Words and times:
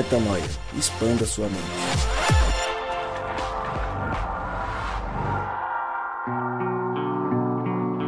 Metanoia. 0.00 0.42
Expanda 0.78 1.26
sua 1.26 1.46
mente. 1.46 1.60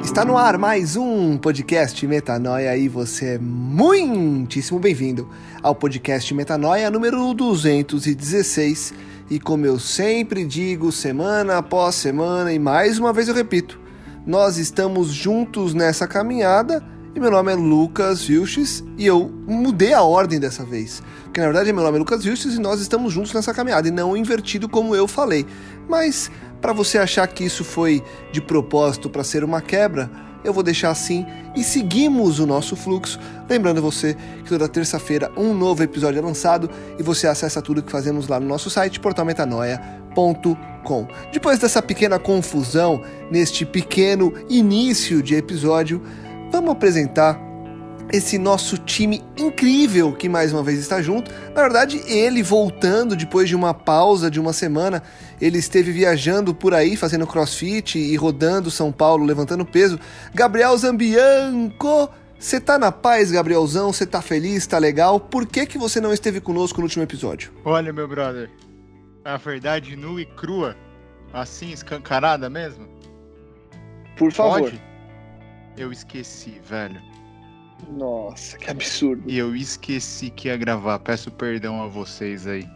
Está 0.03 0.25
no 0.25 0.39
ar 0.39 0.57
mais 0.57 0.97
um 0.97 1.37
podcast 1.37 2.07
Metanoia 2.07 2.75
e 2.79 2.89
você 2.89 3.35
é 3.35 3.39
muitíssimo 3.39 4.79
bem-vindo 4.79 5.29
ao 5.63 5.75
podcast 5.75 6.33
Metanoia 6.33 6.91
número 6.91 7.35
216. 7.35 8.95
E 9.29 9.39
como 9.39 9.67
eu 9.67 9.79
sempre 9.79 10.47
digo, 10.47 10.91
semana 10.91 11.59
após 11.59 11.95
semana, 11.97 12.55
e 12.55 12.59
mais 12.59 12.99
uma 12.99 13.13
vez 13.13 13.29
eu 13.29 13.35
repito, 13.35 13.79
nós 14.27 14.57
estamos 14.57 15.09
juntos 15.09 15.75
nessa 15.75 16.09
caminhada 16.09 16.83
e 17.15 17.21
meu 17.21 17.31
nome 17.31 17.53
é 17.53 17.55
Lucas 17.55 18.25
Vilches 18.25 18.83
e 18.97 19.07
eu 19.07 19.31
mudei 19.47 19.93
a 19.93 20.03
ordem 20.03 20.41
dessa 20.41 20.65
vez. 20.65 21.03
Porque 21.25 21.41
na 21.41 21.47
verdade 21.47 21.73
meu 21.73 21.85
nome 21.85 21.97
é 21.97 21.99
Lucas 21.99 22.25
Vilches 22.25 22.55
e 22.55 22.59
nós 22.59 22.81
estamos 22.81 23.13
juntos 23.13 23.35
nessa 23.35 23.53
caminhada 23.53 23.87
e 23.87 23.91
não 23.91 24.17
invertido 24.17 24.67
como 24.69 24.97
eu 24.97 25.07
falei. 25.07 25.47
Mas 25.89 26.31
para 26.61 26.73
você 26.73 26.97
achar 26.97 27.27
que 27.27 27.45
isso 27.45 27.65
foi 27.65 28.03
de 28.33 28.41
propósito 28.41 29.11
para 29.11 29.23
ser 29.23 29.45
uma 29.45 29.61
quebra, 29.61 30.11
eu 30.43 30.55
vou 30.55 30.63
deixar 30.63 30.91
assim 30.91 31.27
e 31.55 31.63
seguimos 31.63 32.39
o 32.39 32.47
nosso 32.47 32.75
fluxo. 32.75 33.21
Lembrando 33.49 33.83
você 33.83 34.17
que 34.43 34.49
toda 34.49 34.67
terça-feira 34.67 35.31
um 35.37 35.53
novo 35.53 35.83
episódio 35.83 36.19
é 36.19 36.23
lançado 36.23 36.71
e 36.99 37.03
você 37.03 37.27
acessa 37.27 37.61
tudo 37.61 37.83
que 37.83 37.93
fazemos 37.93 38.27
lá 38.27 38.41
no 38.41 38.47
nosso 38.47 38.71
site 38.71 38.99
portalmetanoia.com. 38.99 41.09
Depois 41.31 41.59
dessa 41.59 41.83
pequena 41.83 42.19
confusão 42.19 43.03
neste 43.31 43.67
pequeno 43.67 44.33
início 44.49 45.23
de 45.23 45.35
episódio, 45.35 46.01
vamos 46.53 46.71
apresentar 46.71 47.41
esse 48.13 48.37
nosso 48.37 48.77
time 48.77 49.23
incrível 49.39 50.13
que 50.13 50.29
mais 50.29 50.53
uma 50.53 50.63
vez 50.63 50.79
está 50.79 51.01
junto. 51.01 51.33
Na 51.55 51.63
verdade, 51.63 52.03
ele 52.07 52.43
voltando 52.43 53.17
depois 53.17 53.49
de 53.49 53.57
uma 53.57 53.73
pausa 53.73 54.31
de 54.31 54.39
uma 54.39 54.53
semana, 54.53 55.03
ele 55.41 55.57
esteve 55.59 55.91
viajando 55.91 56.55
por 56.55 56.75
aí 56.75 56.95
fazendo 56.95 57.27
crossfit 57.27 57.99
e 57.99 58.15
rodando 58.17 58.71
São 58.71 58.93
Paulo, 58.93 59.25
levantando 59.25 59.65
peso. 59.65 59.99
Gabriel 60.35 60.77
Zambianco, 60.77 62.11
você 62.39 62.61
tá 62.61 62.79
na 62.79 62.93
paz, 62.93 63.31
Gabrielzão? 63.31 63.91
Você 63.91 64.05
tá 64.05 64.21
feliz? 64.21 64.67
Tá 64.67 64.77
legal? 64.77 65.19
Por 65.19 65.47
que 65.47 65.65
que 65.65 65.79
você 65.79 65.99
não 65.99 66.13
esteve 66.13 66.39
conosco 66.39 66.81
no 66.81 66.85
último 66.85 67.03
episódio? 67.03 67.51
Olha, 67.65 67.95
meu 67.95 68.07
brother, 68.07 68.51
a 69.25 69.39
verdade 69.39 69.97
nua 69.97 70.21
e 70.21 70.27
crua, 70.27 70.77
assim 71.33 71.73
escancarada 71.73 72.51
mesmo. 72.51 72.87
Por 74.19 74.31
favor. 74.31 74.61
Pode? 74.61 74.92
Eu 75.77 75.91
esqueci, 75.91 76.61
velho. 76.65 77.01
Nossa, 77.91 78.57
que 78.59 78.71
absurdo. 78.71 79.23
E 79.27 79.39
eu 79.39 79.57
esqueci 79.57 80.31
que 80.31 80.49
ia 80.49 80.57
gravar. 80.57 80.99
Peço 81.01 81.31
perdão 81.31 81.83
a 81.83 81.89
vocês 81.89 82.47
aí. 82.47 82.69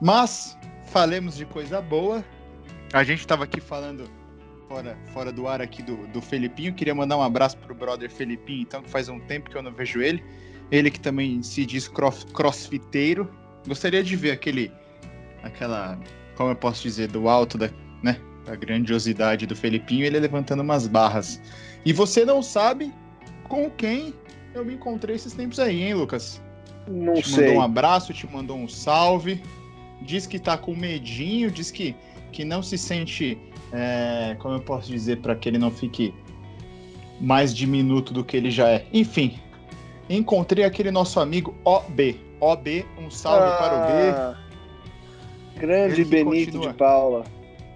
Mas, 0.00 0.56
falemos 0.86 1.36
de 1.36 1.46
coisa 1.46 1.80
boa. 1.80 2.24
A 2.92 3.02
gente 3.02 3.26
tava 3.26 3.44
aqui 3.44 3.60
falando 3.60 4.08
fora, 4.68 4.98
fora 5.12 5.32
do 5.32 5.48
ar 5.48 5.60
aqui 5.60 5.82
do, 5.82 6.06
do 6.08 6.20
Felipinho. 6.20 6.74
Queria 6.74 6.94
mandar 6.94 7.16
um 7.16 7.22
abraço 7.22 7.56
pro 7.58 7.74
brother 7.74 8.10
Felipinho, 8.10 8.62
então, 8.62 8.82
que 8.82 8.90
faz 8.90 9.08
um 9.08 9.18
tempo 9.20 9.50
que 9.50 9.56
eu 9.56 9.62
não 9.62 9.72
vejo 9.72 10.02
ele. 10.02 10.22
Ele 10.70 10.90
que 10.90 11.00
também 11.00 11.42
se 11.42 11.64
diz 11.64 11.88
cross, 11.88 12.24
crossfiteiro. 12.24 13.30
Gostaria 13.66 14.02
de 14.02 14.16
ver 14.16 14.32
aquele. 14.32 14.72
aquela. 15.42 15.98
Como 16.36 16.50
eu 16.50 16.56
posso 16.56 16.82
dizer? 16.82 17.08
Do 17.08 17.28
alto 17.28 17.56
da, 17.56 17.70
né, 18.02 18.20
da 18.44 18.54
grandiosidade 18.56 19.46
do 19.46 19.56
Felipinho, 19.56 20.04
ele 20.04 20.18
levantando 20.20 20.62
umas 20.62 20.86
barras. 20.86 21.40
E 21.84 21.92
você 21.92 22.24
não 22.24 22.42
sabe 22.42 22.92
com 23.48 23.70
quem 23.70 24.14
eu 24.54 24.64
me 24.64 24.74
encontrei 24.74 25.16
esses 25.16 25.32
tempos 25.32 25.58
aí, 25.58 25.82
hein, 25.82 25.94
Lucas? 25.94 26.40
Não 26.86 27.14
te 27.14 27.28
sei. 27.28 27.46
mandou 27.46 27.56
um 27.56 27.62
abraço, 27.62 28.12
te 28.12 28.26
mandou 28.26 28.56
um 28.56 28.68
salve. 28.68 29.42
Diz 30.02 30.26
que 30.26 30.38
tá 30.38 30.56
com 30.58 30.74
medinho, 30.74 31.50
diz 31.50 31.70
que, 31.70 31.94
que 32.32 32.44
não 32.44 32.62
se 32.62 32.76
sente. 32.76 33.38
é, 33.72 34.36
como 34.38 34.54
eu 34.54 34.60
posso 34.60 34.90
dizer, 34.90 35.18
para 35.20 35.34
que 35.34 35.48
ele 35.48 35.58
não 35.58 35.70
fique 35.70 36.14
mais 37.20 37.54
diminuto 37.54 38.12
do 38.12 38.22
que 38.24 38.36
ele 38.36 38.50
já 38.50 38.68
é. 38.68 38.86
Enfim, 38.92 39.38
encontrei 40.10 40.64
aquele 40.64 40.90
nosso 40.90 41.18
amigo 41.20 41.54
OB. 41.64 42.20
OB, 42.40 42.84
um 42.98 43.10
salve 43.10 43.46
Ah, 43.48 43.56
para 43.56 44.34
o 44.34 44.36
B. 45.56 45.60
Grande 45.60 45.94
Ele 46.02 46.04
que 46.04 46.10
Benito 46.10 46.52
continua. 46.52 46.68
de 46.72 46.74
Paula. 46.78 47.24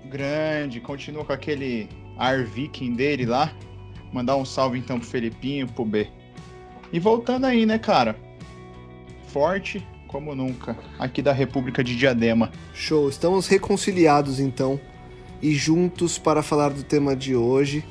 Grande, 0.09 0.81
continua 0.81 1.25
com 1.25 1.33
aquele 1.33 1.89
ar 2.17 2.45
viking 2.45 2.95
dele 2.95 3.27
lá. 3.27 3.53
Mandar 4.13 4.37
um 4.37 4.45
salve 4.45 4.79
então 4.79 4.99
pro 4.99 5.09
Felipinho, 5.09 5.69
pro 5.69 5.85
B. 5.85 6.09
E 6.91 6.99
voltando 6.99 7.45
aí, 7.45 7.67
né, 7.67 7.79
cara? 7.79 8.17
Forte 9.27 9.87
como 10.07 10.35
nunca, 10.35 10.79
aqui 10.99 11.21
da 11.21 11.33
República 11.33 11.85
de 11.85 11.95
Diadema. 11.95 12.51
Show, 12.73 13.11
estamos 13.11 13.47
reconciliados 13.47 14.41
então 14.41 14.81
e 15.43 15.55
juntos 15.55 16.17
para 16.19 16.43
falar 16.43 16.71
do 16.71 16.83
tema 16.83 17.15
de 17.15 17.37
hoje. 17.37 17.85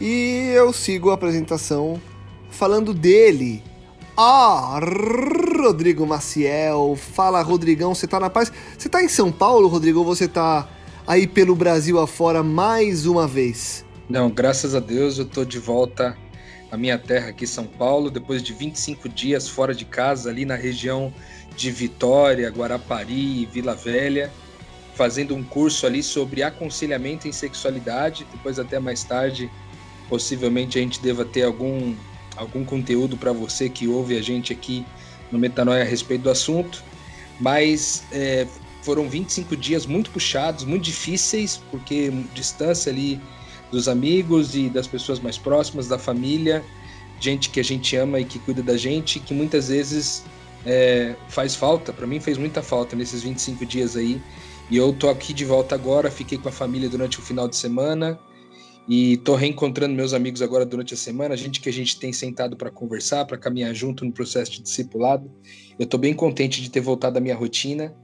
E 0.00 0.50
eu 0.54 0.72
sigo 0.72 1.10
a 1.10 1.14
apresentação 1.14 2.00
falando 2.50 2.94
dele. 2.94 3.62
Ah, 4.16 4.80
Rodrigo 5.60 6.06
Maciel. 6.06 6.96
Fala, 6.96 7.42
Rodrigão, 7.42 7.94
você 7.94 8.06
tá 8.06 8.18
na 8.18 8.30
paz? 8.30 8.50
Você 8.76 8.88
tá 8.88 9.02
em 9.02 9.08
São 9.08 9.30
Paulo, 9.30 9.68
Rodrigo, 9.68 9.98
ou 9.98 10.04
você 10.04 10.26
tá 10.26 10.66
aí 11.08 11.26
pelo 11.26 11.56
Brasil 11.56 11.98
afora 11.98 12.42
mais 12.42 13.06
uma 13.06 13.26
vez? 13.26 13.82
Não, 14.10 14.28
graças 14.28 14.74
a 14.74 14.80
Deus 14.80 15.18
eu 15.18 15.24
tô 15.24 15.42
de 15.42 15.58
volta 15.58 16.14
à 16.70 16.76
minha 16.76 16.98
terra 16.98 17.30
aqui, 17.30 17.46
São 17.46 17.64
Paulo, 17.64 18.10
depois 18.10 18.42
de 18.42 18.52
25 18.52 19.08
dias 19.08 19.48
fora 19.48 19.74
de 19.74 19.86
casa, 19.86 20.28
ali 20.28 20.44
na 20.44 20.54
região 20.54 21.10
de 21.56 21.70
Vitória, 21.70 22.50
Guarapari, 22.50 23.46
Vila 23.46 23.74
Velha, 23.74 24.30
fazendo 24.94 25.34
um 25.34 25.42
curso 25.42 25.86
ali 25.86 26.02
sobre 26.02 26.42
aconselhamento 26.42 27.26
em 27.26 27.32
sexualidade. 27.32 28.26
Depois, 28.30 28.58
até 28.58 28.78
mais 28.78 29.02
tarde, 29.02 29.50
possivelmente 30.10 30.78
a 30.78 30.82
gente 30.82 31.00
deva 31.00 31.24
ter 31.24 31.44
algum, 31.44 31.94
algum 32.36 32.64
conteúdo 32.66 33.16
para 33.16 33.32
você 33.32 33.70
que 33.70 33.88
ouve 33.88 34.14
a 34.14 34.22
gente 34.22 34.52
aqui 34.52 34.84
no 35.32 35.38
Metanoia 35.38 35.82
a 35.82 35.86
respeito 35.86 36.24
do 36.24 36.30
assunto. 36.30 36.84
Mas 37.40 38.04
é, 38.12 38.46
foram 38.88 39.06
25 39.06 39.54
dias 39.54 39.84
muito 39.84 40.10
puxados, 40.10 40.64
muito 40.64 40.84
difíceis, 40.84 41.60
porque 41.70 42.10
distância 42.32 42.90
ali 42.90 43.20
dos 43.70 43.86
amigos 43.86 44.56
e 44.56 44.70
das 44.70 44.86
pessoas 44.86 45.20
mais 45.20 45.36
próximas, 45.36 45.86
da 45.86 45.98
família, 45.98 46.64
gente 47.20 47.50
que 47.50 47.60
a 47.60 47.62
gente 47.62 47.94
ama 47.96 48.18
e 48.18 48.24
que 48.24 48.38
cuida 48.38 48.62
da 48.62 48.78
gente, 48.78 49.20
que 49.20 49.34
muitas 49.34 49.68
vezes 49.68 50.24
é, 50.64 51.14
faz 51.28 51.54
falta. 51.54 51.92
Para 51.92 52.06
mim 52.06 52.18
fez 52.18 52.38
muita 52.38 52.62
falta 52.62 52.96
nesses 52.96 53.22
25 53.22 53.66
dias 53.66 53.94
aí. 53.94 54.22
E 54.70 54.78
eu 54.78 54.90
tô 54.90 55.10
aqui 55.10 55.34
de 55.34 55.44
volta 55.44 55.74
agora, 55.74 56.10
fiquei 56.10 56.38
com 56.38 56.48
a 56.48 56.52
família 56.52 56.88
durante 56.88 57.18
o 57.18 57.22
final 57.22 57.46
de 57.46 57.56
semana 57.56 58.18
e 58.88 59.18
tô 59.18 59.34
reencontrando 59.34 59.94
meus 59.94 60.14
amigos 60.14 60.40
agora 60.40 60.64
durante 60.64 60.94
a 60.94 60.96
semana, 60.96 61.36
gente 61.36 61.60
que 61.60 61.68
a 61.68 61.72
gente 61.72 62.00
tem 62.00 62.10
sentado 62.10 62.56
para 62.56 62.70
conversar, 62.70 63.26
para 63.26 63.36
caminhar 63.36 63.74
junto 63.74 64.02
no 64.02 64.12
processo 64.12 64.50
de 64.52 64.62
discipulado. 64.62 65.30
Eu 65.78 65.84
tô 65.84 65.98
bem 65.98 66.14
contente 66.14 66.62
de 66.62 66.70
ter 66.70 66.80
voltado 66.80 67.18
à 67.18 67.20
minha 67.20 67.36
rotina. 67.36 67.94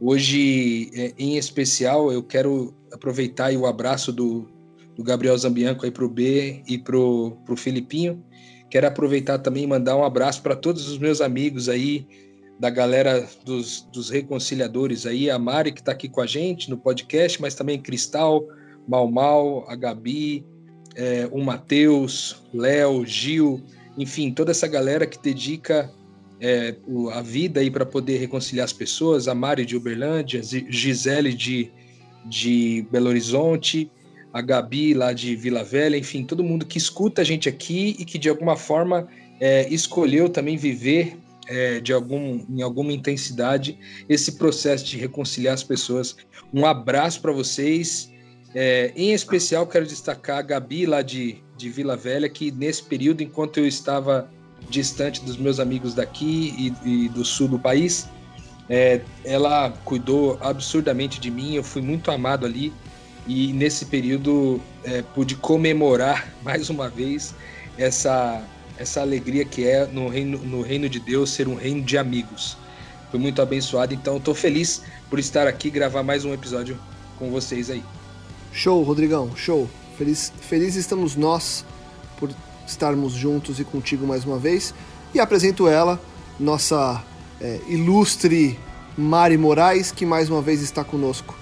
Hoje, 0.00 0.90
é, 0.94 1.12
em 1.18 1.36
especial, 1.36 2.12
eu 2.12 2.22
quero 2.22 2.74
aproveitar 2.92 3.52
o 3.52 3.66
abraço 3.66 4.12
do, 4.12 4.48
do 4.96 5.02
Gabriel 5.02 5.36
Zambianco 5.36 5.84
aí 5.84 5.90
pro 5.90 6.08
B 6.08 6.62
e 6.66 6.78
pro, 6.78 7.36
pro 7.44 7.56
Filipinho. 7.56 8.22
Quero 8.70 8.86
aproveitar 8.86 9.38
também 9.38 9.64
e 9.64 9.66
mandar 9.66 9.96
um 9.96 10.04
abraço 10.04 10.42
para 10.42 10.54
todos 10.54 10.88
os 10.88 10.98
meus 10.98 11.20
amigos 11.20 11.68
aí, 11.68 12.06
da 12.60 12.70
galera 12.70 13.26
dos, 13.44 13.88
dos 13.92 14.10
reconciliadores 14.10 15.06
aí, 15.06 15.30
a 15.30 15.38
Mari 15.38 15.72
que 15.72 15.80
está 15.80 15.92
aqui 15.92 16.08
com 16.08 16.20
a 16.20 16.26
gente 16.26 16.68
no 16.68 16.76
podcast, 16.76 17.40
mas 17.40 17.54
também 17.54 17.80
Cristal, 17.80 18.44
Mal 18.86 19.10
Mal, 19.10 19.64
a 19.68 19.76
Gabi, 19.76 20.44
é, 20.96 21.28
o 21.30 21.42
Matheus, 21.42 22.42
Léo, 22.52 23.06
Gil, 23.06 23.62
enfim, 23.96 24.32
toda 24.32 24.50
essa 24.50 24.66
galera 24.66 25.06
que 25.06 25.18
dedica 25.18 25.90
é, 26.40 26.76
o- 26.86 27.10
a 27.10 27.22
vida 27.22 27.60
aí 27.60 27.70
para 27.70 27.84
poder 27.86 28.18
reconciliar 28.18 28.64
as 28.64 28.72
pessoas, 28.72 29.28
a 29.28 29.34
Mari 29.34 29.64
de 29.64 29.76
Uberlândia, 29.76 30.40
Gisele 30.42 31.32
de, 31.34 31.70
de 32.24 32.86
Belo 32.90 33.08
Horizonte, 33.08 33.90
a 34.32 34.40
Gabi 34.40 34.94
lá 34.94 35.12
de 35.12 35.34
Vila 35.34 35.64
Velha, 35.64 35.96
enfim, 35.96 36.24
todo 36.24 36.44
mundo 36.44 36.66
que 36.66 36.78
escuta 36.78 37.22
a 37.22 37.24
gente 37.24 37.48
aqui 37.48 37.96
e 37.98 38.04
que 38.04 38.18
de 38.18 38.28
alguma 38.28 38.56
forma 38.56 39.08
é, 39.40 39.72
escolheu 39.72 40.28
também 40.28 40.56
viver 40.56 41.16
é, 41.48 41.80
de 41.80 41.92
algum, 41.92 42.44
em 42.48 42.60
alguma 42.60 42.92
intensidade 42.92 43.78
esse 44.08 44.32
processo 44.32 44.84
de 44.84 44.98
reconciliar 44.98 45.54
as 45.54 45.64
pessoas. 45.64 46.16
Um 46.52 46.66
abraço 46.66 47.20
para 47.22 47.32
vocês. 47.32 48.12
É, 48.54 48.92
em 48.94 49.12
especial, 49.12 49.66
quero 49.66 49.86
destacar 49.86 50.38
a 50.38 50.42
Gabi 50.42 50.86
lá 50.86 51.00
de, 51.02 51.38
de 51.56 51.70
Vila 51.70 51.96
Velha, 51.96 52.28
que 52.28 52.50
nesse 52.50 52.82
período, 52.82 53.22
enquanto 53.22 53.58
eu 53.58 53.66
estava 53.66 54.30
distante 54.68 55.22
dos 55.22 55.36
meus 55.36 55.58
amigos 55.60 55.94
daqui 55.94 56.74
e, 56.84 57.04
e 57.04 57.08
do 57.08 57.24
sul 57.24 57.48
do 57.48 57.58
país, 57.58 58.08
é, 58.68 59.00
ela 59.24 59.70
cuidou 59.84 60.38
absurdamente 60.40 61.20
de 61.20 61.30
mim. 61.30 61.54
Eu 61.54 61.64
fui 61.64 61.82
muito 61.82 62.10
amado 62.10 62.44
ali 62.44 62.72
e 63.26 63.52
nesse 63.52 63.86
período 63.86 64.60
é, 64.84 65.02
pude 65.02 65.36
comemorar 65.36 66.32
mais 66.42 66.70
uma 66.70 66.88
vez 66.88 67.34
essa 67.76 68.42
essa 68.78 69.00
alegria 69.00 69.44
que 69.44 69.66
é 69.66 69.86
no 69.86 70.08
reino, 70.08 70.38
no 70.38 70.62
reino 70.62 70.88
de 70.88 71.00
Deus 71.00 71.30
ser 71.30 71.48
um 71.48 71.56
reino 71.56 71.82
de 71.82 71.98
amigos. 71.98 72.56
Fui 73.10 73.18
muito 73.18 73.42
abençoado, 73.42 73.92
então 73.92 74.18
estou 74.18 74.34
feliz 74.34 74.82
por 75.10 75.18
estar 75.18 75.48
aqui 75.48 75.68
gravar 75.68 76.04
mais 76.04 76.24
um 76.24 76.32
episódio 76.32 76.78
com 77.18 77.28
vocês 77.28 77.70
aí. 77.70 77.82
Show, 78.52 78.82
Rodrigão, 78.84 79.34
show. 79.34 79.68
Feliz, 79.96 80.32
feliz 80.40 80.76
estamos 80.76 81.16
nós 81.16 81.64
por 82.18 82.30
estarmos 82.68 83.12
juntos 83.12 83.58
e 83.58 83.64
contigo 83.64 84.06
mais 84.06 84.24
uma 84.24 84.38
vez. 84.38 84.74
E 85.14 85.20
apresento 85.20 85.66
ela, 85.66 86.00
nossa 86.38 87.02
é, 87.40 87.60
ilustre 87.66 88.58
Mari 88.96 89.38
Moraes, 89.38 89.90
que 89.90 90.04
mais 90.04 90.28
uma 90.28 90.42
vez 90.42 90.62
está 90.62 90.84
conosco. 90.84 91.34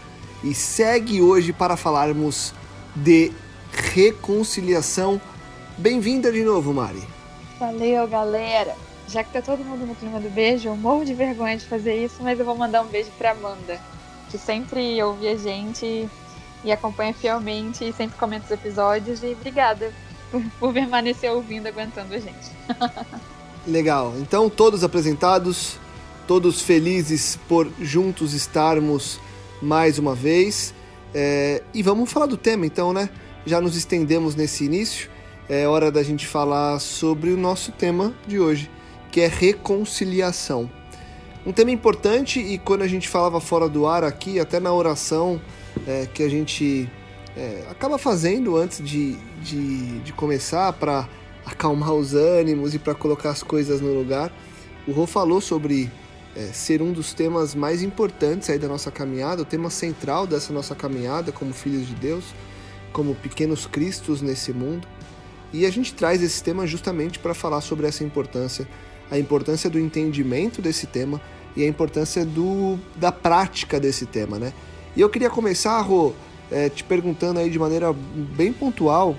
E 0.45 0.55
segue 0.55 1.21
hoje 1.21 1.53
para 1.53 1.77
falarmos 1.77 2.55
de 2.95 3.33
reconciliação. 3.73 5.21
Bem-vinda 5.77 6.31
de 6.31 6.43
novo, 6.43 6.73
Mari. 6.73 7.03
Valeu, 7.59 8.07
galera. 8.07 8.75
Já 9.09 9.23
que 9.23 9.33
tá 9.33 9.41
todo 9.41 9.65
mundo 9.65 9.87
no 9.87 9.95
clima 9.95 10.21
do 10.21 10.29
beijo, 10.31 10.69
eu 10.69 10.77
morro 10.77 11.05
de 11.05 11.15
vergonha 11.15 11.57
de 11.57 11.65
fazer 11.65 12.05
isso, 12.05 12.17
mas 12.21 12.39
eu 12.39 12.45
vou 12.45 12.57
mandar 12.57 12.83
um 12.83 12.87
beijo 12.87 13.11
pra 13.17 13.31
Amanda, 13.31 13.81
que 14.31 14.37
sempre 14.37 15.01
ouve 15.03 15.29
a 15.29 15.37
gente 15.37 16.09
e 16.65 16.73
acompanha 16.73 17.15
fielmente 17.15 17.89
e 17.89 17.93
sempre 17.93 18.19
comenta 18.19 18.47
os 18.47 18.51
episódios. 18.51 19.23
E 19.23 19.29
obrigada 19.29 19.93
por, 20.31 20.73
permanecer 20.73 21.31
ouvindo, 21.31 21.67
aguentando 21.67 22.15
a 22.15 22.19
gente. 22.19 22.51
Legal. 23.67 24.15
Então, 24.19 24.49
todos 24.49 24.85
apresentados, 24.85 25.79
todos 26.27 26.61
felizes 26.61 27.39
por 27.49 27.69
juntos 27.81 28.33
estarmos 28.33 29.19
mais 29.61 29.99
uma 29.99 30.15
vez. 30.15 30.75
É, 31.15 31.63
e 31.75 31.83
vamos 31.83 32.13
falar 32.13 32.27
do 32.27 32.37
tema, 32.37 32.67
então, 32.67 32.93
né? 32.93 33.09
Já 33.45 33.61
nos 33.61 33.77
estendemos 33.77 34.35
nesse 34.35 34.65
início. 34.65 35.11
É 35.49 35.67
hora 35.67 35.91
da 35.91 36.03
gente 36.03 36.27
falar 36.27 36.79
sobre 36.81 37.31
o 37.31 37.37
nosso 37.37 37.71
tema 37.73 38.13
de 38.27 38.39
hoje, 38.39 38.71
que 39.11 39.21
é 39.21 39.29
reconciliação. 39.29 40.69
Um 41.47 41.53
tema 41.53 41.71
importante 41.71 42.41
e 42.41 42.59
quando 42.59 42.83
a 42.83 42.89
gente 42.89 43.09
falava 43.09 43.41
fora 43.41 43.69
do 43.69 43.87
ar 43.87 44.03
aqui, 44.03 44.41
até 44.41 44.59
na 44.59 44.73
oração 44.73 45.41
é, 45.87 46.09
que 46.13 46.25
a 46.25 46.29
gente 46.29 46.91
é, 47.37 47.65
acaba 47.71 47.99
fazendo 47.99 48.57
antes 48.57 48.83
de, 48.83 49.15
de, 49.43 50.01
de 50.01 50.13
começar 50.13 50.73
para 50.73 51.09
acalmar 51.45 51.93
os 51.93 52.15
ânimos 52.15 52.75
e 52.75 52.79
para 52.79 52.95
colocar 52.95 53.31
as 53.31 53.43
coisas 53.43 53.81
no 53.81 53.93
lugar, 53.93 54.33
o 54.89 54.93
Rô 54.93 55.07
falou 55.07 55.41
sobre 55.41 55.91
é, 56.35 56.47
ser 56.53 56.81
um 56.83 56.93
dos 56.93 57.13
temas 57.13 57.55
mais 57.55 57.83
importantes 57.83 58.49
aí 58.51 58.59
da 58.59 58.67
nossa 58.67 58.91
caminhada, 58.91 59.43
o 59.43 59.45
tema 59.45 59.71
central 59.71 60.27
dessa 60.27 60.53
nossa 60.53 60.75
caminhada 60.75 61.31
como 61.31 61.53
filhos 61.53 61.87
de 61.87 61.95
Deus, 61.95 62.25
como 62.93 63.15
pequenos 63.15 63.67
cristos 63.67 64.23
nesse 64.23 64.53
mundo. 64.53 64.89
E 65.53 65.65
a 65.65 65.71
gente 65.71 65.95
traz 65.95 66.23
esse 66.23 66.43
tema 66.43 66.67
justamente 66.67 67.19
para 67.19 67.35
falar 67.35 67.61
sobre 67.61 67.87
essa 67.87 68.03
importância, 68.03 68.67
a 69.11 69.19
importância 69.19 69.71
do 69.71 69.79
entendimento 69.79 70.61
desse 70.61 70.87
tema 70.87 71.21
e 71.55 71.63
a 71.63 71.67
importância 71.67 72.25
do, 72.25 72.79
da 72.97 73.13
prática 73.13 73.79
desse 73.79 74.05
tema, 74.05 74.39
né? 74.39 74.53
E 74.97 75.01
eu 75.01 75.09
queria 75.09 75.31
começar, 75.31 75.81
Rô, 75.81 76.13
é, 76.51 76.69
te 76.69 76.85
perguntando 76.85 77.41
aí 77.41 77.51
de 77.51 77.59
maneira 77.59 77.93
bem 77.93 78.53
pontual, 78.53 79.17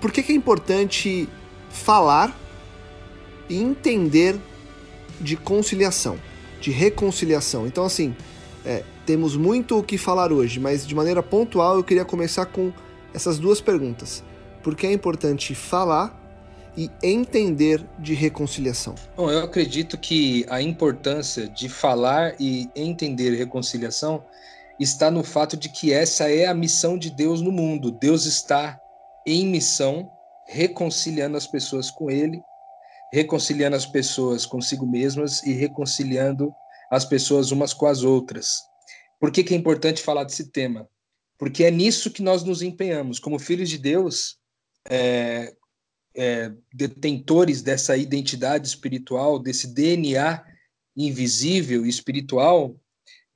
por 0.00 0.12
que, 0.12 0.22
que 0.22 0.32
é 0.32 0.34
importante 0.34 1.28
falar 1.70 2.36
e 3.48 3.56
entender 3.56 4.36
de 5.20 5.36
conciliação, 5.36 6.18
de 6.60 6.70
reconciliação. 6.70 7.66
Então, 7.66 7.84
assim, 7.84 8.14
é, 8.64 8.82
temos 9.04 9.36
muito 9.36 9.78
o 9.78 9.82
que 9.82 9.96
falar 9.96 10.32
hoje, 10.32 10.58
mas 10.58 10.86
de 10.86 10.94
maneira 10.94 11.22
pontual 11.22 11.76
eu 11.76 11.84
queria 11.84 12.04
começar 12.04 12.46
com 12.46 12.72
essas 13.14 13.38
duas 13.38 13.60
perguntas. 13.60 14.22
Por 14.62 14.74
que 14.74 14.86
é 14.86 14.92
importante 14.92 15.54
falar 15.54 16.22
e 16.76 16.90
entender 17.02 17.82
de 17.98 18.12
reconciliação? 18.12 18.94
Bom, 19.16 19.30
eu 19.30 19.44
acredito 19.44 19.96
que 19.96 20.44
a 20.48 20.60
importância 20.60 21.48
de 21.48 21.68
falar 21.68 22.34
e 22.38 22.68
entender 22.74 23.34
reconciliação 23.34 24.22
está 24.78 25.10
no 25.10 25.22
fato 25.22 25.56
de 25.56 25.68
que 25.68 25.92
essa 25.92 26.30
é 26.30 26.46
a 26.46 26.54
missão 26.54 26.98
de 26.98 27.10
Deus 27.10 27.40
no 27.40 27.52
mundo. 27.52 27.90
Deus 27.90 28.26
está 28.26 28.78
em 29.26 29.46
missão, 29.46 30.10
reconciliando 30.46 31.36
as 31.36 31.46
pessoas 31.46 31.90
com 31.90 32.10
Ele 32.10 32.40
reconciliando 33.12 33.76
as 33.76 33.86
pessoas 33.86 34.44
consigo 34.44 34.86
mesmas 34.86 35.42
e 35.42 35.52
reconciliando 35.52 36.52
as 36.90 37.04
pessoas 37.04 37.50
umas 37.50 37.72
com 37.72 37.86
as 37.86 38.02
outras. 38.02 38.62
Por 39.18 39.30
que, 39.30 39.42
que 39.42 39.54
é 39.54 39.56
importante 39.56 40.02
falar 40.02 40.24
desse 40.24 40.50
tema? 40.50 40.88
Porque 41.38 41.64
é 41.64 41.70
nisso 41.70 42.10
que 42.10 42.22
nós 42.22 42.42
nos 42.42 42.62
empenhamos. 42.62 43.18
Como 43.18 43.38
filhos 43.38 43.68
de 43.68 43.78
Deus, 43.78 44.36
é, 44.88 45.54
é, 46.14 46.52
detentores 46.72 47.62
dessa 47.62 47.96
identidade 47.96 48.68
espiritual, 48.68 49.38
desse 49.38 49.72
DNA 49.72 50.44
invisível 50.96 51.84
e 51.84 51.88
espiritual, 51.88 52.74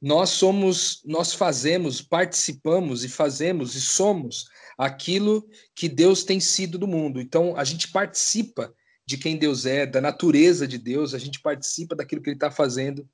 nós 0.00 0.30
somos, 0.30 1.02
nós 1.04 1.34
fazemos, 1.34 2.00
participamos 2.00 3.04
e 3.04 3.08
fazemos 3.08 3.74
e 3.74 3.80
somos 3.80 4.46
aquilo 4.78 5.46
que 5.74 5.88
Deus 5.88 6.24
tem 6.24 6.40
sido 6.40 6.78
do 6.78 6.86
mundo. 6.86 7.20
Então, 7.20 7.54
a 7.56 7.64
gente 7.64 7.88
participa 7.88 8.72
de 9.06 9.18
quem 9.18 9.36
Deus 9.36 9.66
é, 9.66 9.84
da 9.84 10.00
natureza 10.00 10.66
de 10.66 10.78
Deus, 10.78 11.12
a 11.12 11.18
gente 11.18 11.40
participa 11.40 11.94
daquilo 11.94 12.22
que 12.22 12.30
Ele 12.30 12.36
está 12.36 12.50
fazendo. 12.50 13.06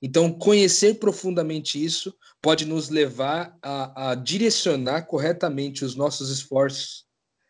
Então, 0.00 0.32
conhecer 0.32 0.94
profundamente 1.00 1.82
isso 1.82 2.14
pode 2.40 2.64
nos 2.64 2.88
levar 2.88 3.56
a, 3.60 4.10
a 4.10 4.14
direcionar 4.14 5.02
corretamente 5.06 5.84
os 5.84 5.96
nossos 5.96 6.30
esforços 6.30 7.04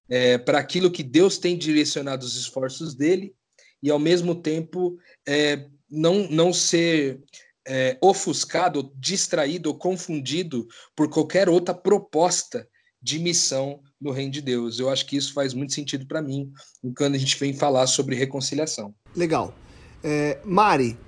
é, 0.08 0.38
para 0.38 0.58
aquilo 0.58 0.90
que 0.90 1.02
Deus 1.02 1.36
tem 1.36 1.58
direcionado 1.58 2.24
os 2.24 2.36
esforços 2.36 2.94
dele 2.94 3.34
e, 3.82 3.90
ao 3.90 3.98
mesmo 3.98 4.34
tempo, 4.34 4.96
é, 5.26 5.68
não, 5.90 6.26
não 6.30 6.52
ser 6.52 7.20
é, 7.68 7.98
ofuscado, 8.00 8.90
distraído 8.96 9.68
ou 9.68 9.74
confundido 9.74 10.66
por 10.96 11.08
qualquer 11.08 11.48
outra 11.48 11.74
proposta 11.74 12.66
de 13.00 13.18
missão 13.18 13.80
no 14.00 14.10
reino 14.10 14.32
de 14.32 14.40
Deus. 14.40 14.78
Eu 14.80 14.88
acho 14.88 15.06
que 15.06 15.16
isso 15.16 15.32
faz 15.32 15.52
muito 15.52 15.74
sentido 15.74 16.06
para 16.06 16.22
mim 16.22 16.50
quando 16.96 17.14
a 17.14 17.18
gente 17.18 17.38
vem 17.38 17.52
falar 17.52 17.86
sobre 17.86 18.16
reconciliação. 18.16 18.94
Legal. 19.14 19.54
É, 20.02 20.38
Mari, 20.44 20.98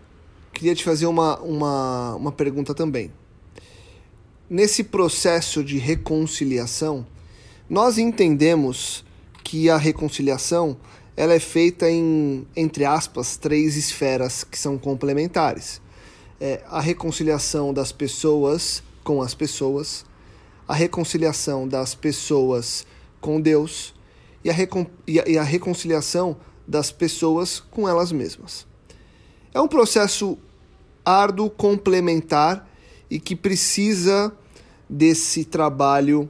queria 0.53 0.75
te 0.75 0.85
fazer 0.85 1.07
uma, 1.07 1.41
uma, 1.41 2.15
uma 2.17 2.33
pergunta 2.33 2.75
também. 2.75 3.11
Nesse 4.49 4.85
processo 4.85 5.65
de 5.65 5.79
reconciliação, 5.79 7.07
nós 7.69 7.99
entendemos 7.99 9.05
que 9.43 9.71
a 9.71 9.77
reconciliação 9.77 10.77
ela 11.17 11.35
é 11.35 11.41
feita 11.41 11.91
em, 11.91 12.47
entre 12.57 12.85
aspas, 12.85 13.37
três 13.37 13.77
esferas 13.77 14.43
que 14.43 14.59
são 14.59 14.79
complementares. 14.79 15.81
É 16.41 16.63
a 16.69 16.81
reconciliação 16.81 17.73
das 17.73 17.93
pessoas 17.93 18.83
com 19.05 19.21
as 19.21 19.35
pessoas, 19.35 20.07
a 20.67 20.75
reconciliação 20.75 21.69
das 21.69 21.95
pessoas 21.95 22.87
com 23.21 23.41
Deus 23.41 23.95
e 24.43 24.49
a, 24.49 24.53
recon 24.53 24.87
e 25.07 25.21
a, 25.21 25.29
e 25.29 25.37
a 25.37 25.43
reconciliação 25.43 26.37
das 26.67 26.91
pessoas 26.91 27.61
com 27.61 27.89
elas 27.89 28.11
mesmas. 28.11 28.67
É 29.53 29.61
um 29.61 29.69
processo 29.69 30.39
árduo, 31.05 31.51
complementar 31.51 32.69
e 33.11 33.19
que 33.19 33.35
precisa 33.37 34.33
desse 34.89 35.45
trabalho 35.45 36.29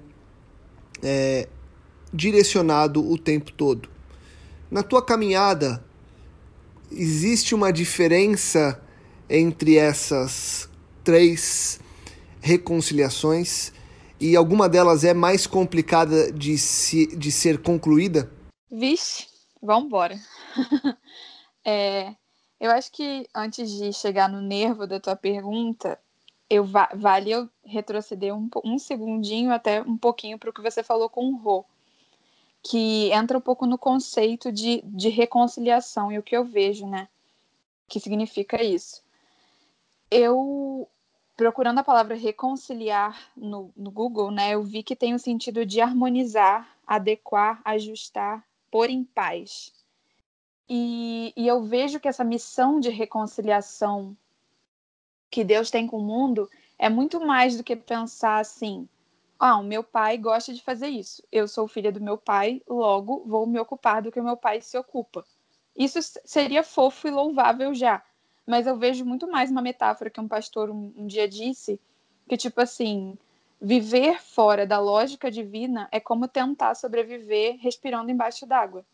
é, 1.02 1.48
direcionado 2.12 3.08
o 3.08 3.16
tempo 3.16 3.52
todo. 3.52 3.88
Na 4.70 4.82
tua 4.82 5.02
caminhada, 5.02 5.84
existe 6.90 7.54
uma 7.54 7.72
diferença 7.72 8.80
entre 9.30 9.76
essas 9.76 10.68
três 11.04 11.80
reconciliações? 12.40 13.72
e 14.20 14.36
alguma 14.36 14.68
delas 14.68 15.02
é 15.02 15.14
mais 15.14 15.46
complicada 15.46 16.30
de, 16.30 16.58
se, 16.58 17.06
de 17.16 17.32
ser 17.32 17.62
concluída? 17.62 18.30
Vixe, 18.70 19.26
vamos 19.62 19.86
embora. 19.86 20.20
é, 21.64 22.14
eu 22.60 22.70
acho 22.70 22.92
que 22.92 23.26
antes 23.34 23.70
de 23.70 23.92
chegar 23.94 24.28
no 24.28 24.42
nervo 24.42 24.86
da 24.86 25.00
tua 25.00 25.16
pergunta, 25.16 25.98
eu 26.50 26.64
va 26.64 26.90
vale 26.94 27.30
eu 27.30 27.48
retroceder 27.64 28.34
um, 28.34 28.50
um 28.62 28.78
segundinho 28.78 29.50
até 29.50 29.80
um 29.80 29.96
pouquinho 29.96 30.38
para 30.38 30.50
o 30.50 30.52
que 30.52 30.60
você 30.60 30.82
falou 30.82 31.08
com 31.08 31.32
o 31.32 31.36
Rô, 31.36 31.64
que 32.62 33.10
entra 33.12 33.38
um 33.38 33.40
pouco 33.40 33.64
no 33.64 33.78
conceito 33.78 34.52
de, 34.52 34.82
de 34.84 35.08
reconciliação 35.08 36.12
e 36.12 36.18
o 36.18 36.22
que 36.22 36.36
eu 36.36 36.44
vejo, 36.44 36.86
né? 36.86 37.08
Que 37.88 37.98
significa 37.98 38.62
isso. 38.62 39.02
Eu 40.10 40.88
procurando 41.36 41.78
a 41.78 41.84
palavra 41.84 42.14
reconciliar 42.14 43.30
no, 43.34 43.72
no 43.74 43.90
Google, 43.90 44.30
né, 44.30 44.54
eu 44.54 44.62
vi 44.62 44.82
que 44.82 44.94
tem 44.94 45.14
o 45.14 45.18
sentido 45.18 45.64
de 45.64 45.80
harmonizar, 45.80 46.68
adequar, 46.86 47.62
ajustar, 47.64 48.44
pôr 48.70 48.90
em 48.90 49.02
paz. 49.04 49.72
E, 50.68 51.32
e 51.34 51.48
eu 51.48 51.62
vejo 51.62 51.98
que 51.98 52.08
essa 52.08 52.22
missão 52.22 52.78
de 52.78 52.90
reconciliação 52.90 54.16
que 55.30 55.42
Deus 55.42 55.70
tem 55.70 55.86
com 55.86 55.98
o 55.98 56.04
mundo 56.04 56.50
é 56.78 56.88
muito 56.88 57.20
mais 57.20 57.56
do 57.56 57.64
que 57.64 57.74
pensar 57.74 58.38
assim: 58.38 58.88
ah, 59.38 59.56
o 59.56 59.62
meu 59.62 59.82
pai 59.82 60.18
gosta 60.18 60.52
de 60.52 60.62
fazer 60.62 60.88
isso. 60.88 61.22
Eu 61.32 61.48
sou 61.48 61.66
filha 61.66 61.90
do 61.90 62.00
meu 62.00 62.18
pai, 62.18 62.60
logo 62.68 63.24
vou 63.26 63.46
me 63.46 63.58
ocupar 63.58 64.02
do 64.02 64.12
que 64.12 64.20
o 64.20 64.24
meu 64.24 64.36
pai 64.36 64.60
se 64.60 64.76
ocupa. 64.76 65.24
Isso 65.74 65.98
seria 66.24 66.62
fofo 66.62 67.08
e 67.08 67.10
louvável 67.10 67.72
já. 67.74 68.02
Mas 68.46 68.66
eu 68.66 68.76
vejo 68.76 69.04
muito 69.04 69.30
mais 69.30 69.50
uma 69.50 69.62
metáfora 69.62 70.10
que 70.10 70.20
um 70.20 70.28
pastor 70.28 70.70
um, 70.70 70.92
um 70.96 71.06
dia 71.06 71.28
disse, 71.28 71.80
que 72.28 72.36
tipo 72.36 72.60
assim, 72.60 73.16
viver 73.60 74.20
fora 74.22 74.66
da 74.66 74.78
lógica 74.78 75.30
divina 75.30 75.88
é 75.92 76.00
como 76.00 76.28
tentar 76.28 76.74
sobreviver 76.74 77.58
respirando 77.60 78.10
embaixo 78.10 78.46
d'água. 78.46 78.84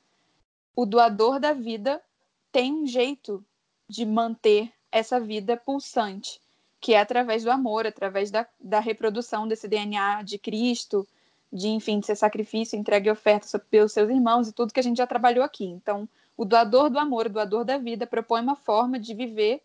O 0.74 0.84
doador 0.84 1.38
da 1.38 1.52
vida 1.52 2.02
tem 2.50 2.72
um 2.72 2.86
jeito 2.86 3.44
de 3.88 4.04
manter 4.04 4.72
essa 4.90 5.20
vida 5.20 5.56
pulsante, 5.56 6.40
que 6.80 6.94
é 6.94 7.00
através 7.00 7.44
do 7.44 7.50
amor, 7.50 7.86
através 7.86 8.30
da, 8.30 8.46
da 8.60 8.80
reprodução 8.80 9.46
desse 9.46 9.68
DNA 9.68 10.22
de 10.22 10.38
Cristo, 10.38 11.06
de, 11.52 11.68
enfim, 11.68 12.00
de 12.00 12.06
ser 12.06 12.16
sacrifício, 12.16 12.78
entrega 12.78 13.08
e 13.08 13.12
oferta 13.12 13.58
pelos 13.58 13.92
seus 13.92 14.10
irmãos 14.10 14.48
e 14.48 14.52
tudo 14.52 14.72
que 14.72 14.80
a 14.80 14.82
gente 14.82 14.98
já 14.98 15.06
trabalhou 15.06 15.44
aqui. 15.44 15.64
Então, 15.64 16.08
o 16.36 16.44
doador 16.44 16.90
do 16.90 16.98
amor, 16.98 17.26
o 17.26 17.30
doador 17.30 17.64
da 17.64 17.78
vida, 17.78 18.06
propõe 18.06 18.42
uma 18.42 18.56
forma 18.56 18.98
de 18.98 19.14
viver 19.14 19.62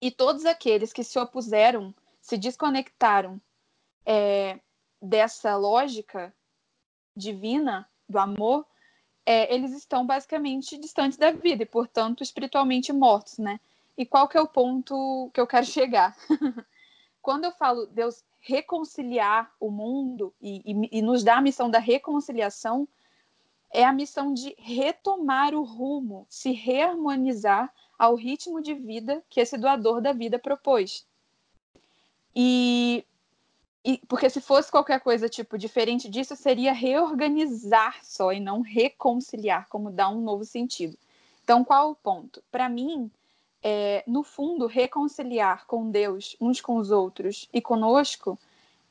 e 0.00 0.10
todos 0.10 0.44
aqueles 0.44 0.92
que 0.92 1.02
se 1.02 1.18
opuseram, 1.18 1.94
se 2.20 2.38
desconectaram 2.38 3.40
é, 4.06 4.60
dessa 5.02 5.56
lógica 5.56 6.32
divina 7.16 7.88
do 8.08 8.18
amor, 8.18 8.64
é, 9.26 9.52
eles 9.52 9.72
estão 9.72 10.06
basicamente 10.06 10.78
distantes 10.78 11.18
da 11.18 11.32
vida 11.32 11.62
e, 11.62 11.66
portanto, 11.66 12.22
espiritualmente 12.22 12.92
mortos, 12.92 13.38
né? 13.38 13.60
E 13.96 14.06
qual 14.06 14.28
que 14.28 14.38
é 14.38 14.40
o 14.40 14.48
ponto 14.48 15.30
que 15.34 15.40
eu 15.40 15.46
quero 15.46 15.66
chegar? 15.66 16.16
Quando 17.20 17.44
eu 17.44 17.52
falo 17.52 17.86
Deus 17.86 18.24
reconciliar 18.40 19.52
o 19.58 19.70
mundo 19.70 20.32
e, 20.40 20.62
e, 20.64 20.98
e 20.98 21.02
nos 21.02 21.24
dar 21.24 21.38
a 21.38 21.42
missão 21.42 21.68
da 21.68 21.80
reconciliação, 21.80 22.88
é 23.70 23.84
a 23.84 23.92
missão 23.92 24.32
de 24.32 24.54
retomar 24.58 25.54
o 25.54 25.62
rumo, 25.62 26.26
se 26.28 26.52
reharmonizar 26.52 27.72
ao 27.98 28.14
ritmo 28.14 28.62
de 28.62 28.74
vida 28.74 29.22
que 29.28 29.40
esse 29.40 29.58
doador 29.58 30.00
da 30.00 30.12
vida 30.12 30.38
propôs. 30.38 31.06
E, 32.34 33.04
e, 33.84 33.98
porque 34.08 34.30
se 34.30 34.40
fosse 34.40 34.70
qualquer 34.70 35.00
coisa 35.00 35.28
tipo 35.28 35.58
diferente 35.58 36.08
disso, 36.08 36.36
seria 36.36 36.72
reorganizar 36.72 37.98
só 38.04 38.32
e 38.32 38.40
não 38.40 38.60
reconciliar, 38.60 39.68
como 39.68 39.90
dar 39.90 40.08
um 40.08 40.20
novo 40.20 40.44
sentido. 40.44 40.96
Então, 41.42 41.64
qual 41.64 41.90
o 41.90 41.96
ponto? 41.96 42.42
Para 42.50 42.68
mim, 42.68 43.10
é, 43.62 44.04
no 44.06 44.22
fundo, 44.22 44.66
reconciliar 44.66 45.66
com 45.66 45.90
Deus, 45.90 46.36
uns 46.40 46.60
com 46.60 46.76
os 46.76 46.90
outros 46.90 47.48
e 47.52 47.60
conosco, 47.60 48.38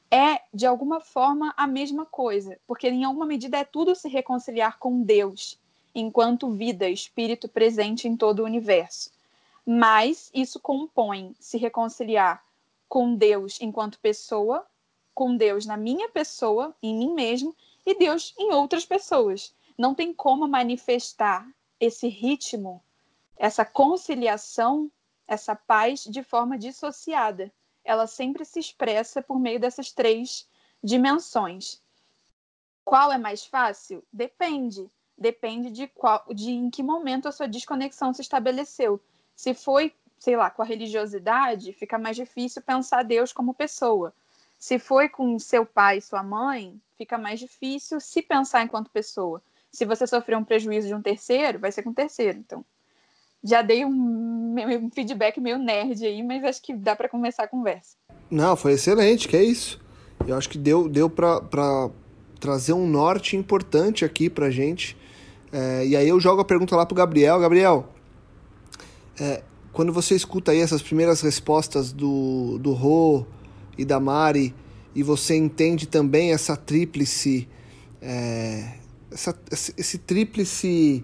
é, 0.09 0.41
de 0.53 0.65
alguma 0.65 0.99
forma, 1.01 1.53
a 1.57 1.67
mesma 1.67 2.05
coisa, 2.05 2.57
porque 2.65 2.87
em 2.87 3.03
alguma 3.03 3.25
medida 3.25 3.57
é 3.57 3.63
tudo 3.63 3.93
se 3.93 4.07
reconciliar 4.07 4.79
com 4.79 5.01
Deus, 5.01 5.59
enquanto 5.93 6.51
vida, 6.51 6.89
espírito 6.89 7.49
presente 7.49 8.07
em 8.07 8.15
todo 8.15 8.39
o 8.39 8.45
universo. 8.45 9.11
Mas 9.65 10.31
isso 10.33 10.59
compõe 10.59 11.35
se 11.39 11.57
reconciliar 11.57 12.43
com 12.87 13.15
Deus 13.15 13.59
enquanto 13.59 13.99
pessoa, 13.99 14.65
com 15.13 15.35
Deus 15.35 15.65
na 15.65 15.75
minha 15.75 16.07
pessoa, 16.07 16.73
em 16.81 16.95
mim 16.95 17.13
mesmo, 17.13 17.53
e 17.85 17.93
Deus 17.97 18.33
em 18.37 18.53
outras 18.53 18.85
pessoas. 18.85 19.53
Não 19.77 19.93
tem 19.93 20.13
como 20.13 20.47
manifestar 20.47 21.45
esse 21.79 22.07
ritmo, 22.07 22.81
essa 23.35 23.65
conciliação, 23.65 24.89
essa 25.27 25.53
paz 25.53 26.05
de 26.05 26.23
forma 26.23 26.57
dissociada 26.57 27.51
ela 27.87 28.05
sempre 28.05 28.43
se 28.43 28.59
expressa 28.59 29.21
por 29.21 29.39
meio 29.39 29.59
dessas 29.59 29.91
três 29.91 30.45
dimensões. 30.83 31.81
Qual 32.83 33.11
é 33.11 33.17
mais 33.17 33.45
fácil? 33.45 34.03
Depende. 34.11 34.91
Depende 35.17 35.71
de, 35.71 35.87
qual, 35.87 36.23
de 36.33 36.51
em 36.51 36.69
que 36.69 36.83
momento 36.83 37.27
a 37.27 37.31
sua 37.31 37.47
desconexão 37.47 38.13
se 38.13 38.21
estabeleceu. 38.21 39.01
Se 39.35 39.53
foi, 39.53 39.93
sei 40.19 40.35
lá, 40.35 40.51
com 40.51 40.61
a 40.61 40.65
religiosidade, 40.65 41.73
fica 41.73 41.97
mais 41.97 42.17
difícil 42.17 42.61
pensar 42.61 43.03
Deus 43.03 43.31
como 43.31 43.53
pessoa. 43.53 44.13
Se 44.59 44.77
foi 44.77 45.07
com 45.07 45.39
seu 45.39 45.65
pai 45.65 45.99
e 45.99 46.01
sua 46.01 46.21
mãe, 46.21 46.79
fica 46.97 47.17
mais 47.17 47.39
difícil 47.39 47.99
se 48.01 48.21
pensar 48.21 48.63
enquanto 48.63 48.91
pessoa. 48.91 49.41
Se 49.71 49.85
você 49.85 50.05
sofreu 50.05 50.39
um 50.39 50.43
prejuízo 50.43 50.87
de 50.87 50.93
um 50.93 51.01
terceiro, 51.01 51.59
vai 51.59 51.71
ser 51.71 51.83
com 51.83 51.91
o 51.91 51.95
terceiro. 51.95 52.37
Então, 52.37 52.65
já 53.43 53.61
dei 53.61 53.85
um, 53.85 54.55
um 54.57 54.89
feedback 54.93 55.39
meio 55.39 55.57
nerd 55.57 56.05
aí, 56.05 56.23
mas 56.23 56.43
acho 56.43 56.61
que 56.61 56.75
dá 56.75 56.95
para 56.95 57.09
começar 57.09 57.43
a 57.43 57.47
conversa. 57.47 57.95
Não, 58.29 58.55
foi 58.55 58.73
excelente, 58.73 59.27
que 59.27 59.37
é 59.37 59.43
isso. 59.43 59.79
Eu 60.27 60.35
acho 60.35 60.49
que 60.49 60.57
deu, 60.57 60.89
deu 60.89 61.09
para 61.09 61.89
trazer 62.39 62.73
um 62.73 62.87
norte 62.87 63.35
importante 63.35 64.03
aqui 64.03 64.29
pra 64.29 64.49
gente. 64.49 64.97
É, 65.51 65.85
e 65.85 65.95
aí 65.95 66.09
eu 66.09 66.19
jogo 66.19 66.41
a 66.41 66.45
pergunta 66.45 66.75
lá 66.75 66.85
pro 66.85 66.95
Gabriel. 66.95 67.39
Gabriel, 67.39 67.87
é, 69.19 69.43
quando 69.71 69.93
você 69.93 70.15
escuta 70.15 70.51
aí 70.51 70.59
essas 70.59 70.81
primeiras 70.81 71.21
respostas 71.21 71.91
do, 71.91 72.57
do 72.59 72.73
Rô 72.73 73.25
e 73.77 73.85
da 73.85 73.99
Mari, 73.99 74.53
e 74.93 75.03
você 75.03 75.35
entende 75.35 75.87
também 75.87 76.33
essa 76.33 76.57
tríplice. 76.57 77.47
É, 78.01 78.73
essa, 79.11 79.37
esse 79.51 79.97
tríplice 79.99 81.03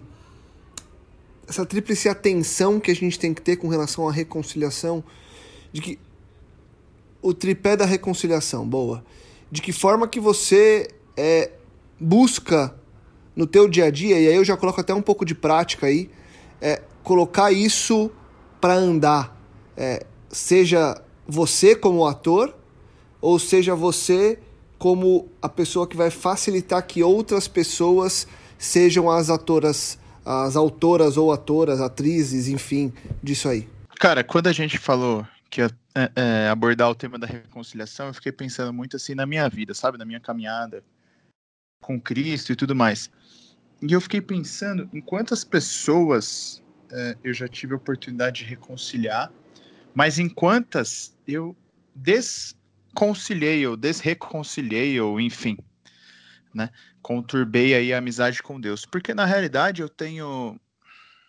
essa 1.48 1.64
tríplice 1.66 2.08
atenção 2.08 2.80
que 2.80 2.90
a 2.90 2.94
gente 2.94 3.18
tem 3.18 3.34
que 3.34 3.42
ter 3.42 3.56
com 3.56 3.68
relação 3.68 4.08
à 4.08 4.12
reconciliação, 4.12 5.04
de 5.72 5.80
que 5.80 5.98
o 7.20 7.32
tripé 7.32 7.76
da 7.76 7.84
reconciliação, 7.84 8.66
boa, 8.66 9.04
de 9.50 9.62
que 9.62 9.72
forma 9.72 10.06
que 10.06 10.20
você 10.20 10.88
é, 11.16 11.50
busca 11.98 12.74
no 13.34 13.46
teu 13.46 13.68
dia 13.68 13.86
a 13.86 13.90
dia, 13.90 14.18
e 14.18 14.28
aí 14.28 14.34
eu 14.34 14.44
já 14.44 14.56
coloco 14.56 14.80
até 14.80 14.94
um 14.94 15.02
pouco 15.02 15.24
de 15.24 15.34
prática 15.34 15.86
aí, 15.86 16.10
é, 16.60 16.82
colocar 17.02 17.50
isso 17.50 18.10
para 18.60 18.74
andar, 18.74 19.40
é, 19.76 20.06
seja 20.30 21.00
você 21.26 21.74
como 21.74 22.06
ator, 22.06 22.54
ou 23.20 23.38
seja 23.38 23.74
você 23.74 24.38
como 24.78 25.28
a 25.40 25.48
pessoa 25.48 25.86
que 25.86 25.96
vai 25.96 26.10
facilitar 26.10 26.86
que 26.86 27.02
outras 27.02 27.48
pessoas 27.48 28.26
sejam 28.58 29.10
as 29.10 29.30
atoras 29.30 29.98
as 30.24 30.56
autoras 30.56 31.16
ou 31.16 31.32
atoras, 31.32 31.80
atrizes, 31.80 32.48
enfim, 32.48 32.92
disso 33.22 33.48
aí? 33.48 33.68
Cara, 33.98 34.24
quando 34.24 34.46
a 34.46 34.52
gente 34.52 34.78
falou 34.78 35.26
que 35.50 35.60
ia 35.60 35.70
é, 35.94 36.10
é, 36.16 36.48
abordar 36.48 36.90
o 36.90 36.94
tema 36.94 37.18
da 37.18 37.26
reconciliação, 37.26 38.06
eu 38.06 38.14
fiquei 38.14 38.32
pensando 38.32 38.72
muito 38.72 38.96
assim 38.96 39.14
na 39.14 39.26
minha 39.26 39.48
vida, 39.48 39.74
sabe? 39.74 39.98
Na 39.98 40.04
minha 40.04 40.20
caminhada 40.20 40.82
com 41.80 42.00
Cristo 42.00 42.52
e 42.52 42.56
tudo 42.56 42.74
mais. 42.74 43.10
E 43.82 43.92
eu 43.92 44.00
fiquei 44.00 44.20
pensando 44.20 44.88
em 44.92 45.00
quantas 45.00 45.44
pessoas 45.44 46.62
é, 46.90 47.16
eu 47.22 47.34
já 47.34 47.46
tive 47.46 47.74
a 47.74 47.76
oportunidade 47.76 48.42
de 48.42 48.44
reconciliar, 48.44 49.30
mas 49.94 50.18
em 50.18 50.28
quantas 50.28 51.14
eu 51.26 51.56
desconciliei 51.94 53.66
ou 53.66 53.76
desreconciliei, 53.76 54.98
ou 55.00 55.20
enfim, 55.20 55.56
né? 56.54 56.70
Conturbei 57.04 57.74
aí 57.74 57.92
a 57.92 57.98
amizade 57.98 58.42
com 58.42 58.58
Deus. 58.58 58.86
Porque 58.86 59.12
na 59.12 59.26
realidade 59.26 59.82
eu 59.82 59.90
tenho, 59.90 60.58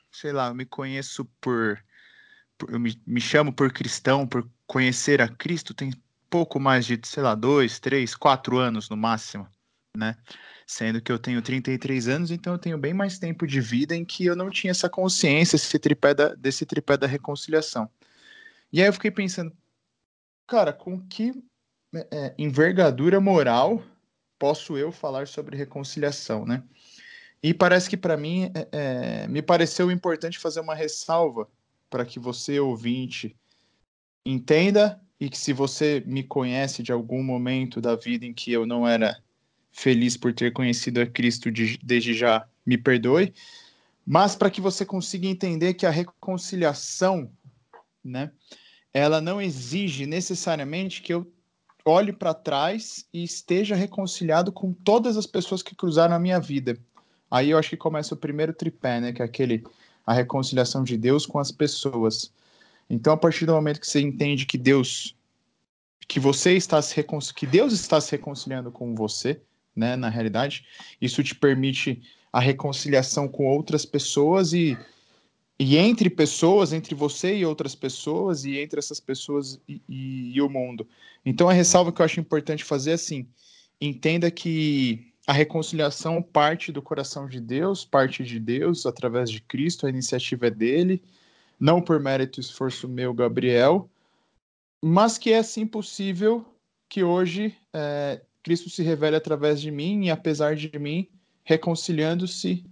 sei 0.10 0.32
lá, 0.32 0.48
eu 0.48 0.56
me 0.56 0.66
conheço 0.66 1.26
por, 1.42 1.78
por 2.58 2.72
eu 2.72 2.80
me, 2.80 2.98
me 3.06 3.20
chamo 3.20 3.52
por 3.52 3.74
cristão, 3.74 4.26
por 4.26 4.50
conhecer 4.66 5.22
a 5.22 5.28
Cristo, 5.28 5.74
tem 5.74 5.92
pouco 6.30 6.62
mais 6.62 6.86
de, 6.86 6.98
sei 7.04 7.22
lá, 7.22 7.36
dois, 7.36 7.78
três, 7.78 8.16
quatro 8.16 8.58
anos 8.58 8.90
no 8.90 8.96
máximo, 8.96 9.46
né? 9.98 10.16
Sendo 10.66 11.02
que 11.02 11.12
eu 11.12 11.20
tenho 11.20 11.42
33 11.42 12.08
anos, 12.08 12.32
então 12.32 12.54
eu 12.54 12.60
tenho 12.60 12.78
bem 12.78 12.94
mais 12.94 13.20
tempo 13.20 13.46
de 13.46 13.60
vida 13.60 13.94
em 13.94 14.06
que 14.06 14.26
eu 14.26 14.36
não 14.36 14.50
tinha 14.50 14.72
essa 14.72 14.90
consciência 14.90 15.58
esse 15.58 15.78
tripé 15.78 16.14
da, 16.14 16.34
desse 16.36 16.66
tripé 16.66 16.96
da 16.96 17.06
reconciliação. 17.06 17.90
E 18.72 18.82
aí 18.82 18.88
eu 18.88 18.94
fiquei 18.94 19.12
pensando, 19.12 19.52
cara, 20.48 20.72
com 20.72 21.06
que 21.06 21.34
é, 21.94 22.34
envergadura 22.38 23.20
moral 23.20 23.84
posso 24.38 24.78
eu 24.78 24.92
falar 24.92 25.28
sobre 25.28 25.58
reconciliação, 25.58 26.46
né? 26.46 26.64
E 27.42 27.54
parece 27.54 27.90
que 27.90 27.98
para 27.98 28.18
mim 28.18 28.52
é, 28.54 28.68
é, 28.72 29.28
me 29.28 29.42
pareceu 29.42 29.92
importante 29.92 30.40
fazer 30.40 30.62
uma 30.62 30.74
ressalva 30.74 31.48
para 31.90 32.06
que 32.06 32.20
você 32.20 32.60
ouvinte 32.60 33.36
entenda 34.26 35.00
e 35.20 35.30
que 35.30 35.38
se 35.38 35.54
você 35.54 36.04
me 36.06 36.24
conhece 36.24 36.82
de 36.82 36.92
algum 36.92 37.24
momento 37.24 37.80
da 37.80 37.96
vida 37.96 38.26
em 38.26 38.34
que 38.34 38.52
eu 38.52 38.66
não 38.66 38.88
era 38.88 39.22
feliz 39.72 40.18
por 40.18 40.34
ter 40.34 40.54
conhecido 40.54 41.02
a 41.02 41.06
Cristo 41.06 41.52
de, 41.52 41.78
desde 41.84 42.14
já, 42.14 42.48
me 42.66 42.78
perdoe, 42.78 43.34
mas 44.06 44.36
para 44.36 44.50
que 44.50 44.62
você 44.62 44.86
consiga 44.86 45.28
entender 45.28 45.74
que 45.76 45.86
a 45.86 45.92
reconciliação, 45.92 47.32
né, 48.04 48.32
ela 48.94 49.20
não 49.20 49.42
exige 49.42 50.06
necessariamente 50.06 51.02
que 51.02 51.14
eu 51.14 51.32
olhe 51.86 52.12
para 52.12 52.34
trás 52.34 53.06
e 53.14 53.24
esteja 53.24 53.76
reconciliado 53.76 54.52
com 54.52 54.74
todas 54.74 55.16
as 55.16 55.28
pessoas 55.28 55.62
que 55.62 55.76
cruzaram 55.76 56.16
a 56.16 56.20
minha 56.20 56.40
vida. 56.40 56.78
Aí 57.30 57.52
eu 57.52 57.58
acho 57.58 57.70
que 57.70 57.78
começa 57.78 58.16
o 58.16 58.18
primeiro 58.18 58.54
tripé, 58.54 59.00
né, 59.00 59.14
que 59.14 59.22
é 59.22 59.26
aquele 59.26 59.64
a 60.06 60.14
reconciliação 60.14 60.84
de 60.84 60.98
Deus 60.98 61.26
com 61.26 61.40
as 61.40 61.52
pessoas. 61.52 62.32
Então, 62.88 63.14
a 63.14 63.18
partir 63.18 63.46
do 63.46 63.54
momento 63.54 63.80
que 63.80 63.88
você 63.88 64.00
entende 64.00 64.46
que 64.46 64.58
Deus 64.58 65.16
que 66.08 66.20
você 66.20 66.56
está 66.56 66.80
se 66.82 67.04
que 67.36 67.48
Deus 67.48 67.74
está 67.74 68.00
se 68.00 68.12
reconciliando 68.12 68.72
com 68.72 68.94
você, 68.94 69.42
né, 69.76 69.96
na 69.96 70.08
realidade, 70.08 70.66
isso 71.02 71.24
te 71.24 71.34
permite 71.34 72.02
a 72.32 72.40
reconciliação 72.40 73.28
com 73.28 73.48
outras 73.48 73.86
pessoas 73.86 74.54
e 74.54 74.78
e 75.58 75.78
entre 75.78 76.10
pessoas, 76.10 76.74
entre 76.74 76.94
você 76.94 77.38
e 77.38 77.46
outras 77.46 77.74
pessoas, 77.74 78.44
e 78.44 78.58
entre 78.58 78.80
essas 78.80 79.00
pessoas 79.00 79.60
e, 79.68 79.82
e, 79.88 80.32
e, 80.36 80.42
o 80.42 80.50
mundo. 80.50 80.88
Então, 81.26 81.48
a 81.48 81.54
ressalva 81.54 81.92
que 81.92 82.02
eu 82.02 82.06
acho 82.06 82.20
importante 82.20 82.64
fazer 82.64 82.92
é 82.92 82.96
assim: 82.96 83.28
entenda 83.80 84.30
que 84.30 85.14
a 85.26 85.34
reconciliação 85.34 86.22
parte 86.22 86.72
do 86.72 86.82
coração 86.82 87.28
de 87.28 87.40
Deus, 87.40 87.86
parte 87.86 88.24
de 88.24 88.40
Deus, 88.40 88.86
através 88.86 89.32
de 89.32 89.42
Cristo, 89.42 89.88
a 89.88 89.90
iniciativa 89.90 90.48
é 90.48 90.52
dele, 90.52 91.02
não 91.60 91.82
por 91.82 92.00
mérito 92.00 92.40
e 92.40 92.42
esforço 92.42 92.88
meu, 92.88 93.14
Gabriel, 93.14 93.90
mas 94.84 95.18
que 95.18 95.32
é 95.32 95.42
sim 95.42 95.66
possível 95.66 96.46
que 96.88 97.04
hoje 97.04 97.56
é, 97.74 98.22
Cristo 98.44 98.70
se 98.70 98.84
revele 98.84 99.16
através 99.16 99.60
de 99.60 99.72
mim 99.72 100.06
e 100.06 100.12
apesar 100.12 100.56
de 100.56 100.78
mim, 100.78 101.08
reconciliando-se 101.44 102.64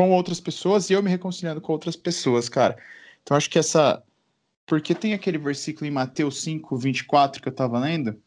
com 0.00 0.12
outras 0.12 0.40
pessoas 0.40 0.88
e 0.88 0.94
eu 0.94 1.02
me 1.02 1.10
reconciliando 1.10 1.60
com 1.60 1.72
outras 1.72 1.94
pessoas, 1.94 2.48
cara. 2.48 2.74
Então 3.22 3.36
acho 3.36 3.50
que 3.50 3.58
essa. 3.58 4.02
Porque 4.64 4.94
tem 4.94 5.12
aquele 5.12 5.36
versículo 5.36 5.86
em 5.86 5.90
Mateus 5.90 6.40
5, 6.40 6.74
24 6.74 7.42
que 7.42 7.48
eu 7.48 7.52
tava 7.52 7.78
lendo. 7.78 8.18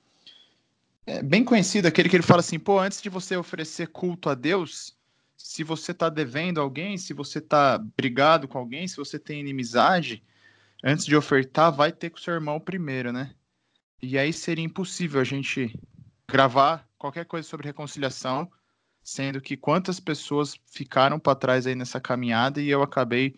É 1.03 1.23
bem 1.23 1.43
conhecido, 1.43 1.87
aquele 1.87 2.09
que 2.09 2.15
ele 2.15 2.21
fala 2.21 2.41
assim: 2.41 2.59
pô, 2.59 2.79
antes 2.79 3.01
de 3.01 3.09
você 3.09 3.35
oferecer 3.35 3.87
culto 3.87 4.29
a 4.29 4.35
Deus, 4.35 4.95
se 5.35 5.63
você 5.63 5.95
tá 5.95 6.09
devendo 6.09 6.61
alguém, 6.61 6.95
se 6.95 7.11
você 7.11 7.41
tá 7.41 7.79
brigado 7.97 8.47
com 8.47 8.59
alguém, 8.59 8.87
se 8.87 8.97
você 8.97 9.17
tem 9.17 9.39
inimizade, 9.39 10.23
antes 10.83 11.07
de 11.07 11.15
ofertar, 11.15 11.71
vai 11.71 11.91
ter 11.91 12.11
com 12.11 12.17
o 12.17 12.21
seu 12.21 12.35
irmão 12.35 12.59
primeiro, 12.59 13.11
né? 13.11 13.33
E 13.99 14.15
aí 14.15 14.31
seria 14.31 14.63
impossível 14.63 15.19
a 15.19 15.23
gente 15.23 15.75
gravar 16.29 16.87
qualquer 16.99 17.25
coisa 17.25 17.47
sobre 17.47 17.65
reconciliação 17.65 18.47
sendo 19.03 19.41
que 19.41 19.57
quantas 19.57 19.99
pessoas 19.99 20.55
ficaram 20.65 21.19
para 21.19 21.35
trás 21.35 21.67
aí 21.67 21.75
nessa 21.75 21.99
caminhada 21.99 22.61
e 22.61 22.69
eu 22.69 22.81
acabei 22.81 23.35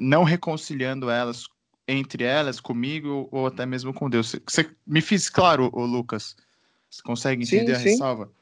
não 0.00 0.24
reconciliando 0.24 1.10
elas 1.10 1.46
entre 1.88 2.24
elas, 2.24 2.58
comigo 2.58 3.28
ou 3.30 3.46
até 3.46 3.64
mesmo 3.64 3.94
com 3.94 4.10
Deus. 4.10 4.34
Você 4.46 4.68
me 4.86 5.00
fiz 5.00 5.30
claro, 5.30 5.70
o 5.72 5.84
Lucas? 5.84 6.36
Você 6.90 7.02
consegue 7.02 7.44
entender 7.44 7.66
sim, 7.66 7.72
a 7.72 7.78
sim. 7.78 7.88
ressalva? 7.90 8.32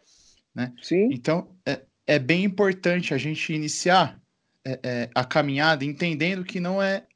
Né? 0.55 0.73
Sim. 0.83 1.09
Então, 1.13 1.49
é, 1.67 1.83
é 2.07 2.19
bem 2.19 2.45
importante 2.45 3.13
a 3.13 3.19
gente 3.19 3.53
iniciar 3.53 4.19
é, 4.65 4.81
é, 4.83 5.11
a 5.15 5.25
caminhada 5.25 5.85
entendendo 5.85 6.45
que 6.45 6.59
não 6.59 6.83
é 6.83 7.07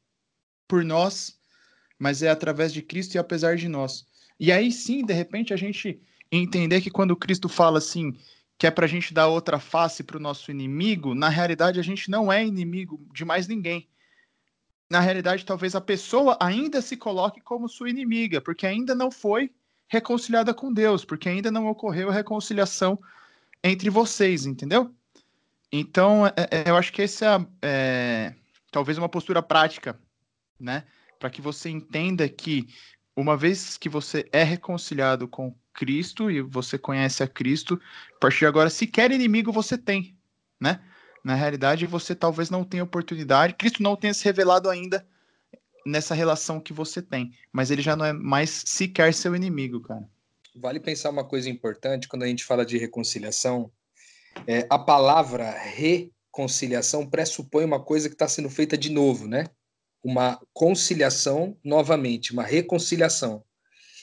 por 0.67 0.85
nós, 0.85 1.39
mas 1.99 2.23
é 2.23 2.29
através 2.29 2.73
de 2.73 2.83
Cristo 2.83 3.15
e 3.15 3.19
apesar 3.19 3.57
de 3.57 3.69
nós. 3.69 4.07
E 4.39 4.53
aí 4.53 4.71
sim, 4.71 5.05
de 5.05 5.15
repente, 5.15 5.55
a 5.55 5.57
gente 5.57 6.01
entender 6.31 6.83
que 6.83 6.91
quando 6.91 7.17
Cristo 7.17 7.49
fala 7.49 7.79
assim, 7.79 8.15
que 8.59 8.67
é 8.67 8.71
para 8.73 8.85
a 8.85 8.89
gente 8.89 9.15
dar 9.15 9.29
outra 9.29 9.61
face 9.61 10.03
para 10.03 10.17
o 10.17 10.21
nosso 10.21 10.51
inimigo, 10.51 11.15
na 11.15 11.29
realidade 11.29 11.79
a 11.79 11.83
gente 11.83 12.11
não 12.11 12.31
é 12.31 12.45
inimigo 12.45 13.01
de 13.15 13.25
mais 13.25 13.47
ninguém. 13.47 13.89
Na 14.91 14.99
realidade, 15.01 15.45
talvez 15.45 15.77
a 15.77 15.81
pessoa 15.81 16.37
ainda 16.41 16.83
se 16.83 16.97
coloque 16.97 17.41
como 17.41 17.69
sua 17.69 17.89
inimiga, 17.89 18.41
porque 18.41 18.67
ainda 18.67 18.95
não 18.95 19.11
foi 19.11 19.53
reconciliada 19.87 20.53
com 20.53 20.73
Deus, 20.73 21.05
porque 21.05 21.29
ainda 21.29 21.51
não 21.51 21.69
ocorreu 21.69 22.11
a 22.11 22.13
reconciliação 22.13 22.99
entre 23.63 23.91
vocês, 23.91 24.45
entendeu? 24.45 24.93
Então, 25.71 26.27
é, 26.27 26.33
é, 26.51 26.71
eu 26.71 26.77
acho 26.77 26.93
que 26.93 27.03
essa 27.03 27.47
é, 27.63 28.33
é 28.33 28.35
talvez 28.73 28.99
uma 28.99 29.09
postura 29.09 29.43
prática, 29.43 29.99
né? 30.59 30.85
Para 31.21 31.31
que 31.31 31.41
você 31.41 31.69
entenda 31.69 32.29
que 32.29 32.67
uma 33.15 33.37
vez 33.37 33.77
que 33.77 33.89
você 33.89 34.29
é 34.33 34.43
reconciliado 34.43 35.29
com 35.29 35.55
Cristo 35.79 36.29
e 36.29 36.43
você 36.43 36.77
conhece 36.77 37.23
a 37.23 37.29
Cristo, 37.29 37.81
a 38.17 38.19
partir 38.19 38.41
de 38.41 38.47
agora, 38.47 38.69
sequer 38.69 39.13
inimigo 39.13 39.53
você 39.53 39.79
tem, 39.79 40.17
né? 40.61 40.81
Na 41.25 41.37
realidade, 41.37 41.87
você 41.87 42.17
talvez 42.17 42.51
não 42.51 42.65
tenha 42.65 42.83
oportunidade, 42.83 43.55
Cristo 43.55 43.81
não 43.81 43.95
tenha 43.95 44.13
se 44.13 44.25
revelado 44.25 44.69
ainda 44.69 45.07
nessa 45.87 46.17
relação 46.17 46.61
que 46.61 46.73
você 46.73 47.01
tem, 47.01 47.33
mas 47.53 47.71
ele 47.71 47.81
já 47.81 47.95
não 47.95 48.05
é 48.05 48.13
mais 48.13 48.65
sequer 48.67 49.15
seu 49.15 49.37
inimigo, 49.37 49.81
cara. 49.81 50.05
Vale 50.57 50.81
pensar 50.81 51.11
uma 51.11 51.25
coisa 51.25 51.49
importante 51.49 52.09
quando 52.09 52.25
a 52.25 52.27
gente 52.27 52.45
fala 52.45 52.67
de 52.67 52.77
reconciliação. 52.77 53.71
É, 54.49 54.67
a 54.69 54.81
palavra 54.81 55.49
reconciliação 55.49 57.09
pressupõe 57.09 57.65
uma 57.65 57.81
coisa 57.81 58.09
que 58.09 58.17
está 58.17 58.27
sendo 58.27 58.51
feita 58.51 58.77
de 58.77 58.91
novo, 58.91 59.29
né? 59.29 59.47
Uma 60.03 60.41
conciliação 60.53 61.57
novamente, 61.63 62.33
uma 62.33 62.43
reconciliação. 62.43 63.45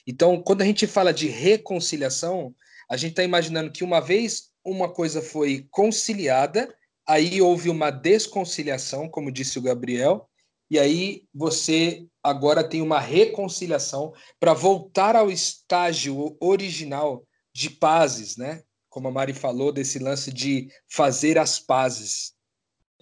Então, 0.07 0.41
quando 0.41 0.61
a 0.61 0.65
gente 0.65 0.85
fala 0.85 1.13
de 1.13 1.27
reconciliação, 1.27 2.53
a 2.89 2.95
gente 2.95 3.11
está 3.11 3.23
imaginando 3.23 3.71
que 3.71 3.83
uma 3.83 3.99
vez 3.99 4.51
uma 4.63 4.89
coisa 4.89 5.21
foi 5.21 5.67
conciliada, 5.71 6.75
aí 7.07 7.41
houve 7.41 7.69
uma 7.69 7.89
desconciliação, 7.91 9.09
como 9.09 9.31
disse 9.31 9.57
o 9.57 9.61
Gabriel, 9.61 10.27
e 10.69 10.79
aí 10.79 11.23
você 11.33 12.05
agora 12.23 12.63
tem 12.63 12.81
uma 12.81 12.99
reconciliação 12.99 14.13
para 14.39 14.53
voltar 14.53 15.15
ao 15.15 15.29
estágio 15.29 16.35
original 16.39 17.23
de 17.53 17.69
pazes, 17.69 18.37
né? 18.37 18.63
Como 18.89 19.07
a 19.07 19.11
Mari 19.11 19.33
falou, 19.33 19.71
desse 19.71 19.99
lance 19.99 20.31
de 20.31 20.67
fazer 20.89 21.37
as 21.37 21.59
pazes, 21.59 22.33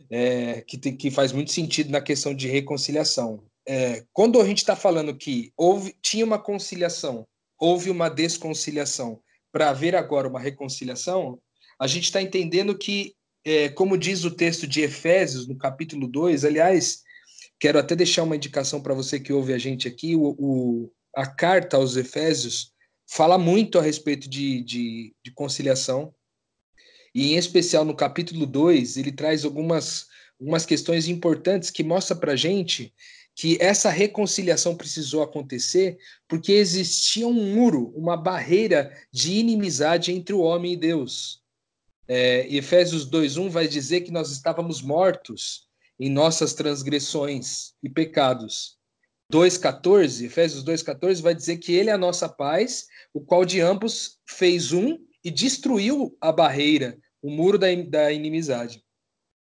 é, 0.09 0.61
que, 0.61 0.77
tem, 0.77 0.95
que 0.95 1.09
faz 1.09 1.31
muito 1.31 1.51
sentido 1.51 1.89
na 1.89 2.01
questão 2.01 2.33
de 2.33 2.47
reconciliação 2.47 3.43
é, 3.67 4.05
quando 4.11 4.41
a 4.41 4.45
gente 4.45 4.59
está 4.59 4.75
falando 4.75 5.15
que 5.15 5.51
houve, 5.57 5.95
tinha 6.01 6.25
uma 6.25 6.39
conciliação, 6.39 7.27
houve 7.59 7.89
uma 7.89 8.09
desconciliação, 8.09 9.21
para 9.51 9.69
haver 9.69 9.95
agora 9.95 10.27
uma 10.27 10.39
reconciliação, 10.39 11.39
a 11.79 11.85
gente 11.85 12.05
está 12.05 12.19
entendendo 12.19 12.75
que, 12.75 13.13
é, 13.45 13.69
como 13.69 13.97
diz 13.97 14.23
o 14.23 14.31
texto 14.31 14.65
de 14.65 14.81
Efésios, 14.81 15.47
no 15.47 15.55
capítulo 15.55 16.07
2, 16.07 16.43
aliás, 16.43 17.03
quero 17.59 17.77
até 17.77 17.95
deixar 17.95 18.23
uma 18.23 18.35
indicação 18.35 18.81
para 18.81 18.95
você 18.95 19.19
que 19.19 19.31
ouve 19.31 19.53
a 19.53 19.59
gente 19.59 19.87
aqui, 19.87 20.15
o, 20.15 20.35
o, 20.39 20.91
a 21.15 21.27
carta 21.27 21.77
aos 21.77 21.95
Efésios 21.95 22.73
fala 23.07 23.37
muito 23.37 23.77
a 23.77 23.81
respeito 23.81 24.27
de, 24.27 24.63
de, 24.63 25.15
de 25.23 25.31
conciliação, 25.31 26.13
e 27.13 27.33
em 27.33 27.37
especial 27.37 27.85
no 27.85 27.95
capítulo 27.95 28.47
2, 28.47 28.97
ele 28.97 29.11
traz 29.11 29.45
algumas, 29.45 30.07
algumas 30.39 30.65
questões 30.65 31.07
importantes 31.07 31.69
que 31.69 31.83
mostra 31.83 32.15
para 32.15 32.31
a 32.31 32.35
gente 32.35 32.91
que 33.35 33.57
essa 33.59 33.89
reconciliação 33.89 34.75
precisou 34.75 35.23
acontecer 35.23 35.97
porque 36.27 36.51
existia 36.51 37.27
um 37.27 37.53
muro, 37.53 37.91
uma 37.95 38.15
barreira 38.15 38.95
de 39.11 39.33
inimizade 39.33 40.11
entre 40.11 40.33
o 40.35 40.41
homem 40.41 40.73
e 40.73 40.77
Deus. 40.77 41.41
É, 42.07 42.47
Efésios 42.53 43.05
2:1 43.09 43.49
vai 43.49 43.67
dizer 43.67 44.01
que 44.01 44.11
nós 44.11 44.31
estávamos 44.31 44.81
mortos 44.81 45.67
em 45.99 46.09
nossas 46.09 46.53
transgressões 46.53 47.73
e 47.81 47.89
pecados. 47.89 48.77
2:14, 49.31 50.25
Efésios 50.25 50.63
2:14 50.63 51.21
vai 51.21 51.33
dizer 51.33 51.57
que 51.57 51.73
ele 51.73 51.89
é 51.89 51.93
a 51.93 51.97
nossa 51.97 52.29
paz, 52.29 52.87
o 53.13 53.21
qual 53.21 53.45
de 53.45 53.61
ambos 53.61 54.19
fez 54.27 54.71
um 54.71 54.99
e 55.23 55.31
destruiu 55.31 56.15
a 56.21 56.31
barreira, 56.31 56.97
o 57.21 57.31
muro 57.31 57.57
da, 57.57 57.67
da 57.87 58.11
inimizade. 58.11 58.83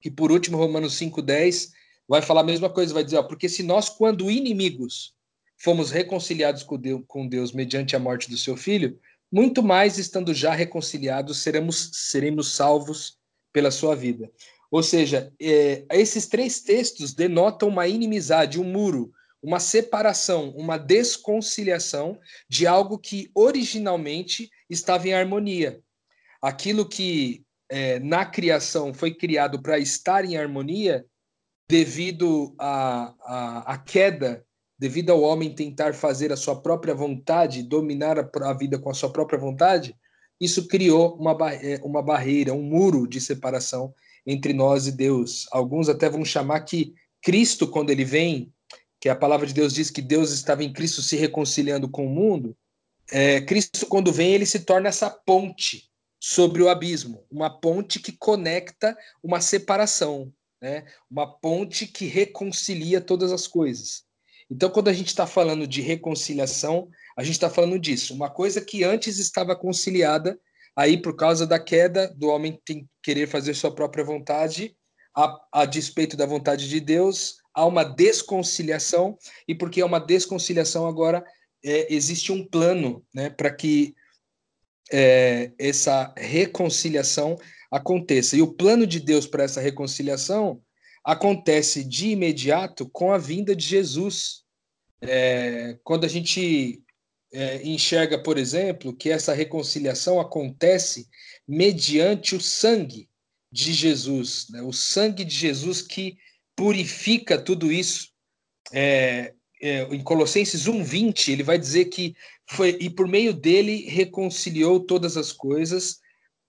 E 0.04 0.10
por 0.10 0.32
último, 0.32 0.58
Romanos 0.58 0.94
5:10 0.94 1.72
vai 2.08 2.22
falar 2.22 2.42
a 2.42 2.46
mesma 2.46 2.70
coisa, 2.70 2.94
vai 2.94 3.04
dizer, 3.04 3.18
ó, 3.18 3.24
porque 3.24 3.50
se 3.50 3.64
nós, 3.64 3.90
quando 3.90 4.32
inimigos, 4.32 5.14
fomos 5.58 5.92
reconciliados 5.92 6.64
com 6.64 6.78
Deus, 6.78 7.02
com 7.08 7.28
Deus 7.28 7.52
mediante 7.52 7.96
a 7.96 8.00
morte 8.00 8.30
do 8.30 8.38
seu 8.38 8.56
filho, 8.56 9.00
muito 9.32 9.62
mais 9.62 9.98
estando 9.98 10.34
já 10.34 10.54
reconciliados, 10.54 11.40
seremos, 11.40 11.90
seremos 11.94 12.54
salvos 12.54 13.18
pela 13.52 13.72
sua 13.72 13.96
vida. 13.96 14.32
Ou 14.70 14.84
seja, 14.84 15.34
é, 15.42 15.86
esses 15.92 16.28
três 16.28 16.62
textos 16.62 17.14
denotam 17.14 17.70
uma 17.70 17.88
inimizade, 17.88 18.60
um 18.60 18.64
muro, 18.64 19.12
uma 19.42 19.60
separação, 19.60 20.50
uma 20.56 20.78
desconciliação 20.78 22.20
de 22.50 22.68
algo 22.68 22.98
que 22.98 23.30
originalmente 23.34 24.50
estava 24.70 25.08
em 25.08 25.14
harmonia. 25.14 25.82
Aquilo 26.42 26.88
que 26.88 27.44
é, 27.70 28.00
na 28.00 28.26
criação 28.26 28.94
foi 28.94 29.14
criado 29.14 29.62
para 29.62 29.78
estar 29.78 30.26
em 30.26 30.38
harmonia, 30.38 31.06
devido 31.70 32.56
à, 32.58 33.14
à, 33.22 33.74
à 33.74 33.78
queda, 33.78 34.46
devido 34.80 35.12
ao 35.12 35.22
homem 35.22 35.54
tentar 35.54 35.94
fazer 35.94 36.32
a 36.32 36.38
sua 36.38 36.62
própria 36.62 36.94
vontade, 36.94 37.64
dominar 37.64 38.20
a, 38.20 38.30
a 38.50 38.54
vida 38.54 38.80
com 38.80 38.90
a 38.90 38.94
sua 38.94 39.12
própria 39.12 39.40
vontade, 39.40 39.96
isso 40.40 40.68
criou 40.68 41.16
uma, 41.16 41.36
é, 41.54 41.80
uma 41.84 42.02
barreira, 42.02 42.54
um 42.54 42.62
muro 42.62 43.08
de 43.08 43.20
separação 43.20 43.94
entre 44.26 44.54
nós 44.54 44.88
e 44.88 44.92
Deus. 44.92 45.48
Alguns 45.52 45.90
até 45.90 46.10
vão 46.10 46.24
chamar 46.24 46.62
que 46.62 46.94
Cristo, 47.22 47.68
quando 47.68 47.90
ele 47.90 48.06
vem, 48.06 48.54
que 49.00 49.10
a 49.10 49.16
palavra 49.16 49.48
de 49.48 49.54
Deus 49.54 49.74
diz 49.74 49.90
que 49.90 50.02
Deus 50.02 50.32
estava 50.32 50.64
em 50.64 50.72
Cristo 50.72 51.02
se 51.02 51.16
reconciliando 51.16 51.90
com 51.90 52.06
o 52.06 52.10
mundo, 52.10 52.56
é, 53.12 53.42
Cristo, 53.42 53.86
quando 53.88 54.12
vem, 54.12 54.34
ele 54.34 54.46
se 54.46 54.60
torna 54.60 54.90
essa 54.90 55.10
ponte 55.10 55.90
sobre 56.20 56.62
o 56.62 56.70
abismo, 56.70 57.24
uma 57.32 57.50
ponte 57.50 58.00
que 58.00 58.12
conecta 58.12 58.98
uma 59.24 59.40
separação, 59.40 60.32
né? 60.62 60.86
uma 61.10 61.40
ponte 61.40 61.88
que 61.88 62.06
reconcilia 62.06 63.02
todas 63.02 63.32
as 63.32 63.48
coisas. 63.48 64.04
Então, 64.50 64.70
quando 64.70 64.88
a 64.88 64.94
gente 64.94 65.08
está 65.08 65.28
falando 65.28 65.68
de 65.68 65.82
reconciliação, 65.82 66.90
a 67.18 67.24
gente 67.24 67.34
está 67.34 67.50
falando 67.50 67.78
disso. 67.78 68.14
Uma 68.14 68.30
coisa 68.30 68.62
que 68.62 68.84
antes 68.84 69.20
estava 69.20 69.56
conciliada, 69.56 70.40
aí 70.76 71.02
por 71.02 71.16
causa 71.16 71.46
da 71.46 71.60
queda 71.60 72.14
do 72.16 72.28
homem 72.28 72.60
tem 72.64 72.88
querer 73.04 73.28
fazer 73.28 73.54
sua 73.54 73.74
própria 73.74 74.06
vontade, 74.06 74.76
a, 75.16 75.36
a 75.52 75.66
despeito 75.66 76.16
da 76.16 76.26
vontade 76.26 76.70
de 76.70 76.80
Deus, 76.80 77.38
há 77.54 77.66
uma 77.66 77.84
desconciliação, 77.84 79.18
e 79.48 79.56
porque 79.56 79.82
é 79.82 79.86
uma 79.86 80.00
desconciliação 80.00 80.88
agora, 80.88 81.26
é, 81.66 81.92
existe 81.94 82.32
um 82.32 82.46
plano 82.46 83.04
né, 83.14 83.30
para 83.30 83.52
que 83.52 83.96
é, 84.92 85.52
essa 85.58 86.14
reconciliação 86.16 87.36
aconteça. 87.72 88.36
E 88.36 88.42
o 88.42 88.54
plano 88.54 88.86
de 88.86 89.00
Deus 89.00 89.28
para 89.28 89.44
essa 89.44 89.62
reconciliação 89.62 90.62
acontece 91.04 91.84
de 91.84 92.10
imediato 92.10 92.90
com 92.90 93.12
a 93.12 93.18
vinda 93.18 93.56
de 93.56 93.66
Jesus. 93.66 94.44
É, 95.02 95.78
quando 95.84 96.06
a 96.06 96.08
gente 96.08 96.82
é, 97.32 97.62
enxerga, 97.64 98.22
por 98.22 98.38
exemplo, 98.38 98.96
que 98.96 99.10
essa 99.10 99.34
reconciliação 99.34 100.20
acontece 100.20 101.08
mediante 101.48 102.36
o 102.36 102.42
sangue 102.42 103.10
de 103.52 103.74
Jesus, 103.74 104.48
né? 104.50 104.62
o 104.62 104.74
sangue 104.74 105.24
de 105.24 105.34
Jesus 105.34 105.82
que 105.82 106.18
purifica 106.56 107.38
tudo 107.38 107.72
isso. 107.72 108.10
É, 108.74 109.34
é, 109.62 109.84
em 109.84 110.04
Colossenses 110.04 110.68
1:20 110.68 111.32
ele 111.32 111.44
vai 111.44 111.58
dizer 111.58 111.86
que 111.86 112.16
foi 112.50 112.78
e 112.80 112.90
por 112.90 113.08
meio 113.08 113.34
dele 113.34 113.88
reconciliou 113.88 114.80
todas 114.80 115.18
as 115.18 115.32
coisas, 115.32 116.00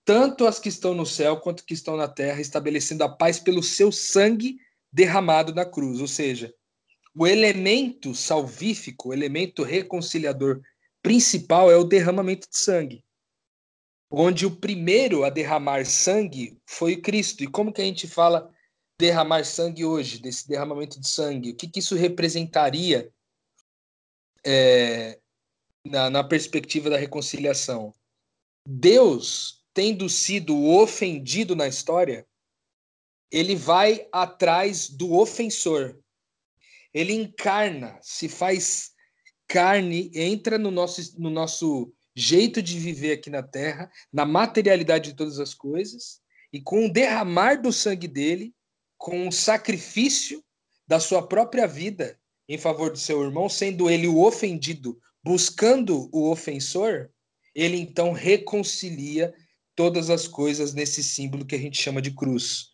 tanto 0.09 0.47
as 0.47 0.57
que 0.57 0.69
estão 0.69 0.95
no 0.95 1.05
céu 1.05 1.37
quanto 1.37 1.59
as 1.59 1.65
que 1.67 1.73
estão 1.75 1.95
na 1.95 2.07
terra, 2.07 2.41
estabelecendo 2.41 3.03
a 3.03 3.09
paz 3.09 3.37
pelo 3.37 3.61
seu 3.61 3.91
sangue 3.91 4.57
derramado 4.91 5.53
na 5.53 5.63
cruz. 5.63 6.01
Ou 6.01 6.07
seja, 6.07 6.51
o 7.15 7.27
elemento 7.27 8.15
salvífico, 8.15 9.09
o 9.09 9.13
elemento 9.13 9.61
reconciliador 9.61 10.61
principal 11.03 11.69
é 11.69 11.75
o 11.75 11.83
derramamento 11.83 12.49
de 12.49 12.57
sangue. 12.57 13.05
Onde 14.09 14.47
o 14.47 14.55
primeiro 14.55 15.23
a 15.23 15.29
derramar 15.29 15.85
sangue 15.85 16.57
foi 16.65 16.97
Cristo. 16.97 17.43
E 17.43 17.47
como 17.47 17.71
que 17.71 17.79
a 17.83 17.85
gente 17.85 18.07
fala 18.07 18.51
derramar 18.99 19.45
sangue 19.45 19.85
hoje, 19.85 20.17
desse 20.17 20.47
derramamento 20.47 20.99
de 20.99 21.07
sangue? 21.07 21.51
O 21.51 21.55
que, 21.55 21.67
que 21.67 21.81
isso 21.81 21.93
representaria 21.93 23.13
é, 24.43 25.19
na, 25.85 26.09
na 26.09 26.23
perspectiva 26.23 26.89
da 26.89 26.97
reconciliação? 26.97 27.93
Deus, 28.65 29.58
tendo 29.79 30.09
sido 30.09 30.61
ofendido 30.65 31.55
na 31.55 31.65
história, 31.65 32.27
ele 33.31 33.55
vai 33.55 34.05
atrás 34.11 34.89
do 34.89 35.13
ofensor. 35.13 35.97
Ele 36.93 37.13
encarna, 37.13 37.97
se 38.01 38.27
faz 38.27 38.91
carne, 39.47 40.11
entra 40.13 40.57
no 40.57 40.69
nosso, 40.69 41.17
no 41.17 41.29
nosso 41.29 41.93
jeito 42.13 42.61
de 42.61 42.77
viver 42.77 43.13
aqui 43.13 43.29
na 43.29 43.41
terra, 43.41 43.89
na 44.11 44.25
materialidade 44.25 45.11
de 45.11 45.15
todas 45.15 45.39
as 45.39 45.53
coisas, 45.53 46.19
e 46.51 46.59
com 46.59 46.85
o 46.85 46.91
derramar 46.91 47.61
do 47.61 47.71
sangue 47.71 48.09
dele, 48.09 48.53
com 48.97 49.29
o 49.29 49.31
sacrifício 49.31 50.43
da 50.85 50.99
sua 50.99 51.25
própria 51.25 51.65
vida 51.65 52.19
em 52.49 52.57
favor 52.57 52.91
do 52.91 52.99
seu 52.99 53.23
irmão, 53.23 53.47
sendo 53.47 53.89
ele 53.89 54.09
o 54.09 54.21
ofendido, 54.25 54.99
buscando 55.23 56.09
o 56.11 56.29
ofensor, 56.29 57.09
ele 57.55 57.77
então 57.77 58.11
reconcilia 58.11 59.33
todas 59.79 60.09
as 60.09 60.27
coisas 60.27 60.73
nesse 60.73 61.01
símbolo 61.01 61.45
que 61.45 61.55
a 61.55 61.57
gente 61.57 61.81
chama 61.81 62.01
de 62.01 62.11
cruz. 62.11 62.71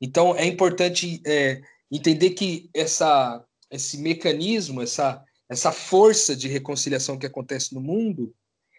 Então 0.00 0.34
é 0.34 0.44
importante 0.44 1.22
é, 1.24 1.60
entender 1.88 2.30
que 2.30 2.68
essa, 2.74 3.46
esse 3.70 3.96
mecanismo, 3.96 4.82
essa, 4.82 5.24
essa 5.48 5.70
força 5.70 6.34
de 6.34 6.48
reconciliação 6.48 7.16
que 7.16 7.26
acontece 7.26 7.72
no 7.72 7.80
mundo, 7.80 8.34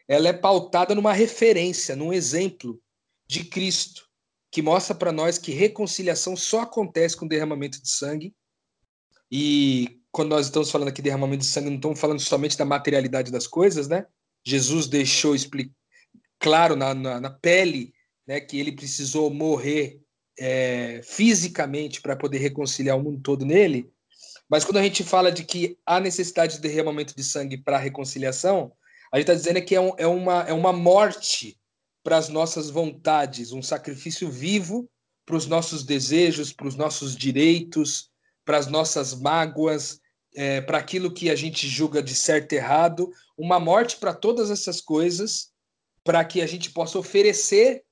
ela 0.09 0.27
é 0.27 0.33
pautada 0.33 0.93
numa 0.93 1.13
referência, 1.13 1.95
num 1.95 2.11
exemplo 2.11 2.77
de 3.25 3.45
Cristo, 3.45 4.09
que 4.51 4.61
mostra 4.61 4.93
para 4.93 5.13
nós 5.13 5.37
que 5.37 5.53
reconciliação 5.53 6.35
só 6.35 6.63
acontece 6.63 7.15
com 7.15 7.29
derramamento 7.29 7.81
de 7.81 7.89
sangue. 7.89 8.35
E 9.31 10.01
quando 10.11 10.31
nós 10.31 10.47
estamos 10.47 10.69
falando 10.69 10.89
aqui 10.89 11.01
de 11.01 11.03
derramamento 11.03 11.45
de 11.45 11.49
sangue, 11.49 11.69
não 11.69 11.77
estamos 11.77 11.99
falando 12.01 12.19
somente 12.19 12.57
da 12.57 12.65
materialidade 12.65 13.31
das 13.31 13.47
coisas, 13.47 13.87
né? 13.87 14.05
Jesus 14.45 14.85
deixou 14.85 15.33
claro 16.39 16.75
na, 16.75 16.93
na, 16.93 17.19
na 17.19 17.29
pele 17.29 17.93
né, 18.25 18.39
que 18.39 18.59
ele 18.59 18.71
precisou 18.71 19.31
morrer 19.33 20.01
é, 20.39 21.01
fisicamente 21.03 22.01
para 22.01 22.15
poder 22.15 22.37
reconciliar 22.37 22.97
o 22.97 23.03
mundo 23.03 23.21
todo 23.21 23.45
nele. 23.45 23.91
Mas 24.49 24.63
quando 24.63 24.77
a 24.77 24.83
gente 24.83 25.03
fala 25.03 25.31
de 25.31 25.43
que 25.43 25.77
há 25.85 25.99
necessidade 25.99 26.55
de 26.55 26.61
derramamento 26.61 27.15
de 27.15 27.23
sangue 27.23 27.57
para 27.57 27.77
a 27.77 27.79
reconciliação, 27.79 28.71
a 29.11 29.17
gente 29.17 29.29
está 29.29 29.33
dizendo 29.33 29.61
que 29.63 29.75
é, 29.75 29.81
um, 29.81 29.91
é, 29.97 30.07
uma, 30.07 30.43
é 30.43 30.53
uma 30.53 30.71
morte 30.71 31.59
para 32.03 32.17
as 32.17 32.29
nossas 32.29 32.69
vontades, 32.69 33.51
um 33.51 33.61
sacrifício 33.61 34.29
vivo 34.29 34.89
para 35.25 35.35
os 35.35 35.45
nossos 35.45 35.83
desejos, 35.83 36.51
para 36.53 36.67
os 36.67 36.75
nossos 36.75 37.15
direitos, 37.15 38.09
para 38.45 38.57
as 38.57 38.67
nossas 38.67 39.13
mágoas, 39.13 39.99
é, 40.35 40.61
para 40.61 40.77
aquilo 40.77 41.13
que 41.13 41.29
a 41.29 41.35
gente 41.35 41.67
julga 41.67 42.01
de 42.01 42.15
certo 42.15 42.53
e 42.53 42.55
errado, 42.55 43.11
uma 43.37 43.59
morte 43.59 43.97
para 43.97 44.13
todas 44.13 44.49
essas 44.49 44.81
coisas, 44.81 45.49
para 46.03 46.23
que 46.25 46.41
a 46.41 46.47
gente 46.47 46.71
possa 46.71 46.97
oferecer 46.97 47.83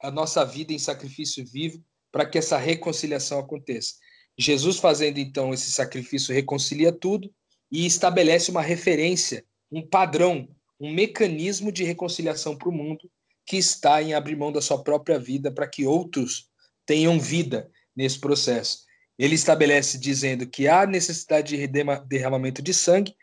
a 0.00 0.10
nossa 0.10 0.44
vida 0.44 0.72
em 0.72 0.78
sacrifício 0.78 1.44
vivo 1.44 1.82
para 2.12 2.26
que 2.26 2.38
essa 2.38 2.58
reconciliação 2.58 3.38
aconteça. 3.38 3.94
Jesus 4.38 4.78
fazendo 4.78 5.18
então 5.18 5.52
esse 5.54 5.70
sacrifício 5.70 6.34
reconcilia 6.34 6.92
tudo 6.92 7.32
e 7.70 7.86
estabelece 7.86 8.50
uma 8.50 8.62
referência, 8.62 9.44
um 9.70 9.86
padrão, 9.86 10.48
um 10.80 10.92
mecanismo 10.92 11.72
de 11.72 11.84
reconciliação 11.84 12.56
para 12.56 12.68
o 12.68 12.72
mundo 12.72 13.10
que 13.46 13.56
está 13.56 14.02
em 14.02 14.14
abrir 14.14 14.36
mão 14.36 14.50
da 14.50 14.60
sua 14.60 14.82
própria 14.82 15.18
vida 15.18 15.50
para 15.50 15.66
que 15.66 15.84
outros 15.84 16.48
tenham 16.86 17.18
vida 17.18 17.70
nesse 17.94 18.18
processo. 18.18 18.84
Ele 19.18 19.34
estabelece 19.34 19.98
dizendo 19.98 20.46
que 20.46 20.66
há 20.66 20.86
necessidade 20.86 21.56
de 21.56 21.66
derramamento 22.06 22.60
de 22.60 22.74
sangue, 22.74 23.14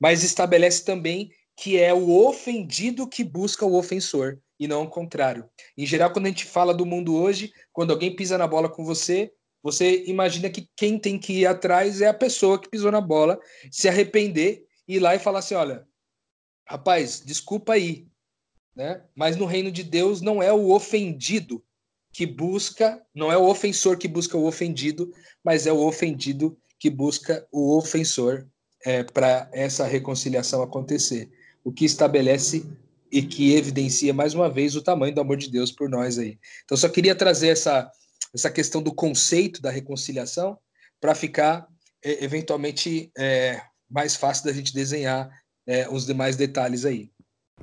mas 0.00 0.24
estabelece 0.24 0.84
também 0.84 1.30
que 1.56 1.78
é 1.78 1.92
o 1.92 2.10
ofendido 2.26 3.08
que 3.08 3.24
busca 3.24 3.64
o 3.64 3.76
ofensor 3.76 4.38
e 4.58 4.68
não 4.68 4.84
o 4.84 4.90
contrário. 4.90 5.48
Em 5.76 5.86
geral, 5.86 6.12
quando 6.12 6.26
a 6.26 6.28
gente 6.28 6.44
fala 6.44 6.74
do 6.74 6.84
mundo 6.84 7.16
hoje, 7.16 7.52
quando 7.72 7.92
alguém 7.92 8.14
pisa 8.14 8.36
na 8.36 8.46
bola 8.46 8.68
com 8.68 8.84
você, 8.84 9.32
você 9.62 10.04
imagina 10.04 10.50
que 10.50 10.68
quem 10.76 10.98
tem 10.98 11.18
que 11.18 11.40
ir 11.40 11.46
atrás 11.46 12.00
é 12.00 12.06
a 12.06 12.14
pessoa 12.14 12.60
que 12.60 12.68
pisou 12.68 12.92
na 12.92 13.00
bola, 13.00 13.40
se 13.70 13.88
arrepender, 13.88 14.64
ir 14.86 15.00
lá 15.00 15.14
e 15.14 15.18
falar 15.18 15.40
assim: 15.40 15.54
olha, 15.54 15.86
rapaz, 16.66 17.20
desculpa 17.24 17.72
aí, 17.72 18.06
né? 18.74 19.02
Mas 19.14 19.36
no 19.36 19.46
reino 19.46 19.72
de 19.72 19.82
Deus 19.82 20.20
não 20.20 20.42
é 20.42 20.52
o 20.52 20.70
ofendido 20.70 21.64
que 22.12 22.26
busca, 22.26 23.04
não 23.14 23.32
é 23.32 23.36
o 23.36 23.46
ofensor 23.46 23.98
que 23.98 24.08
busca 24.08 24.36
o 24.36 24.46
ofendido, 24.46 25.10
mas 25.42 25.66
é 25.66 25.72
o 25.72 25.86
ofendido 25.86 26.56
que 26.78 26.88
busca 26.88 27.46
o 27.50 27.76
ofensor 27.76 28.46
é, 28.84 29.02
para 29.02 29.50
essa 29.52 29.84
reconciliação 29.84 30.62
acontecer. 30.62 31.30
O 31.66 31.72
que 31.72 31.84
estabelece 31.84 32.64
e 33.10 33.22
que 33.22 33.56
evidencia 33.56 34.14
mais 34.14 34.34
uma 34.34 34.48
vez 34.48 34.76
o 34.76 34.82
tamanho 34.82 35.12
do 35.12 35.20
amor 35.20 35.36
de 35.36 35.50
Deus 35.50 35.72
por 35.72 35.88
nós 35.88 36.16
aí. 36.16 36.38
Então, 36.64 36.76
só 36.76 36.88
queria 36.88 37.12
trazer 37.12 37.48
essa, 37.48 37.90
essa 38.32 38.48
questão 38.48 38.80
do 38.80 38.94
conceito 38.94 39.60
da 39.60 39.68
reconciliação 39.68 40.56
para 41.00 41.12
ficar 41.12 41.66
é, 42.04 42.24
eventualmente 42.24 43.10
é, 43.18 43.60
mais 43.90 44.14
fácil 44.14 44.44
da 44.44 44.52
gente 44.52 44.72
desenhar 44.72 45.28
é, 45.66 45.88
os 45.88 46.06
demais 46.06 46.36
detalhes 46.36 46.84
aí. 46.84 47.10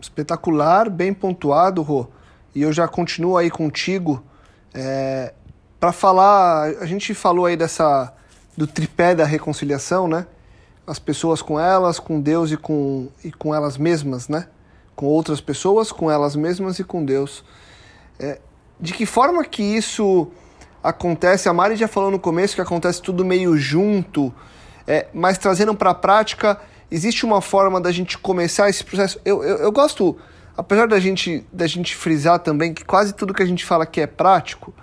Espetacular, 0.02 0.90
bem 0.90 1.14
pontuado, 1.14 1.82
Rô. 1.82 2.08
E 2.54 2.62
eu 2.62 2.74
já 2.74 2.90
continuo 2.90 3.38
aí 3.38 3.50
contigo 3.50 4.22
é, 4.74 5.34
para 5.80 5.94
falar. 5.94 6.76
A 6.82 6.86
gente 6.86 7.14
falou 7.14 7.46
aí 7.46 7.56
dessa 7.56 8.14
do 8.58 8.68
tripé 8.68 9.16
da 9.16 9.26
reconciliação, 9.26 10.10
né? 10.10 10.28
As 10.86 11.00
pessoas 11.00 11.42
com 11.42 11.60
elas, 11.60 12.00
com 12.00 12.20
Deus 12.20 12.52
e 12.52 12.58
com, 12.58 13.08
e 13.24 13.32
com 13.32 13.56
elas 13.56 13.78
mesmas, 13.78 14.28
né? 14.28 14.48
com 14.96 15.06
outras 15.08 15.42
pessoas, 15.42 15.92
com 15.92 16.10
elas 16.10 16.36
mesmas 16.36 16.80
e 16.80 16.84
com 16.84 17.04
Deus. 17.04 17.44
É, 18.20 18.40
de 18.80 18.94
que 18.94 19.06
forma 19.06 19.44
que 19.44 19.64
isso 19.64 20.28
acontece? 20.84 21.50
A 21.50 21.54
Mari 21.54 21.76
já 21.76 21.88
falou 21.88 22.12
no 22.12 22.20
começo 22.20 22.56
que 22.56 22.62
acontece 22.62 23.02
tudo 23.02 23.26
meio 23.26 23.58
junto, 23.58 24.34
é, 24.86 25.08
mas 25.14 25.38
trazendo 25.38 25.74
para 25.74 25.92
a 25.92 25.96
prática, 25.96 26.60
existe 26.92 27.26
uma 27.26 27.42
forma 27.42 27.80
da 27.82 27.92
gente 27.92 28.18
começar 28.18 28.70
esse 28.70 28.84
processo? 28.84 29.20
Eu, 29.26 29.44
eu, 29.44 29.58
eu 29.58 29.72
gosto, 29.72 30.18
apesar 30.56 30.88
da 30.88 31.00
gente, 31.00 31.46
da 31.52 31.66
gente 31.66 31.96
frisar 31.96 32.40
também 32.40 32.74
que 32.74 32.86
quase 32.86 33.14
tudo 33.14 33.34
que 33.34 33.44
a 33.44 33.46
gente 33.46 33.66
fala 33.66 33.84
aqui 33.84 34.02
é 34.02 34.08
prático, 34.08 34.74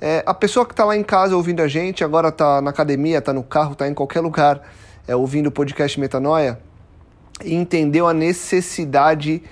é, 0.00 0.22
a 0.26 0.34
pessoa 0.34 0.66
que 0.66 0.72
está 0.72 0.84
lá 0.84 0.96
em 0.96 1.02
casa 1.02 1.36
ouvindo 1.36 1.62
a 1.62 1.68
gente, 1.68 2.02
agora 2.04 2.28
está 2.28 2.60
na 2.60 2.70
academia, 2.70 3.18
está 3.18 3.32
no 3.32 3.42
carro, 3.42 3.72
está 3.72 3.88
em 3.88 3.94
qualquer 3.94 4.20
lugar 4.20 4.60
é, 5.06 5.14
ouvindo 5.14 5.48
o 5.48 5.52
podcast 5.52 5.98
Metanoia, 5.98 6.60
e 7.44 7.54
entendeu 7.54 8.06
a 8.06 8.14
necessidade 8.14 9.42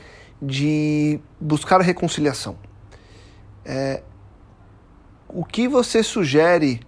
de 0.41 1.21
buscar 1.41 1.81
a 1.81 1.85
reconciliação. 1.85 2.57
É, 3.65 4.03
o 5.29 5.45
que 5.45 5.69
você 5.69 6.03
sugere, 6.03 6.81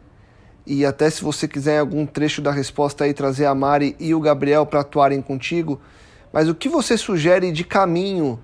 e 0.66 0.85
até 0.85 1.09
se 1.09 1.22
você 1.22 1.46
quiser 1.46 1.79
algum 1.79 2.07
trecho 2.07 2.42
da 2.42 2.50
resposta 2.50 3.05
aí 3.05 3.14
trazer 3.14 3.46
a 3.46 3.55
Mari 3.55 3.96
e 3.98 4.14
o 4.14 4.20
Gabriel 4.20 4.66
para 4.66 4.81
atuarem 4.81 5.22
contigo, 5.22 5.81
mas 6.33 6.48
o 6.48 6.55
que 6.55 6.68
você 6.68 6.98
sugere 6.98 7.53
de 7.53 7.64
caminho 7.64 8.42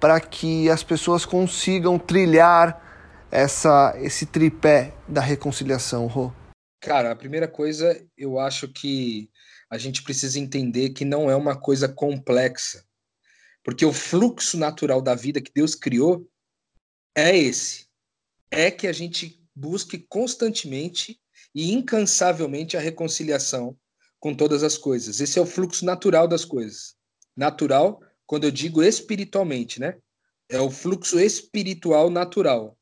para 0.00 0.20
que 0.20 0.70
as 0.70 0.82
pessoas 0.82 1.24
consigam 1.24 1.98
trilhar 1.98 2.82
essa 3.30 3.94
esse 4.00 4.24
tripé 4.24 4.94
da 5.06 5.20
reconciliação, 5.20 6.06
Rô? 6.06 6.32
Cara, 6.80 7.10
a 7.10 7.16
primeira 7.16 7.48
coisa, 7.48 8.00
eu 8.16 8.38
acho 8.38 8.68
que 8.68 9.28
a 9.70 9.76
gente 9.76 10.02
precisa 10.02 10.38
entender 10.38 10.90
que 10.90 11.04
não 11.04 11.30
é 11.30 11.36
uma 11.36 11.58
coisa 11.58 11.88
complexa. 11.88 12.84
Porque 13.62 13.84
o 13.84 13.92
fluxo 13.92 14.56
natural 14.56 15.02
da 15.02 15.14
vida 15.14 15.40
que 15.40 15.52
Deus 15.52 15.74
criou 15.74 16.28
é 17.14 17.36
esse. 17.36 17.86
É 18.50 18.70
que 18.70 18.86
a 18.86 18.92
gente 18.92 19.42
busque 19.54 19.98
constantemente 19.98 21.20
e 21.54 21.72
incansavelmente 21.72 22.76
a 22.76 22.80
reconciliação 22.80 23.76
com 24.18 24.34
todas 24.34 24.62
as 24.62 24.78
coisas. 24.78 25.20
Esse 25.20 25.38
é 25.38 25.42
o 25.42 25.46
fluxo 25.46 25.84
natural 25.84 26.26
das 26.26 26.44
coisas. 26.44 26.94
Natural, 27.36 28.00
quando 28.26 28.44
eu 28.44 28.50
digo 28.50 28.82
espiritualmente, 28.82 29.80
né? 29.80 29.98
É 30.48 30.60
o 30.60 30.70
fluxo 30.70 31.20
espiritual 31.20 32.08
natural. 32.08 32.76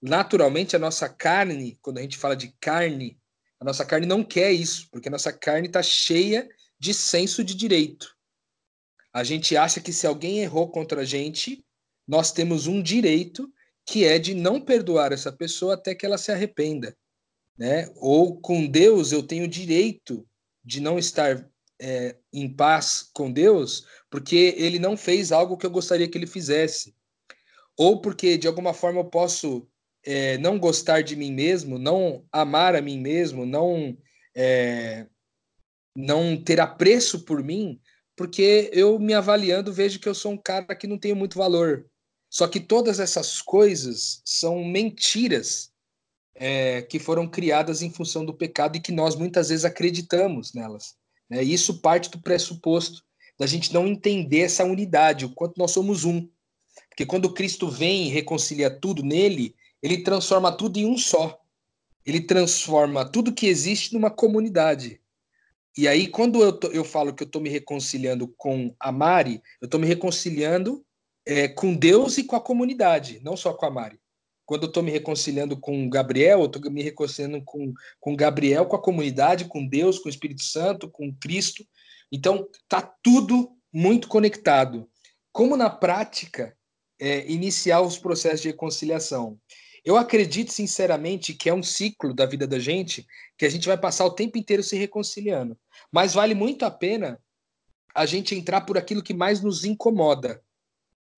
Naturalmente, 0.00 0.74
a 0.74 0.78
nossa 0.78 1.08
carne, 1.08 1.78
quando 1.82 1.98
a 1.98 2.02
gente 2.02 2.16
fala 2.16 2.34
de 2.34 2.54
carne, 2.60 3.18
a 3.64 3.68
nossa 3.68 3.82
carne 3.82 4.06
não 4.06 4.22
quer 4.22 4.52
isso, 4.52 4.86
porque 4.90 5.08
a 5.08 5.10
nossa 5.10 5.32
carne 5.32 5.68
está 5.68 5.82
cheia 5.82 6.46
de 6.78 6.92
senso 6.92 7.42
de 7.42 7.54
direito. 7.54 8.14
A 9.10 9.24
gente 9.24 9.56
acha 9.56 9.80
que 9.80 9.90
se 9.90 10.06
alguém 10.06 10.40
errou 10.40 10.70
contra 10.70 11.00
a 11.00 11.04
gente, 11.04 11.64
nós 12.06 12.30
temos 12.30 12.66
um 12.66 12.82
direito 12.82 13.50
que 13.86 14.04
é 14.04 14.18
de 14.18 14.34
não 14.34 14.60
perdoar 14.60 15.12
essa 15.12 15.32
pessoa 15.32 15.74
até 15.74 15.94
que 15.94 16.04
ela 16.04 16.18
se 16.18 16.30
arrependa. 16.30 16.94
Né? 17.56 17.90
Ou 17.96 18.38
com 18.38 18.66
Deus 18.66 19.12
eu 19.12 19.22
tenho 19.22 19.48
direito 19.48 20.28
de 20.62 20.78
não 20.78 20.98
estar 20.98 21.48
é, 21.80 22.18
em 22.34 22.52
paz 22.54 23.08
com 23.14 23.32
Deus 23.32 23.86
porque 24.10 24.54
ele 24.58 24.78
não 24.78 24.94
fez 24.94 25.32
algo 25.32 25.56
que 25.56 25.64
eu 25.64 25.70
gostaria 25.70 26.06
que 26.06 26.18
ele 26.18 26.26
fizesse. 26.26 26.94
Ou 27.78 28.02
porque 28.02 28.36
de 28.36 28.46
alguma 28.46 28.74
forma 28.74 29.00
eu 29.00 29.06
posso 29.06 29.66
é, 30.04 30.38
não 30.38 30.58
gostar 30.58 31.02
de 31.02 31.16
mim 31.16 31.32
mesmo, 31.32 31.78
não 31.78 32.24
amar 32.30 32.76
a 32.76 32.80
mim 32.80 32.98
mesmo, 32.98 33.46
não 33.46 33.96
é, 34.34 35.06
não 35.96 36.36
ter 36.36 36.60
apreço 36.60 37.24
por 37.24 37.42
mim, 37.42 37.80
porque 38.16 38.70
eu 38.72 38.98
me 38.98 39.14
avaliando 39.14 39.72
vejo 39.72 39.98
que 39.98 40.08
eu 40.08 40.14
sou 40.14 40.32
um 40.32 40.36
cara 40.36 40.74
que 40.74 40.86
não 40.86 40.98
tenho 40.98 41.16
muito 41.16 41.38
valor. 41.38 41.86
Só 42.30 42.48
que 42.48 42.58
todas 42.58 42.98
essas 42.98 43.40
coisas 43.40 44.20
são 44.24 44.64
mentiras 44.64 45.70
é, 46.34 46.82
que 46.82 46.98
foram 46.98 47.28
criadas 47.28 47.80
em 47.80 47.90
função 47.90 48.24
do 48.24 48.34
pecado 48.34 48.76
e 48.76 48.80
que 48.80 48.90
nós 48.90 49.14
muitas 49.14 49.50
vezes 49.50 49.64
acreditamos 49.64 50.52
nelas. 50.52 50.96
Né? 51.30 51.42
Isso 51.42 51.80
parte 51.80 52.10
do 52.10 52.20
pressuposto 52.20 53.02
da 53.38 53.46
gente 53.46 53.72
não 53.72 53.86
entender 53.86 54.40
essa 54.40 54.64
unidade, 54.64 55.24
o 55.24 55.34
quanto 55.34 55.58
nós 55.58 55.70
somos 55.70 56.04
um. 56.04 56.28
Porque 56.88 57.06
quando 57.06 57.32
Cristo 57.32 57.68
vem 57.68 58.06
e 58.06 58.10
reconcilia 58.10 58.70
tudo 58.70 59.02
nele, 59.02 59.54
ele 59.84 59.98
transforma 59.98 60.50
tudo 60.50 60.78
em 60.78 60.86
um 60.86 60.96
só. 60.96 61.38
Ele 62.06 62.22
transforma 62.22 63.04
tudo 63.04 63.34
que 63.34 63.46
existe 63.46 63.92
numa 63.92 64.10
comunidade. 64.10 64.98
E 65.76 65.86
aí, 65.86 66.06
quando 66.06 66.42
eu, 66.42 66.54
tô, 66.54 66.68
eu 66.68 66.82
falo 66.82 67.12
que 67.12 67.22
eu 67.22 67.26
estou 67.26 67.42
me 67.42 67.50
reconciliando 67.50 68.26
com 68.38 68.74
a 68.80 68.90
Mari, 68.90 69.42
eu 69.60 69.66
estou 69.66 69.78
me 69.78 69.86
reconciliando 69.86 70.82
é, 71.26 71.48
com 71.48 71.74
Deus 71.74 72.16
e 72.16 72.24
com 72.24 72.34
a 72.34 72.40
comunidade, 72.40 73.20
não 73.22 73.36
só 73.36 73.52
com 73.52 73.66
a 73.66 73.70
Mari. 73.70 74.00
Quando 74.46 74.62
eu 74.62 74.68
estou 74.68 74.82
me 74.82 74.90
reconciliando 74.90 75.54
com 75.54 75.90
Gabriel, 75.90 76.40
eu 76.40 76.46
estou 76.46 76.72
me 76.72 76.82
reconciliando 76.82 77.44
com, 77.44 77.74
com 78.00 78.16
Gabriel, 78.16 78.64
com 78.64 78.76
a 78.76 78.82
comunidade, 78.82 79.44
com 79.44 79.66
Deus, 79.66 79.98
com 79.98 80.08
o 80.08 80.10
Espírito 80.10 80.44
Santo, 80.44 80.88
com 80.88 81.14
Cristo. 81.14 81.62
Então, 82.10 82.48
tá 82.70 82.80
tudo 83.02 83.52
muito 83.70 84.08
conectado. 84.08 84.88
Como 85.30 85.58
na 85.58 85.68
prática 85.68 86.56
é, 86.98 87.30
iniciar 87.30 87.82
os 87.82 87.98
processos 87.98 88.40
de 88.40 88.48
reconciliação? 88.48 89.38
Eu 89.84 89.96
acredito 89.96 90.50
sinceramente 90.50 91.34
que 91.34 91.48
é 91.48 91.54
um 91.54 91.62
ciclo 91.62 92.14
da 92.14 92.24
vida 92.24 92.46
da 92.46 92.58
gente 92.58 93.06
que 93.36 93.44
a 93.44 93.50
gente 93.50 93.66
vai 93.66 93.76
passar 93.76 94.06
o 94.06 94.14
tempo 94.14 94.38
inteiro 94.38 94.62
se 94.62 94.76
reconciliando. 94.76 95.58
Mas 95.92 96.14
vale 96.14 96.34
muito 96.34 96.64
a 96.64 96.70
pena 96.70 97.20
a 97.94 98.06
gente 98.06 98.34
entrar 98.34 98.62
por 98.62 98.78
aquilo 98.78 99.02
que 99.02 99.12
mais 99.12 99.40
nos 99.40 99.64
incomoda. 99.64 100.42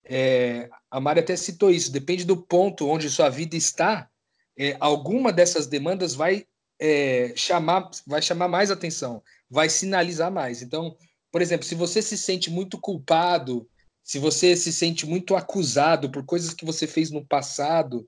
É, 0.03 0.69
a 0.91 0.99
Mari 0.99 1.21
até 1.21 1.35
citou 1.35 1.71
isso, 1.71 1.91
depende 1.91 2.23
do 2.23 2.37
ponto 2.37 2.87
onde 2.87 3.09
sua 3.09 3.29
vida 3.29 3.57
está, 3.57 4.09
é, 4.57 4.75
alguma 4.79 5.33
dessas 5.33 5.67
demandas 5.67 6.15
vai 6.15 6.45
é, 6.79 7.33
chamar, 7.35 7.89
vai 8.05 8.21
chamar 8.21 8.47
mais 8.47 8.71
atenção, 8.71 9.21
vai 9.49 9.69
sinalizar 9.69 10.31
mais. 10.31 10.61
Então, 10.61 10.95
por 11.31 11.41
exemplo, 11.41 11.65
se 11.65 11.75
você 11.75 12.01
se 12.01 12.17
sente 12.17 12.49
muito 12.49 12.79
culpado, 12.79 13.67
se 14.03 14.19
você 14.19 14.55
se 14.55 14.71
sente 14.71 15.05
muito 15.05 15.35
acusado 15.35 16.09
por 16.09 16.23
coisas 16.25 16.53
que 16.53 16.65
você 16.65 16.87
fez 16.87 17.11
no 17.11 17.25
passado, 17.25 18.07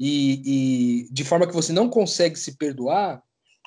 e, 0.00 1.02
e 1.04 1.12
de 1.12 1.22
forma 1.24 1.46
que 1.46 1.52
você 1.52 1.74
não 1.74 1.90
consegue 1.90 2.38
se 2.38 2.56
perdoar, 2.56 3.22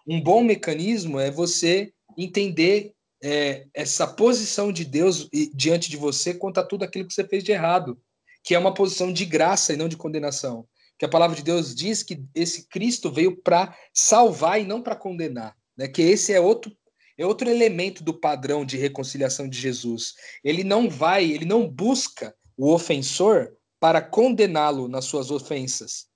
um 0.07 0.19
bom 0.19 0.43
mecanismo 0.43 1.19
é 1.19 1.29
você 1.29 1.93
entender 2.17 2.91
é, 3.23 3.67
essa 3.71 4.07
posição 4.07 4.71
de 4.71 4.83
Deus 4.83 5.29
diante 5.53 5.91
de 5.91 5.95
você 5.95 6.33
quanto 6.33 6.59
a 6.59 6.63
tudo 6.63 6.83
aquilo 6.83 7.07
que 7.07 7.13
você 7.13 7.23
fez 7.23 7.43
de 7.43 7.51
errado, 7.51 8.01
que 8.43 8.55
é 8.55 8.59
uma 8.59 8.73
posição 8.73 9.13
de 9.13 9.25
graça 9.25 9.73
e 9.73 9.77
não 9.77 9.87
de 9.87 9.95
condenação. 9.95 10.67
Que 10.97 11.05
a 11.05 11.09
palavra 11.09 11.35
de 11.35 11.43
Deus 11.43 11.75
diz 11.75 12.01
que 12.01 12.23
esse 12.33 12.67
Cristo 12.67 13.11
veio 13.11 13.37
para 13.37 13.77
salvar 13.93 14.59
e 14.59 14.65
não 14.65 14.81
para 14.81 14.95
condenar, 14.95 15.55
né? 15.77 15.87
Que 15.87 16.01
esse 16.01 16.33
é 16.33 16.39
outro 16.39 16.75
é 17.15 17.23
outro 17.27 17.47
elemento 17.47 18.03
do 18.03 18.11
padrão 18.19 18.65
de 18.65 18.75
reconciliação 18.75 19.47
de 19.47 19.59
Jesus. 19.59 20.15
Ele 20.43 20.63
não 20.63 20.89
vai, 20.89 21.29
ele 21.29 21.45
não 21.45 21.69
busca 21.69 22.35
o 22.57 22.73
ofensor 22.73 23.53
para 23.79 24.01
condená-lo 24.01 24.87
nas 24.87 25.05
suas 25.05 25.29
ofensas 25.29 26.11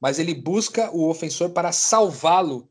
mas 0.00 0.18
ele 0.18 0.34
busca 0.34 0.90
o 0.90 1.08
ofensor 1.08 1.50
para 1.50 1.72
salvá-lo 1.72 2.68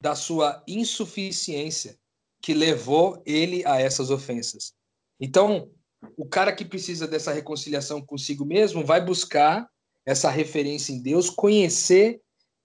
da 0.00 0.14
sua 0.14 0.62
insuficiência 0.66 1.98
que 2.42 2.54
levou 2.54 3.22
ele 3.26 3.64
a 3.66 3.80
essas 3.80 4.10
ofensas. 4.10 4.72
Então, 5.20 5.70
o 6.16 6.24
cara 6.24 6.52
que 6.52 6.64
precisa 6.64 7.06
dessa 7.06 7.32
reconciliação 7.32 8.00
consigo 8.00 8.44
mesmo 8.44 8.84
vai 8.84 9.04
buscar 9.04 9.68
essa 10.06 10.30
referência 10.30 10.92
em 10.92 11.02
Deus, 11.02 11.28
conhecer 11.28 12.20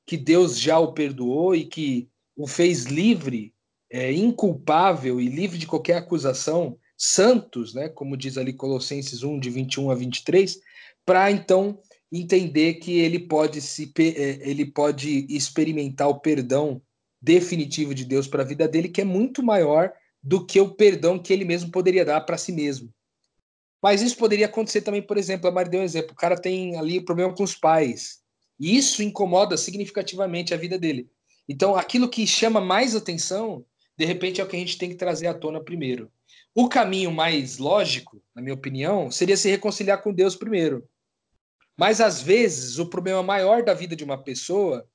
que 0.06 0.16
Deus 0.16 0.58
já 0.58 0.80
o 0.80 0.94
perdoou 0.94 1.54
e 1.54 1.66
que 1.66 2.10
o 2.36 2.48
fez 2.48 2.86
livre, 2.86 3.54
é, 3.92 4.12
inculpável 4.12 5.20
e 5.20 5.28
livre 5.28 5.58
de 5.58 5.68
qualquer 5.68 5.98
acusação, 5.98 6.78
santos, 6.98 7.74
né, 7.74 7.90
como 7.90 8.16
diz 8.16 8.38
ali 8.38 8.54
Colossenses 8.54 9.24
1, 9.24 9.40
de 9.40 9.50
21 9.50 9.92
a 9.92 9.96
23, 9.96 10.60
para 11.06 11.30
então 11.30 11.80
entender 12.12 12.76
que 12.76 13.00
ele 13.00 13.20
pode 13.20 13.62
se 13.62 13.92
é, 14.00 14.50
ele 14.50 14.66
pode 14.66 15.26
experimentar 15.30 16.08
o 16.08 16.20
perdão 16.20 16.82
definitivo 17.22 17.94
de 17.94 18.06
Deus 18.06 18.28
para 18.28 18.44
a 18.44 18.46
vida 18.46 18.68
dele, 18.68 18.90
que 18.90 19.02
é 19.02 19.06
muito 19.06 19.42
maior 19.42 19.92
do 20.22 20.46
que 20.46 20.60
o 20.60 20.74
perdão 20.74 21.20
que 21.20 21.34
ele 21.34 21.46
mesmo 21.46 21.72
poderia 21.72 22.06
dar 22.06 22.22
para 22.22 22.38
si 22.38 22.52
mesmo. 22.52 22.94
Mas 23.82 24.02
isso 24.02 24.18
poderia 24.18 24.48
acontecer 24.48 24.82
também, 24.82 25.02
por 25.02 25.18
exemplo, 25.18 25.48
a 25.48 25.52
Mari 25.52 25.70
deu 25.70 25.82
um 25.82 25.84
exemplo, 25.84 26.14
o 26.14 26.16
cara 26.16 26.36
tem 26.36 26.78
ali 26.78 27.00
problema 27.00 27.34
com 27.34 27.44
os 27.44 27.56
pais. 27.56 28.20
E 28.60 28.76
isso 28.76 29.04
incomoda 29.04 29.58
significativamente 29.58 30.54
a 30.54 30.58
vida 30.58 30.78
dele. 30.78 31.08
Então, 31.48 31.76
aquilo 31.76 32.10
que 32.10 32.26
chama 32.26 32.60
mais 32.60 32.96
atenção, 32.96 33.64
de 33.98 34.06
repente, 34.06 34.42
é 34.42 34.44
o 34.44 34.48
que 34.48 34.56
a 34.56 34.60
gente 34.60 34.78
tem 34.78 34.90
que 34.90 34.96
trazer 34.96 35.28
à 35.28 35.34
tona 35.34 35.64
primeiro. 35.64 36.12
O 36.54 36.68
caminho 36.68 37.12
mais 37.12 37.58
lógico, 37.58 38.22
na 38.34 38.42
minha 38.42 38.56
opinião, 38.56 39.12
seria 39.12 39.38
se 39.38 39.50
reconciliar 39.50 40.02
com 40.02 40.14
Deus 40.14 40.36
primeiro. 40.36 40.88
Mas 41.78 42.00
às 42.00 42.22
vezes 42.22 42.80
o 42.80 42.90
problema 42.90 43.22
maior 43.22 43.64
da 43.64 43.74
vida 43.74 43.96
de 43.96 44.04
uma 44.04 44.22
pessoa 44.22 44.88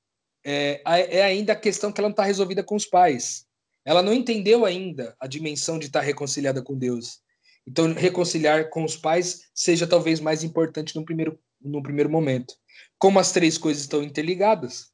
é, 0.43 0.81
é 0.85 1.23
ainda 1.23 1.53
a 1.53 1.59
questão 1.59 1.91
que 1.91 2.01
ela 2.01 2.09
não 2.09 2.13
está 2.13 2.23
resolvida 2.23 2.63
com 2.63 2.75
os 2.75 2.85
pais. 2.85 3.45
Ela 3.85 4.01
não 4.01 4.13
entendeu 4.13 4.65
ainda 4.65 5.15
a 5.19 5.27
dimensão 5.27 5.77
de 5.77 5.87
estar 5.87 5.99
tá 5.99 6.05
reconciliada 6.05 6.61
com 6.61 6.77
Deus. 6.77 7.19
Então, 7.67 7.93
reconciliar 7.93 8.69
com 8.69 8.83
os 8.83 8.97
pais 8.97 9.49
seja 9.53 9.85
talvez 9.85 10.19
mais 10.19 10.43
importante 10.43 10.95
no 10.95 11.05
primeiro, 11.05 11.39
no 11.59 11.81
primeiro 11.81 12.09
momento. 12.09 12.55
Como 12.97 13.19
as 13.19 13.31
três 13.31 13.57
coisas 13.57 13.83
estão 13.83 14.03
interligadas, 14.03 14.91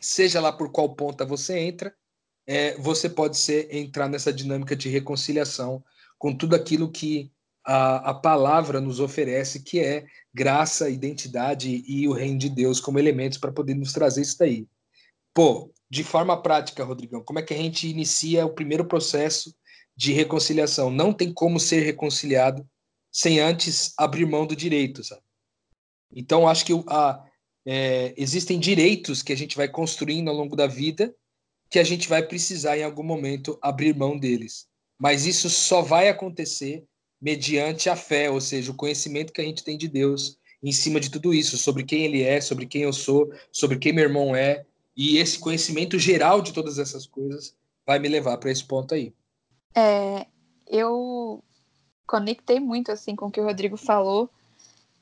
seja 0.00 0.40
lá 0.40 0.52
por 0.52 0.70
qual 0.70 0.94
ponta 0.94 1.24
você 1.24 1.58
entra, 1.58 1.94
é, 2.46 2.76
você 2.78 3.08
pode 3.08 3.36
ser 3.38 3.74
entrar 3.74 4.08
nessa 4.08 4.32
dinâmica 4.32 4.76
de 4.76 4.88
reconciliação 4.88 5.84
com 6.18 6.34
tudo 6.34 6.54
aquilo 6.54 6.90
que 6.90 7.32
a, 7.66 8.10
a 8.10 8.14
palavra 8.14 8.80
nos 8.80 9.00
oferece, 9.00 9.62
que 9.62 9.80
é 9.80 10.06
graça, 10.32 10.88
identidade 10.88 11.82
e 11.86 12.06
o 12.06 12.12
reino 12.12 12.38
de 12.38 12.48
Deus 12.48 12.80
como 12.80 12.98
elementos 12.98 13.38
para 13.38 13.52
poder 13.52 13.74
nos 13.74 13.92
trazer 13.92 14.22
isso 14.22 14.38
daí. 14.38 14.66
Pô, 15.34 15.72
de 15.90 16.04
forma 16.04 16.40
prática, 16.40 16.84
Rodrigão, 16.84 17.22
como 17.22 17.38
é 17.38 17.42
que 17.42 17.52
a 17.52 17.56
gente 17.56 17.88
inicia 17.88 18.46
o 18.46 18.54
primeiro 18.54 18.84
processo 18.86 19.54
de 19.96 20.12
reconciliação? 20.12 20.90
Não 20.90 21.12
tem 21.12 21.32
como 21.32 21.58
ser 21.58 21.80
reconciliado 21.80 22.66
sem 23.10 23.40
antes 23.40 23.92
abrir 23.98 24.26
mão 24.26 24.46
do 24.46 24.54
direito, 24.54 25.02
sabe? 25.02 25.22
Então, 26.14 26.48
acho 26.48 26.64
que 26.64 26.72
a, 26.88 27.24
é, 27.66 28.14
existem 28.16 28.60
direitos 28.60 29.22
que 29.22 29.32
a 29.32 29.36
gente 29.36 29.56
vai 29.56 29.68
construindo 29.68 30.28
ao 30.28 30.36
longo 30.36 30.54
da 30.54 30.66
vida 30.66 31.14
que 31.68 31.80
a 31.80 31.84
gente 31.84 32.08
vai 32.08 32.22
precisar, 32.22 32.78
em 32.78 32.84
algum 32.84 33.02
momento, 33.02 33.58
abrir 33.60 33.94
mão 33.94 34.16
deles. 34.16 34.68
Mas 34.98 35.26
isso 35.26 35.50
só 35.50 35.82
vai 35.82 36.08
acontecer 36.08 36.84
mediante 37.20 37.88
a 37.88 37.96
fé, 37.96 38.30
ou 38.30 38.40
seja, 38.40 38.70
o 38.70 38.74
conhecimento 38.74 39.32
que 39.32 39.40
a 39.40 39.44
gente 39.44 39.64
tem 39.64 39.76
de 39.76 39.88
Deus 39.88 40.38
em 40.62 40.72
cima 40.72 40.98
de 40.98 41.10
tudo 41.10 41.32
isso, 41.32 41.56
sobre 41.56 41.84
quem 41.84 42.04
ele 42.04 42.22
é, 42.22 42.40
sobre 42.40 42.66
quem 42.66 42.82
eu 42.82 42.92
sou, 42.92 43.32
sobre 43.52 43.78
quem 43.78 43.92
meu 43.92 44.04
irmão 44.04 44.34
é, 44.34 44.64
e 44.96 45.18
esse 45.18 45.38
conhecimento 45.38 45.98
geral 45.98 46.40
de 46.40 46.52
todas 46.52 46.78
essas 46.78 47.06
coisas 47.06 47.54
vai 47.86 47.98
me 47.98 48.08
levar 48.08 48.38
para 48.38 48.50
esse 48.50 48.64
ponto 48.64 48.94
aí. 48.94 49.14
É, 49.74 50.26
eu 50.66 51.42
conectei 52.06 52.58
muito 52.58 52.90
assim 52.90 53.14
com 53.14 53.26
o 53.26 53.30
que 53.30 53.40
o 53.40 53.44
Rodrigo 53.44 53.76
falou 53.76 54.30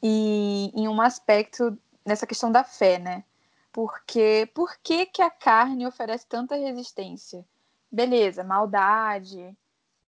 e 0.03 0.70
em 0.74 0.88
um 0.88 1.00
aspecto 1.00 1.79
nessa 2.05 2.27
questão 2.27 2.50
da 2.50 2.64
fé, 2.64 2.98
né? 2.98 3.24
Porque 3.72 4.48
por 4.55 4.77
que, 4.83 5.07
que 5.07 5.22
a 5.22 5.31
carne 5.31 5.87
oferece 5.87 6.27
tanta 6.27 6.57
resistência? 6.57 7.44
Beleza, 7.90 8.44
maldade. 8.44 9.57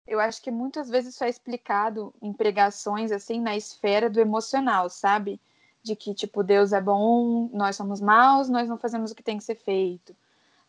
Eu 0.08 0.20
acho 0.20 0.42
que 0.42 0.52
muitas 0.52 0.90
vezes 0.90 1.14
isso 1.14 1.24
é 1.24 1.30
explicado 1.30 2.14
em 2.22 2.34
pregações 2.34 3.12
assim 3.12 3.40
na 3.40 3.56
esfera 3.56 4.10
do 4.10 4.20
emocional, 4.20 4.90
sabe? 4.90 5.40
De 5.84 5.96
que 5.96 6.14
tipo 6.14 6.44
Deus 6.44 6.74
é 6.74 6.82
bom, 6.82 7.50
nós 7.54 7.76
somos 7.76 8.02
maus, 8.02 8.50
nós 8.50 8.68
não 8.68 8.78
fazemos 8.78 9.12
o 9.12 9.16
que 9.16 9.24
tem 9.24 9.38
que 9.38 9.44
ser 9.44 9.56
feito. 9.56 10.16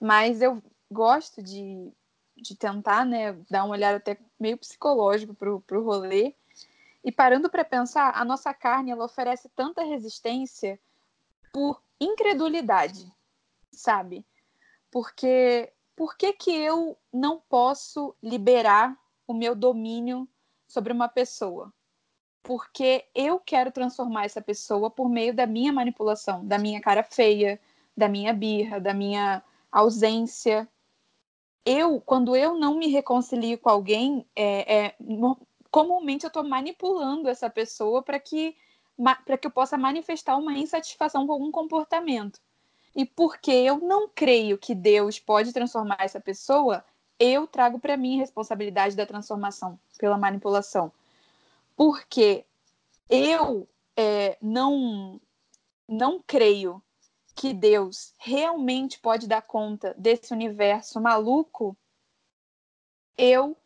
Mas 0.00 0.42
eu 0.42 0.62
gosto 0.90 1.42
de, 1.42 1.90
de 2.36 2.54
tentar, 2.54 3.04
né, 3.04 3.32
dar 3.50 3.64
uma 3.64 3.74
olhada 3.74 3.96
até 3.96 4.18
meio 4.38 4.58
psicológico 4.58 5.34
pro, 5.34 5.60
pro 5.62 5.84
rolê. 5.84 6.34
E 7.04 7.10
parando 7.10 7.50
para 7.50 7.64
pensar, 7.64 8.12
a 8.14 8.24
nossa 8.24 8.52
carne 8.54 8.90
ela 8.90 9.04
oferece 9.04 9.48
tanta 9.56 9.82
resistência 9.82 10.78
por 11.52 11.82
incredulidade, 12.00 13.10
sabe? 13.72 14.24
Porque 14.90 15.72
por 15.96 16.16
que, 16.16 16.32
que 16.32 16.50
eu 16.50 16.96
não 17.12 17.40
posso 17.48 18.14
liberar 18.22 18.96
o 19.32 19.36
meu 19.36 19.54
domínio 19.54 20.28
sobre 20.68 20.92
uma 20.92 21.08
pessoa? 21.08 21.72
Porque 22.42 23.04
eu 23.14 23.38
quero 23.38 23.70
transformar 23.70 24.24
essa 24.24 24.40
pessoa 24.40 24.90
por 24.90 25.08
meio 25.08 25.34
da 25.34 25.46
minha 25.46 25.72
manipulação, 25.72 26.44
da 26.46 26.58
minha 26.58 26.80
cara 26.80 27.02
feia, 27.02 27.60
da 27.96 28.08
minha 28.08 28.32
birra, 28.32 28.80
da 28.80 28.92
minha 28.92 29.42
ausência. 29.70 30.68
Eu, 31.64 32.00
quando 32.00 32.34
eu 32.34 32.58
não 32.58 32.76
me 32.76 32.88
reconcilio 32.88 33.58
com 33.58 33.68
alguém, 33.68 34.26
é, 34.34 34.86
é 34.86 34.96
comumente 35.70 36.24
eu 36.24 36.28
estou 36.28 36.44
manipulando 36.44 37.28
essa 37.28 37.48
pessoa 37.48 38.02
para 38.02 38.18
que 38.18 38.56
que 39.40 39.46
eu 39.46 39.50
possa 39.50 39.76
manifestar 39.76 40.36
uma 40.36 40.52
insatisfação 40.52 41.26
com 41.26 41.32
algum 41.32 41.50
comportamento. 41.50 42.38
E 42.94 43.06
porque 43.06 43.50
eu 43.50 43.78
não 43.78 44.08
creio 44.08 44.58
que 44.58 44.74
Deus 44.74 45.18
pode 45.18 45.52
transformar 45.52 45.96
essa 46.00 46.20
pessoa, 46.20 46.84
eu 47.22 47.46
trago 47.46 47.78
para 47.78 47.96
mim 47.96 48.16
a 48.16 48.20
responsabilidade 48.20 48.96
da 48.96 49.06
transformação 49.06 49.78
pela 49.96 50.18
manipulação. 50.18 50.90
Porque 51.76 52.44
eu 53.08 53.68
é, 53.96 54.36
não, 54.42 55.20
não 55.88 56.20
creio 56.26 56.82
que 57.32 57.54
Deus 57.54 58.12
realmente 58.18 58.98
pode 58.98 59.28
dar 59.28 59.42
conta 59.42 59.94
desse 59.96 60.32
universo 60.32 61.00
maluco, 61.00 61.76
eu, 63.16 63.56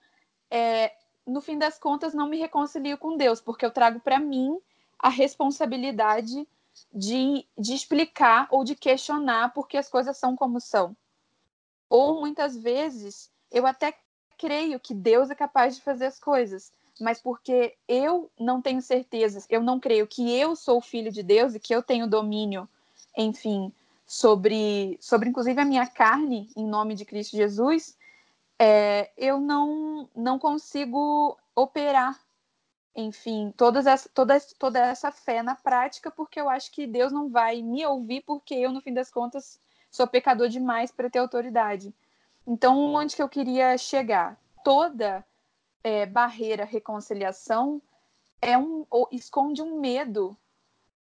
é, 0.50 0.94
no 1.26 1.40
fim 1.40 1.56
das 1.56 1.78
contas, 1.78 2.12
não 2.12 2.28
me 2.28 2.36
reconcilio 2.36 2.98
com 2.98 3.16
Deus, 3.16 3.40
porque 3.40 3.64
eu 3.64 3.70
trago 3.70 4.00
para 4.00 4.20
mim 4.20 4.60
a 4.98 5.08
responsabilidade 5.08 6.46
de, 6.92 7.46
de 7.56 7.74
explicar 7.74 8.48
ou 8.50 8.62
de 8.64 8.74
questionar 8.74 9.54
porque 9.54 9.78
as 9.78 9.88
coisas 9.88 10.18
são 10.18 10.36
como 10.36 10.60
são. 10.60 10.94
Ou 11.88 12.20
muitas 12.20 12.54
vezes 12.54 13.34
eu 13.56 13.66
até 13.66 13.94
creio 14.36 14.78
que 14.78 14.92
Deus 14.92 15.30
é 15.30 15.34
capaz 15.34 15.76
de 15.76 15.82
fazer 15.82 16.04
as 16.04 16.18
coisas, 16.18 16.70
mas 17.00 17.20
porque 17.20 17.74
eu 17.88 18.30
não 18.38 18.60
tenho 18.60 18.82
certezas, 18.82 19.46
eu 19.48 19.62
não 19.62 19.80
creio 19.80 20.06
que 20.06 20.30
eu 20.38 20.54
sou 20.54 20.80
filho 20.82 21.10
de 21.10 21.22
Deus 21.22 21.54
e 21.54 21.60
que 21.60 21.74
eu 21.74 21.82
tenho 21.82 22.06
domínio, 22.06 22.68
enfim, 23.16 23.72
sobre, 24.06 24.98
sobre 25.00 25.30
inclusive 25.30 25.58
a 25.58 25.64
minha 25.64 25.86
carne, 25.86 26.50
em 26.54 26.66
nome 26.66 26.94
de 26.94 27.06
Cristo 27.06 27.34
Jesus, 27.34 27.96
é, 28.58 29.10
eu 29.16 29.40
não, 29.40 30.06
não 30.14 30.38
consigo 30.38 31.38
operar 31.54 32.14
enfim, 32.94 33.52
todas 33.56 33.86
essa, 33.86 34.08
toda, 34.08 34.38
toda 34.58 34.78
essa 34.78 35.10
fé 35.10 35.42
na 35.42 35.54
prática, 35.54 36.10
porque 36.10 36.40
eu 36.40 36.48
acho 36.48 36.72
que 36.72 36.86
Deus 36.86 37.12
não 37.12 37.28
vai 37.28 37.60
me 37.60 37.84
ouvir, 37.84 38.22
porque 38.22 38.54
eu, 38.54 38.72
no 38.72 38.80
fim 38.80 38.94
das 38.94 39.10
contas, 39.10 39.60
sou 39.90 40.06
pecador 40.06 40.48
demais 40.48 40.90
para 40.90 41.10
ter 41.10 41.18
autoridade. 41.18 41.94
Então, 42.46 42.94
onde 42.94 43.16
que 43.16 43.22
eu 43.22 43.28
queria 43.28 43.76
chegar? 43.76 44.40
Toda 44.62 45.24
é, 45.82 46.06
barreira, 46.06 46.64
reconciliação, 46.64 47.82
é 48.40 48.56
um, 48.56 48.86
esconde 49.10 49.62
um 49.62 49.80
medo 49.80 50.36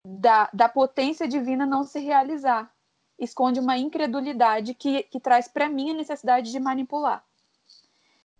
da, 0.04 0.48
da 0.52 0.68
potência 0.68 1.26
divina 1.26 1.66
não 1.66 1.82
se 1.82 1.98
realizar. 1.98 2.72
Esconde 3.18 3.58
uma 3.58 3.76
incredulidade 3.76 4.74
que, 4.74 5.02
que 5.04 5.18
traz 5.18 5.48
para 5.48 5.68
mim 5.68 5.90
a 5.90 5.94
necessidade 5.94 6.52
de 6.52 6.60
manipular. 6.60 7.24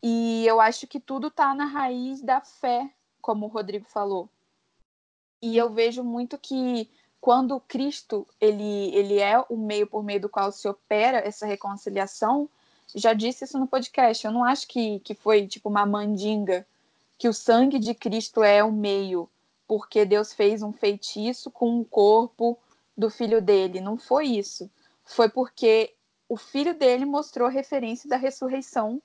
E 0.03 0.47
eu 0.47 0.61
acho 0.61 0.87
que 0.87 1.01
tudo 1.01 1.29
está 1.29 1.55
na 1.55 1.65
raiz 1.65 2.23
da 2.23 2.41
fé 2.41 2.89
como 3.21 3.47
o 3.47 3.49
Rodrigo 3.49 3.87
falou. 3.89 4.29
E 5.43 5.57
eu 5.57 5.71
vejo 5.71 6.05
muito 6.05 6.39
que 6.39 6.89
quando 7.21 7.59
Cristo 7.59 8.27
ele, 8.41 8.95
ele 8.95 9.19
é 9.19 9.45
o 9.49 9.57
meio 9.57 9.87
por 9.87 10.05
meio 10.05 10.21
do 10.21 10.29
qual 10.29 10.53
se 10.53 10.69
opera 10.69 11.19
essa 11.19 11.45
reconciliação, 11.45 12.49
já 12.95 13.13
disse 13.13 13.45
isso 13.45 13.59
no 13.59 13.67
podcast. 13.67 14.25
Eu 14.25 14.33
não 14.33 14.45
acho 14.45 14.67
que, 14.69 15.01
que 15.01 15.15
foi 15.15 15.47
tipo 15.47 15.69
uma 15.69 15.87
mandinga, 15.87 16.67
que 17.19 17.29
o 17.29 17.33
sangue 17.33 17.79
de 17.79 17.95
Cristo 17.95 18.43
é 18.43 18.63
o 18.63 18.73
meio, 18.73 19.29
porque 19.67 20.05
Deus 20.05 20.33
fez 20.33 20.63
um 20.63 20.73
feitiço 20.73 21.51
com 21.51 21.81
o 21.81 21.85
corpo 21.85 22.59
do 22.97 23.11
filho 23.11 23.41
dele. 23.43 23.81
Não 23.81 23.97
foi 23.97 24.27
isso. 24.27 24.71
Foi 25.05 25.29
porque 25.29 25.95
o 26.29 26.37
filho 26.37 26.75
dele 26.75 27.05
mostrou 27.05 27.49
a 27.49 27.51
referência 27.51 28.09
da 28.09 28.17
ressurreição 28.17 29.01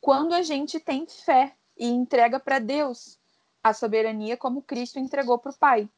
quando 0.00 0.34
a 0.34 0.42
gente 0.42 0.78
tem 0.78 1.06
fé 1.06 1.54
e 1.76 1.88
entrega 1.88 2.38
para 2.38 2.58
Deus 2.58 3.18
a 3.62 3.74
soberania 3.74 4.36
como 4.36 4.62
Cristo 4.62 4.98
entregou 4.98 5.38
para 5.38 5.50
o 5.50 5.56
Pai. 5.56 5.88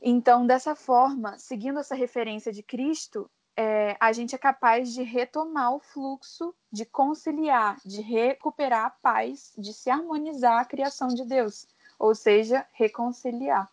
Então, 0.00 0.46
dessa 0.46 0.74
forma, 0.74 1.38
seguindo 1.38 1.78
essa 1.78 1.94
referência 1.94 2.52
de 2.52 2.62
Cristo, 2.62 3.30
é, 3.56 3.96
a 4.00 4.12
gente 4.12 4.34
é 4.34 4.38
capaz 4.38 4.92
de 4.92 5.02
retomar 5.02 5.72
o 5.72 5.80
fluxo, 5.80 6.54
de 6.72 6.84
conciliar, 6.84 7.78
de 7.84 8.00
recuperar 8.00 8.86
a 8.86 8.90
paz, 8.90 9.52
de 9.56 9.72
se 9.72 9.90
harmonizar 9.90 10.60
a 10.60 10.64
criação 10.64 11.08
de 11.08 11.24
Deus, 11.24 11.66
ou 11.98 12.14
seja, 12.14 12.66
reconciliar. 12.72 13.70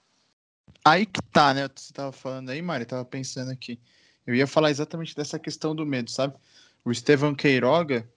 Aí 0.85 1.05
que 1.05 1.21
tá, 1.21 1.53
né? 1.53 1.67
Você 1.67 1.91
estava 1.91 2.11
falando 2.11 2.49
aí, 2.49 2.61
Mari, 2.61 2.83
estava 2.83 3.05
pensando 3.05 3.51
aqui. 3.51 3.79
Eu 4.25 4.35
ia 4.35 4.47
falar 4.47 4.69
exatamente 4.69 5.15
dessa 5.15 5.39
questão 5.39 5.75
do 5.75 5.85
medo, 5.85 6.09
sabe? 6.09 6.35
O 6.85 6.91
Estevão 6.91 7.35
Queiroga, 7.35 8.07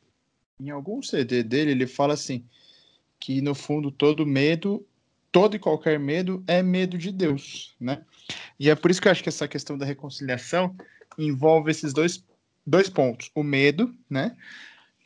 em 0.61 0.71
algum 0.71 1.03
CD 1.03 1.43
dele, 1.43 1.73
ele 1.73 1.87
fala 1.87 2.15
assim: 2.15 2.47
que 3.19 3.41
no 3.41 3.55
fundo 3.55 3.91
todo 3.91 4.27
medo, 4.27 4.87
todo 5.33 5.57
e 5.57 5.59
qualquer 5.59 5.99
medo 5.99 6.45
é 6.47 6.63
medo 6.63 6.97
de 6.97 7.11
Deus, 7.11 7.75
né? 7.81 8.03
E 8.59 8.71
é 8.71 8.75
por 8.75 8.91
isso 8.91 9.01
que 9.01 9.09
eu 9.09 9.13
acho 9.13 9.23
que 9.23 9.29
essa 9.29 9.49
questão 9.49 9.77
da 9.77 9.85
reconciliação 9.85 10.75
envolve 11.19 11.71
esses 11.71 11.93
dois, 11.93 12.23
dois 12.67 12.89
pontos: 12.89 13.31
o 13.35 13.43
medo, 13.43 13.95
né? 14.09 14.37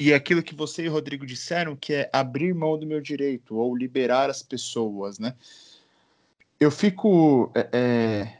E 0.00 0.14
aquilo 0.14 0.42
que 0.42 0.54
você 0.54 0.84
e 0.84 0.88
o 0.88 0.92
Rodrigo 0.92 1.26
disseram, 1.26 1.74
que 1.74 1.92
é 1.92 2.10
abrir 2.12 2.54
mão 2.54 2.78
do 2.78 2.86
meu 2.86 3.00
direito 3.00 3.56
ou 3.56 3.76
liberar 3.76 4.30
as 4.30 4.42
pessoas, 4.42 5.18
né? 5.18 5.34
Eu 6.60 6.70
fico. 6.70 7.52
É, 7.54 7.68
é 7.72 8.38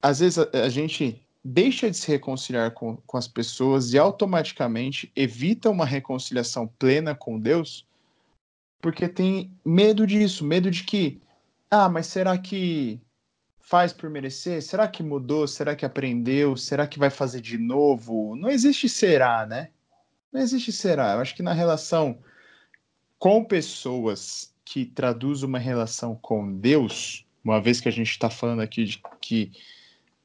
às 0.00 0.20
vezes 0.20 0.38
a, 0.38 0.48
a, 0.64 0.68
gente 0.68 1.20
deixa 1.44 1.90
de 1.90 1.96
se 1.96 2.06
reconciliar 2.06 2.70
com, 2.70 2.96
com 2.98 3.16
as 3.16 3.26
pessoas 3.26 3.92
e 3.92 3.98
automaticamente 3.98 5.10
evita 5.16 5.68
uma 5.70 5.84
reconciliação 5.84 6.68
plena 6.78 7.14
com 7.14 7.38
Deus 7.38 7.84
porque 8.80 9.08
tem 9.08 9.52
medo 9.64 10.06
disso, 10.06 10.44
medo 10.44 10.70
de 10.70 10.84
que, 10.84 11.20
ah, 11.70 11.88
mas 11.88 12.06
será 12.06 12.38
que 12.38 13.00
faz 13.68 13.92
por 13.92 14.08
merecer? 14.08 14.62
Será 14.62 14.88
que 14.88 15.02
mudou? 15.02 15.46
Será 15.46 15.76
que 15.76 15.84
aprendeu? 15.84 16.56
Será 16.56 16.86
que 16.86 16.98
vai 16.98 17.10
fazer 17.10 17.42
de 17.42 17.58
novo? 17.58 18.34
Não 18.34 18.48
existe 18.48 18.88
será, 18.88 19.44
né? 19.44 19.68
Não 20.32 20.40
existe 20.40 20.72
será. 20.72 21.12
Eu 21.12 21.20
acho 21.20 21.34
que 21.34 21.42
na 21.42 21.52
relação 21.52 22.18
com 23.18 23.44
pessoas 23.44 24.54
que 24.64 24.86
traduz 24.86 25.42
uma 25.42 25.58
relação 25.58 26.14
com 26.16 26.50
Deus, 26.50 27.26
uma 27.44 27.60
vez 27.60 27.78
que 27.78 27.88
a 27.88 27.92
gente 27.92 28.10
está 28.10 28.30
falando 28.30 28.62
aqui 28.62 28.84
de 28.84 29.02
que 29.20 29.52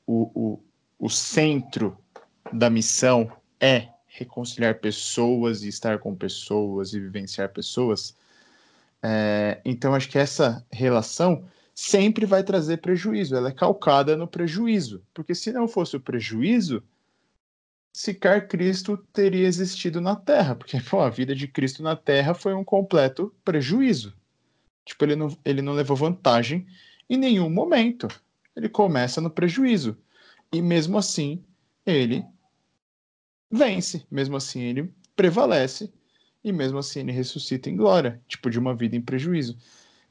o, 0.07 0.31
o, 0.33 0.63
o 0.97 1.09
centro 1.09 1.97
da 2.51 2.69
missão 2.69 3.29
é 3.59 3.89
reconciliar 4.07 4.79
pessoas 4.79 5.63
e 5.63 5.67
estar 5.67 5.99
com 5.99 6.15
pessoas 6.15 6.93
e 6.93 6.99
vivenciar 6.99 7.49
pessoas, 7.49 8.15
é, 9.01 9.59
então, 9.65 9.93
acho 9.93 10.07
que 10.07 10.17
essa 10.17 10.65
relação 10.71 11.43
sempre 11.73 12.25
vai 12.25 12.43
trazer 12.43 12.77
prejuízo, 12.77 13.35
ela 13.35 13.49
é 13.49 13.53
calcada 13.53 14.15
no 14.15 14.27
prejuízo, 14.27 15.03
porque 15.13 15.33
se 15.33 15.51
não 15.51 15.67
fosse 15.67 15.95
o 15.95 16.01
prejuízo, 16.01 16.83
sequer 17.91 18.47
Cristo 18.47 18.97
teria 19.11 19.47
existido 19.47 20.01
na 20.01 20.15
Terra, 20.15 20.55
porque 20.55 20.79
pô, 20.81 21.01
a 21.01 21.09
vida 21.09 21.35
de 21.35 21.47
Cristo 21.47 21.83
na 21.83 21.95
Terra 21.95 22.33
foi 22.33 22.53
um 22.53 22.63
completo 22.63 23.33
prejuízo. 23.43 24.13
Tipo, 24.85 25.05
ele 25.05 25.15
não, 25.15 25.37
ele 25.45 25.61
não 25.61 25.73
levou 25.73 25.95
vantagem 25.95 26.67
Em 27.09 27.17
nenhum 27.17 27.49
momento. 27.49 28.07
Ele 28.55 28.69
começa 28.69 29.21
no 29.21 29.29
prejuízo. 29.29 29.97
E 30.51 30.61
mesmo 30.61 30.97
assim, 30.97 31.43
ele 31.85 32.25
vence, 33.51 34.05
mesmo 34.09 34.35
assim, 34.35 34.61
ele 34.61 34.93
prevalece, 35.15 35.91
e 36.43 36.51
mesmo 36.51 36.77
assim, 36.77 37.01
ele 37.01 37.11
ressuscita 37.11 37.69
em 37.69 37.75
glória, 37.75 38.21
tipo, 38.27 38.49
de 38.49 38.59
uma 38.59 38.75
vida 38.75 38.95
em 38.95 39.01
prejuízo. 39.01 39.57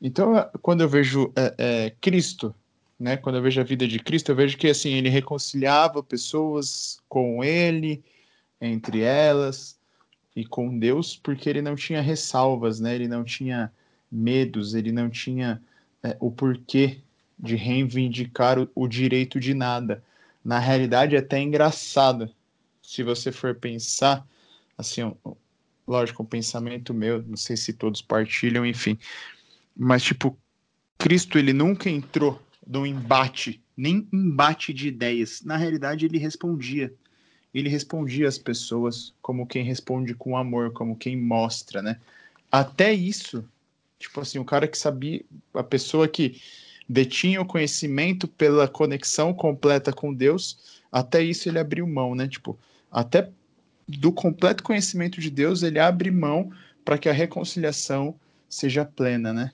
Então, 0.03 0.35
quando 0.61 0.81
eu 0.81 0.89
vejo 0.89 1.33
é, 1.37 1.55
é, 1.59 1.91
Cristo, 2.01 2.53
né, 2.99 3.17
quando 3.17 3.37
eu 3.37 3.43
vejo 3.43 3.61
a 3.61 3.65
vida 3.65 3.87
de 3.87 4.01
Cristo, 4.01 4.33
eu 4.33 4.37
vejo 4.37 4.59
que 4.59 4.67
assim 4.67 4.95
ele 4.95 5.09
reconciliava 5.09 6.03
pessoas 6.03 7.01
com 7.09 7.45
ele, 7.45 8.03
entre 8.61 9.03
elas 9.03 9.79
e 10.35 10.45
com 10.45 10.77
Deus, 10.77 11.17
porque 11.17 11.49
ele 11.49 11.63
não 11.63 11.77
tinha 11.77 12.01
ressalvas, 12.01 12.81
né? 12.81 12.97
Ele 12.97 13.07
não 13.07 13.23
tinha 13.23 13.73
medos, 14.11 14.75
ele 14.75 14.91
não 14.91 15.09
tinha 15.09 15.63
é, 16.03 16.17
o 16.19 16.33
porquê 16.33 17.01
de 17.39 17.55
reivindicar 17.55 18.59
o, 18.59 18.69
o, 18.75 18.89
direito 18.89 19.39
de 19.39 19.55
nada. 19.55 20.03
Na 20.45 20.59
realidade, 20.59 21.15
é 21.15 21.21
até 21.21 21.41
engraçado, 21.41 22.29
se 22.83 23.05
você 23.05 23.31
for 23.31 23.55
pensar, 23.55 24.27
assim, 24.77 25.15
lógico, 25.87 26.23
um 26.23 26.27
pensamento 26.27 26.93
meu, 26.93 27.23
não 27.23 27.37
sei 27.37 27.57
se 27.57 27.73
todos 27.73 28.03
partilham, 28.03 28.67
enfim, 28.67 28.99
mas 29.77 30.03
tipo, 30.03 30.37
Cristo 30.99 31.39
ele 31.39 31.53
nunca 31.53 31.91
entrou 31.91 32.41
num 32.67 32.87
embate, 32.87 33.63
nem 33.77 34.07
embate 34.13 34.73
de 34.73 34.89
ideias. 34.89 35.43
Na 35.43 35.57
realidade, 35.57 36.07
ele 36.07 36.19
respondia. 36.19 36.93
Ele 37.53 37.69
respondia 37.69 38.29
às 38.29 38.39
pessoas 38.39 39.13
como 39.21 39.47
quem 39.47 39.65
responde 39.65 40.15
com 40.15 40.37
amor, 40.37 40.73
como 40.73 40.97
quem 40.97 41.17
mostra, 41.17 41.83
né? 41.83 41.99
Até 42.51 42.93
isso, 42.93 43.45
tipo 43.99 44.21
assim, 44.21 44.39
o 44.39 44.45
cara 44.45 44.67
que 44.67 44.79
sabia, 44.79 45.23
a 45.55 45.63
pessoa 45.63 46.09
que 46.09 46.41
detinha 46.89 47.41
o 47.41 47.47
conhecimento 47.47 48.27
pela 48.27 48.69
conexão 48.69 49.35
completa 49.35 49.93
com 49.93 50.13
Deus, 50.13 50.81
até 50.91 51.23
isso 51.23 51.49
ele 51.49 51.59
abriu 51.59 51.87
mão, 51.87 52.15
né? 52.15 52.29
Tipo, 52.29 52.59
até 52.91 53.31
do 53.89 54.13
completo 54.13 54.63
conhecimento 54.63 55.21
de 55.21 55.31
Deus, 55.31 55.63
ele 55.63 55.79
abre 55.79 56.11
mão 56.11 56.51
para 56.85 56.99
que 56.99 57.09
a 57.09 57.13
reconciliação 57.13 58.15
seja 58.49 58.85
plena, 58.85 59.33
né? 59.33 59.53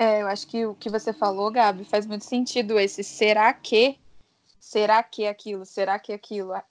É, 0.00 0.22
eu 0.22 0.28
acho 0.28 0.46
que 0.46 0.64
o 0.64 0.74
que 0.74 0.88
você 0.88 1.12
falou, 1.12 1.50
Gabi, 1.50 1.84
faz 1.84 2.06
muito 2.06 2.24
sentido 2.24 2.80
esse 2.80 3.04
será 3.04 3.52
que, 3.52 3.98
será 4.58 5.02
que 5.02 5.26
aquilo, 5.26 5.66
será 5.66 5.98
que 5.98 6.10
aquilo, 6.10 6.54
a, 6.54 6.64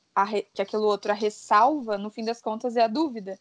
que 0.52 0.60
aquilo 0.60 0.86
outro, 0.86 1.12
a 1.12 1.14
ressalva, 1.14 1.96
no 1.96 2.10
fim 2.10 2.26
das 2.26 2.42
contas, 2.42 2.76
é 2.76 2.82
a 2.82 2.88
dúvida. 2.88 3.40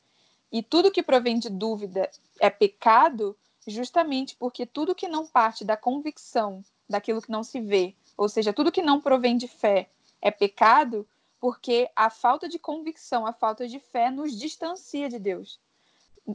E 0.53 0.63
tudo 0.63 0.91
que 0.91 1.03
provém 1.03 1.39
de 1.39 1.49
dúvida 1.49 2.11
é 2.39 2.51
pecado, 2.51 3.35
justamente 3.67 4.37
porque 4.37 4.67
tudo 4.67 4.95
que 4.95 5.09
não 5.09 5.27
parte 5.27 5.65
da 5.65 5.75
convicção 5.75 6.63
daquilo 6.87 7.23
que 7.23 7.31
não 7.31 7.43
se 7.43 7.59
vê, 7.59 7.95
ou 8.15 8.29
seja, 8.29 8.53
tudo 8.53 8.71
que 8.71 8.83
não 8.83 9.01
provém 9.01 9.39
de 9.39 9.49
fé 9.49 9.89
é 10.21 10.31
pecado, 10.31 11.09
porque 11.41 11.89
a 11.97 12.11
falta 12.11 12.47
de 12.47 12.59
convicção, 12.59 13.27
a 13.27 13.33
falta 13.33 13.67
de 13.67 13.79
fé 13.79 14.11
nos 14.11 14.39
distancia 14.39 15.09
de 15.09 15.19
Deus. 15.19 15.59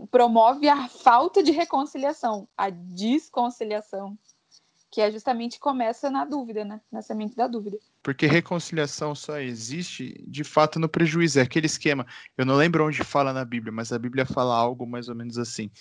Promove 0.09 0.67
a 0.67 0.87
falta 0.87 1.43
de 1.43 1.51
reconciliação, 1.51 2.47
a 2.57 2.69
desconciliação, 2.69 4.17
que 4.89 5.01
é 5.01 5.11
justamente 5.11 5.59
começa 5.59 6.09
na 6.09 6.23
dúvida, 6.23 6.63
né? 6.63 6.79
Na 6.91 7.01
semente 7.01 7.35
da 7.35 7.47
dúvida. 7.47 7.77
Porque 8.01 8.27
reconciliação 8.27 9.15
só 9.15 9.39
existe 9.39 10.23
de 10.27 10.43
fato 10.43 10.79
no 10.79 10.89
prejuízo. 10.89 11.39
É 11.39 11.41
aquele 11.41 11.65
esquema. 11.65 12.05
Eu 12.37 12.45
não 12.45 12.55
lembro 12.55 12.85
onde 12.85 13.03
fala 13.03 13.33
na 13.33 13.45
Bíblia, 13.45 13.71
mas 13.71 13.91
a 13.91 13.97
Bíblia 13.97 14.25
fala 14.25 14.55
algo 14.55 14.85
mais 14.85 15.09
ou 15.09 15.15
menos 15.15 15.37
assim. 15.37 15.71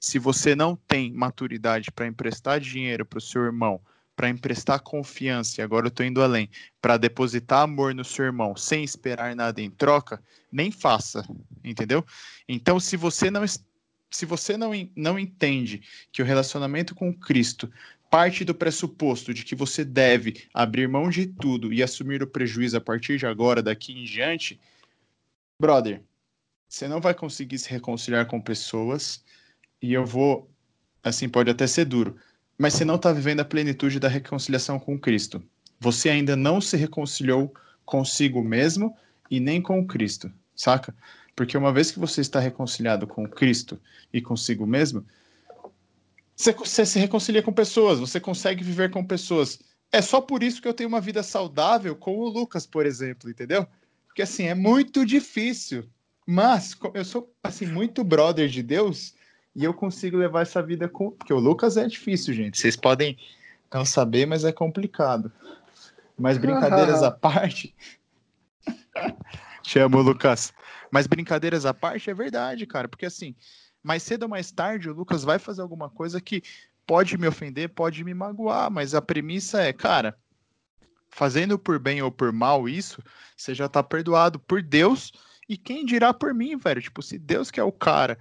Se 0.00 0.18
você 0.18 0.54
não 0.54 0.74
tem 0.74 1.12
maturidade 1.12 1.90
para 1.90 2.06
emprestar 2.06 2.60
dinheiro 2.60 3.04
para 3.04 3.18
o 3.18 3.20
seu 3.22 3.42
irmão, 3.42 3.80
para 4.14 4.28
emprestar 4.28 4.80
confiança, 4.80 5.60
e 5.60 5.64
agora 5.64 5.86
eu 5.86 5.88
estou 5.88 6.04
indo 6.04 6.22
além, 6.22 6.48
para 6.80 6.96
depositar 6.96 7.62
amor 7.62 7.94
no 7.94 8.04
seu 8.04 8.24
irmão 8.24 8.54
sem 8.56 8.84
esperar 8.84 9.34
nada 9.34 9.60
em 9.60 9.70
troca, 9.70 10.22
nem 10.50 10.70
faça, 10.70 11.26
entendeu? 11.64 12.04
Então, 12.48 12.78
se 12.78 12.96
você 12.96 13.30
não 13.30 13.44
se 14.10 14.26
você 14.26 14.58
não, 14.58 14.72
não 14.94 15.18
entende 15.18 15.82
que 16.12 16.20
o 16.20 16.24
relacionamento 16.24 16.94
com 16.94 17.14
Cristo 17.14 17.72
parte 18.10 18.44
do 18.44 18.54
pressuposto 18.54 19.32
de 19.32 19.42
que 19.42 19.54
você 19.54 19.86
deve 19.86 20.46
abrir 20.52 20.86
mão 20.86 21.08
de 21.08 21.26
tudo 21.26 21.72
e 21.72 21.82
assumir 21.82 22.22
o 22.22 22.26
prejuízo 22.26 22.76
a 22.76 22.80
partir 22.80 23.16
de 23.16 23.24
agora, 23.24 23.62
daqui 23.62 23.94
em 23.94 24.04
diante, 24.04 24.60
brother, 25.58 26.02
você 26.68 26.86
não 26.86 27.00
vai 27.00 27.14
conseguir 27.14 27.58
se 27.58 27.70
reconciliar 27.70 28.26
com 28.26 28.38
pessoas 28.38 29.24
e 29.80 29.94
eu 29.94 30.04
vou, 30.04 30.50
assim, 31.02 31.26
pode 31.26 31.50
até 31.50 31.66
ser 31.66 31.86
duro, 31.86 32.18
mas 32.62 32.74
você 32.74 32.84
não 32.84 32.94
está 32.94 33.12
vivendo 33.12 33.40
a 33.40 33.44
plenitude 33.44 33.98
da 33.98 34.06
reconciliação 34.06 34.78
com 34.78 34.96
Cristo. 34.96 35.42
Você 35.80 36.08
ainda 36.08 36.36
não 36.36 36.60
se 36.60 36.76
reconciliou 36.76 37.52
consigo 37.84 38.40
mesmo 38.40 38.96
e 39.28 39.40
nem 39.40 39.60
com 39.60 39.84
Cristo, 39.84 40.30
saca? 40.54 40.94
Porque 41.34 41.58
uma 41.58 41.72
vez 41.72 41.90
que 41.90 41.98
você 41.98 42.20
está 42.20 42.38
reconciliado 42.38 43.04
com 43.04 43.28
Cristo 43.28 43.80
e 44.12 44.22
consigo 44.22 44.64
mesmo, 44.64 45.04
você, 46.36 46.52
você 46.52 46.86
se 46.86 47.00
reconcilia 47.00 47.42
com 47.42 47.52
pessoas, 47.52 47.98
você 47.98 48.20
consegue 48.20 48.62
viver 48.62 48.92
com 48.92 49.04
pessoas. 49.04 49.58
É 49.90 50.00
só 50.00 50.20
por 50.20 50.40
isso 50.40 50.62
que 50.62 50.68
eu 50.68 50.74
tenho 50.74 50.88
uma 50.88 51.00
vida 51.00 51.24
saudável 51.24 51.96
com 51.96 52.16
o 52.16 52.28
Lucas, 52.28 52.64
por 52.64 52.86
exemplo, 52.86 53.28
entendeu? 53.28 53.66
Porque 54.06 54.22
assim, 54.22 54.44
é 54.44 54.54
muito 54.54 55.04
difícil. 55.04 55.82
Mas 56.24 56.76
eu 56.94 57.04
sou 57.04 57.34
assim 57.42 57.66
muito 57.66 58.04
brother 58.04 58.48
de 58.48 58.62
Deus 58.62 59.14
e 59.54 59.64
eu 59.64 59.74
consigo 59.74 60.16
levar 60.16 60.42
essa 60.42 60.62
vida 60.62 60.88
com. 60.88 61.10
Porque 61.10 61.32
o 61.32 61.38
Lucas 61.38 61.76
é 61.76 61.86
difícil, 61.86 62.32
gente. 62.34 62.58
Vocês 62.58 62.76
podem 62.76 63.18
não 63.72 63.84
saber, 63.84 64.26
mas 64.26 64.44
é 64.44 64.52
complicado. 64.52 65.30
Mas 66.18 66.38
brincadeiras 66.38 67.02
à 67.04 67.10
parte. 67.10 67.74
Chamo 69.62 70.00
Lucas. 70.00 70.52
Mas 70.90 71.06
brincadeiras 71.06 71.64
à 71.64 71.72
parte 71.72 72.10
é 72.10 72.14
verdade, 72.14 72.66
cara. 72.66 72.88
Porque 72.88 73.06
assim, 73.06 73.34
mais 73.82 74.02
cedo 74.02 74.24
ou 74.24 74.28
mais 74.28 74.50
tarde, 74.50 74.90
o 74.90 74.94
Lucas 74.94 75.24
vai 75.24 75.38
fazer 75.38 75.62
alguma 75.62 75.88
coisa 75.90 76.20
que 76.20 76.42
pode 76.86 77.16
me 77.16 77.26
ofender, 77.26 77.68
pode 77.70 78.02
me 78.04 78.12
magoar, 78.12 78.70
mas 78.70 78.94
a 78.94 79.00
premissa 79.00 79.62
é, 79.62 79.72
cara, 79.72 80.16
fazendo 81.08 81.58
por 81.58 81.78
bem 81.78 82.02
ou 82.02 82.10
por 82.10 82.32
mal 82.32 82.68
isso, 82.68 83.02
você 83.36 83.54
já 83.54 83.68
tá 83.68 83.82
perdoado 83.82 84.38
por 84.38 84.62
Deus 84.62 85.12
e 85.48 85.56
quem 85.56 85.84
dirá 85.84 86.12
por 86.12 86.34
mim, 86.34 86.56
velho? 86.56 86.82
Tipo, 86.82 87.02
se 87.02 87.18
Deus 87.18 87.50
que 87.50 87.60
é 87.60 87.64
o 87.64 87.72
cara 87.72 88.18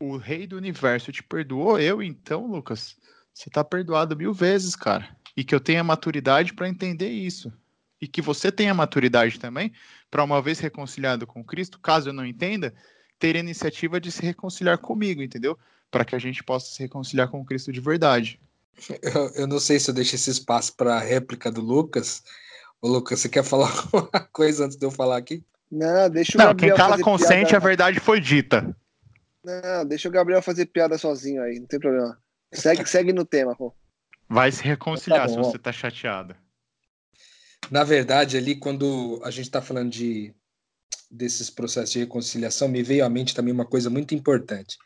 o 0.00 0.16
rei 0.16 0.46
do 0.46 0.56
universo 0.56 1.10
te 1.10 1.22
perdoou, 1.22 1.78
eu 1.78 2.02
então, 2.02 2.46
Lucas, 2.46 2.96
você 3.34 3.50
tá 3.50 3.64
perdoado 3.64 4.16
mil 4.16 4.32
vezes, 4.32 4.76
cara. 4.76 5.08
E 5.36 5.44
que 5.44 5.54
eu 5.54 5.60
tenha 5.60 5.84
maturidade 5.84 6.52
para 6.54 6.68
entender 6.68 7.08
isso. 7.08 7.52
E 8.00 8.06
que 8.06 8.22
você 8.22 8.50
tenha 8.50 8.74
maturidade 8.74 9.38
também 9.38 9.72
para, 10.10 10.22
uma 10.22 10.40
vez 10.40 10.58
reconciliado 10.60 11.26
com 11.26 11.44
Cristo, 11.44 11.80
caso 11.80 12.08
eu 12.08 12.12
não 12.12 12.24
entenda, 12.24 12.72
ter 13.18 13.36
a 13.36 13.40
iniciativa 13.40 14.00
de 14.00 14.12
se 14.12 14.22
reconciliar 14.22 14.78
comigo, 14.78 15.22
entendeu? 15.22 15.58
Para 15.90 16.04
que 16.04 16.14
a 16.14 16.18
gente 16.18 16.42
possa 16.44 16.72
se 16.72 16.80
reconciliar 16.80 17.28
com 17.28 17.44
Cristo 17.44 17.72
de 17.72 17.80
verdade. 17.80 18.40
Eu, 19.02 19.30
eu 19.34 19.46
não 19.48 19.58
sei 19.58 19.80
se 19.80 19.90
eu 19.90 19.94
deixo 19.94 20.14
esse 20.14 20.30
espaço 20.30 20.76
para 20.76 20.94
a 20.94 21.00
réplica 21.00 21.50
do 21.50 21.60
Lucas. 21.60 22.22
Ô, 22.80 22.86
Lucas, 22.86 23.18
você 23.18 23.28
quer 23.28 23.42
falar 23.42 23.66
alguma 23.92 24.20
coisa 24.32 24.66
antes 24.66 24.76
de 24.76 24.86
eu 24.86 24.90
falar 24.92 25.16
aqui? 25.16 25.42
Não, 25.68 26.08
deixa 26.08 26.38
o 26.38 26.38
Não, 26.38 26.46
Gabriel 26.46 26.76
quem 26.76 26.84
cala 26.84 27.02
consente, 27.02 27.50
piada. 27.50 27.56
a 27.56 27.58
verdade 27.58 27.98
foi 27.98 28.20
dita. 28.20 28.72
Não, 29.44 29.86
deixa 29.86 30.08
o 30.08 30.12
Gabriel 30.12 30.42
fazer 30.42 30.66
piada 30.66 30.98
sozinho 30.98 31.42
aí, 31.42 31.58
não 31.58 31.66
tem 31.66 31.78
problema. 31.78 32.20
Segue, 32.52 32.84
segue 32.88 33.12
no 33.12 33.24
tema, 33.24 33.54
pô. 33.56 33.74
Vai 34.28 34.52
se 34.52 34.62
reconciliar 34.62 35.26
tá 35.26 35.34
bom, 35.34 35.44
se 35.44 35.50
você 35.50 35.58
tá 35.58 35.72
chateado. 35.72 36.36
Na 37.70 37.84
verdade, 37.84 38.36
ali, 38.36 38.56
quando 38.56 39.20
a 39.24 39.30
gente 39.30 39.50
tá 39.50 39.60
falando 39.60 39.90
de 39.90 40.34
desses 41.10 41.48
processos 41.48 41.90
de 41.90 42.00
reconciliação, 42.00 42.68
me 42.68 42.82
veio 42.82 43.04
à 43.04 43.08
mente 43.08 43.34
também 43.34 43.52
uma 43.52 43.64
coisa 43.64 43.88
muito 43.88 44.14
importante. 44.14 44.76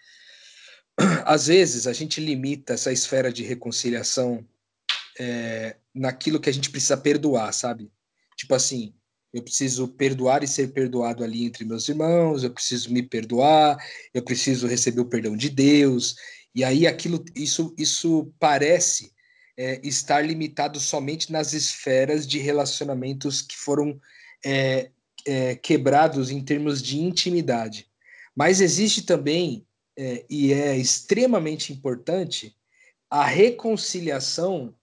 Às 1.25 1.49
vezes, 1.49 1.87
a 1.87 1.93
gente 1.93 2.21
limita 2.21 2.75
essa 2.75 2.93
esfera 2.93 3.33
de 3.33 3.43
reconciliação 3.43 4.47
é, 5.19 5.77
naquilo 5.95 6.41
que 6.41 6.49
a 6.49 6.53
gente 6.53 6.71
precisa 6.71 6.97
perdoar, 6.97 7.53
sabe? 7.53 7.91
Tipo 8.37 8.55
assim, 8.55 8.95
eu 9.33 9.43
preciso 9.43 9.89
perdoar 9.89 10.45
e 10.45 10.49
ser 10.49 10.73
perdoado 10.73 11.25
ali 11.25 11.45
entre 11.45 11.65
meus 11.65 11.89
irmãos, 11.89 12.45
eu 12.45 12.51
preciso 12.51 12.93
me 12.93 13.03
perdoar, 13.03 13.79
eu 14.13 14.23
preciso 14.23 14.67
receber 14.67 15.01
o 15.01 15.09
perdão 15.09 15.37
de 15.37 15.49
Deus. 15.49 16.17
E 16.55 16.63
aí 16.63 16.87
aquilo, 16.87 17.25
isso, 17.35 17.75
isso 17.79 18.33
parece 18.39 19.13
é, 19.57 19.81
estar 19.83 20.21
limitado 20.21 20.79
somente 20.79 21.33
nas 21.33 21.55
esferas 21.55 22.27
de 22.27 22.39
relacionamentos 22.39 23.41
que 23.41 23.57
foram 23.57 23.99
é, 24.45 24.91
é, 25.27 25.55
quebrados 25.55 26.31
em 26.31 26.45
termos 26.45 26.83
de 26.83 27.01
intimidade. 27.01 27.89
Mas 28.37 28.61
existe 28.61 29.03
também, 29.03 29.67
é, 29.97 30.25
e 30.29 30.53
é 30.53 30.77
extremamente 30.77 31.73
importante, 31.73 32.55
a 33.11 33.25
reconciliação 33.25 34.75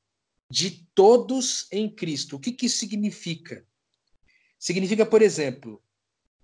de 0.51 0.87
todos 0.95 1.67
em 1.71 1.89
Cristo. 1.89 2.35
O 2.35 2.39
que, 2.39 2.51
que 2.51 2.65
isso 2.65 2.77
significa? 2.77 3.65
Significa, 4.59 5.05
por 5.05 5.21
exemplo, 5.21 5.81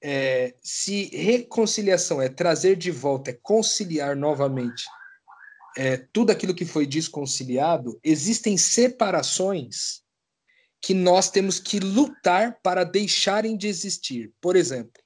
é, 0.01 0.55
se 0.61 1.05
reconciliação 1.15 2.21
é 2.21 2.29
trazer 2.29 2.75
de 2.75 2.89
volta, 2.89 3.31
é 3.31 3.33
conciliar 3.33 4.15
novamente 4.15 4.85
é, 5.77 5.97
tudo 5.97 6.31
aquilo 6.31 6.55
que 6.55 6.65
foi 6.65 6.87
desconciliado, 6.87 7.99
existem 8.03 8.57
separações 8.57 10.03
que 10.81 10.93
nós 10.93 11.29
temos 11.29 11.59
que 11.59 11.79
lutar 11.79 12.59
para 12.61 12.83
deixarem 12.83 13.57
de 13.57 13.67
existir. 13.67 14.31
Por 14.39 14.55
exemplo, 14.55 15.01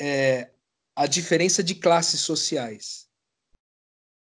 é, 0.00 0.50
a 0.96 1.06
diferença 1.06 1.62
de 1.62 1.74
classes 1.74 2.20
sociais, 2.20 3.08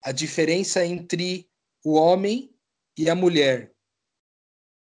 a 0.03 0.11
diferença 0.11 0.85
entre 0.85 1.49
o 1.83 1.93
homem 1.93 2.53
e 2.97 3.09
a 3.09 3.15
mulher, 3.15 3.70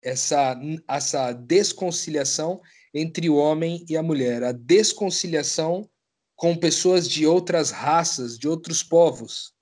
essa, 0.05 0.61
essa 0.87 1.33
desconciliação 1.33 2.61
entre 2.93 3.29
o 3.29 3.37
homem 3.37 3.85
e 3.89 3.97
a 3.97 4.03
mulher, 4.03 4.45
a 4.45 4.53
desconciliação 4.53 5.89
com 6.37 6.55
pessoas 6.57 7.09
de 7.09 7.27
outras 7.27 7.71
raças, 7.71 8.39
de 8.39 8.47
outros 8.47 8.83
povos, 8.83 9.53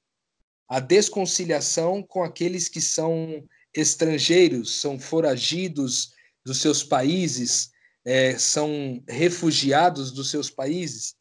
a 0.68 0.80
desconciliação 0.80 2.02
com 2.02 2.22
aqueles 2.22 2.68
que 2.68 2.80
são 2.80 3.44
estrangeiros, 3.74 4.80
são 4.80 4.98
foragidos 4.98 6.12
dos 6.44 6.60
seus 6.60 6.82
países, 6.82 7.70
é, 8.04 8.36
são 8.36 9.02
refugiados 9.08 10.10
dos 10.10 10.30
seus 10.30 10.50
países, 10.50 11.14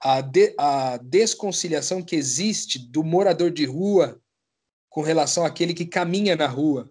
a, 0.00 0.20
de, 0.20 0.54
a 0.58 0.96
desconciliação 0.98 2.02
que 2.02 2.16
existe 2.16 2.78
do 2.78 3.04
morador 3.04 3.50
de 3.50 3.64
rua 3.64 4.20
com 4.88 5.02
relação 5.02 5.44
àquele 5.44 5.74
que 5.74 5.86
caminha 5.86 6.36
na 6.36 6.46
rua, 6.46 6.90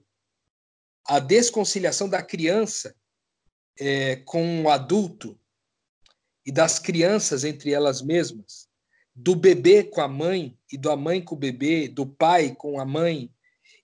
a 1.06 1.20
desconciliação 1.20 2.08
da 2.08 2.22
criança 2.22 2.96
é, 3.80 4.18
com 4.18 4.64
o 4.64 4.70
adulto 4.70 5.40
e 6.46 6.52
das 6.52 6.80
crianças 6.80 7.44
entre 7.44 7.72
elas 7.72 8.02
mesmas, 8.02 8.68
do 9.16 9.36
bebê 9.36 9.84
com 9.84 10.02
a 10.02 10.08
mãe 10.08 10.58
e 10.72 10.78
da 10.78 10.96
mãe 10.96 11.22
com 11.22 11.36
o 11.36 11.38
bebê, 11.38 11.88
do 11.88 12.06
pai 12.06 12.56
com 12.56 12.80
a 12.80 12.86
mãe. 12.86 13.32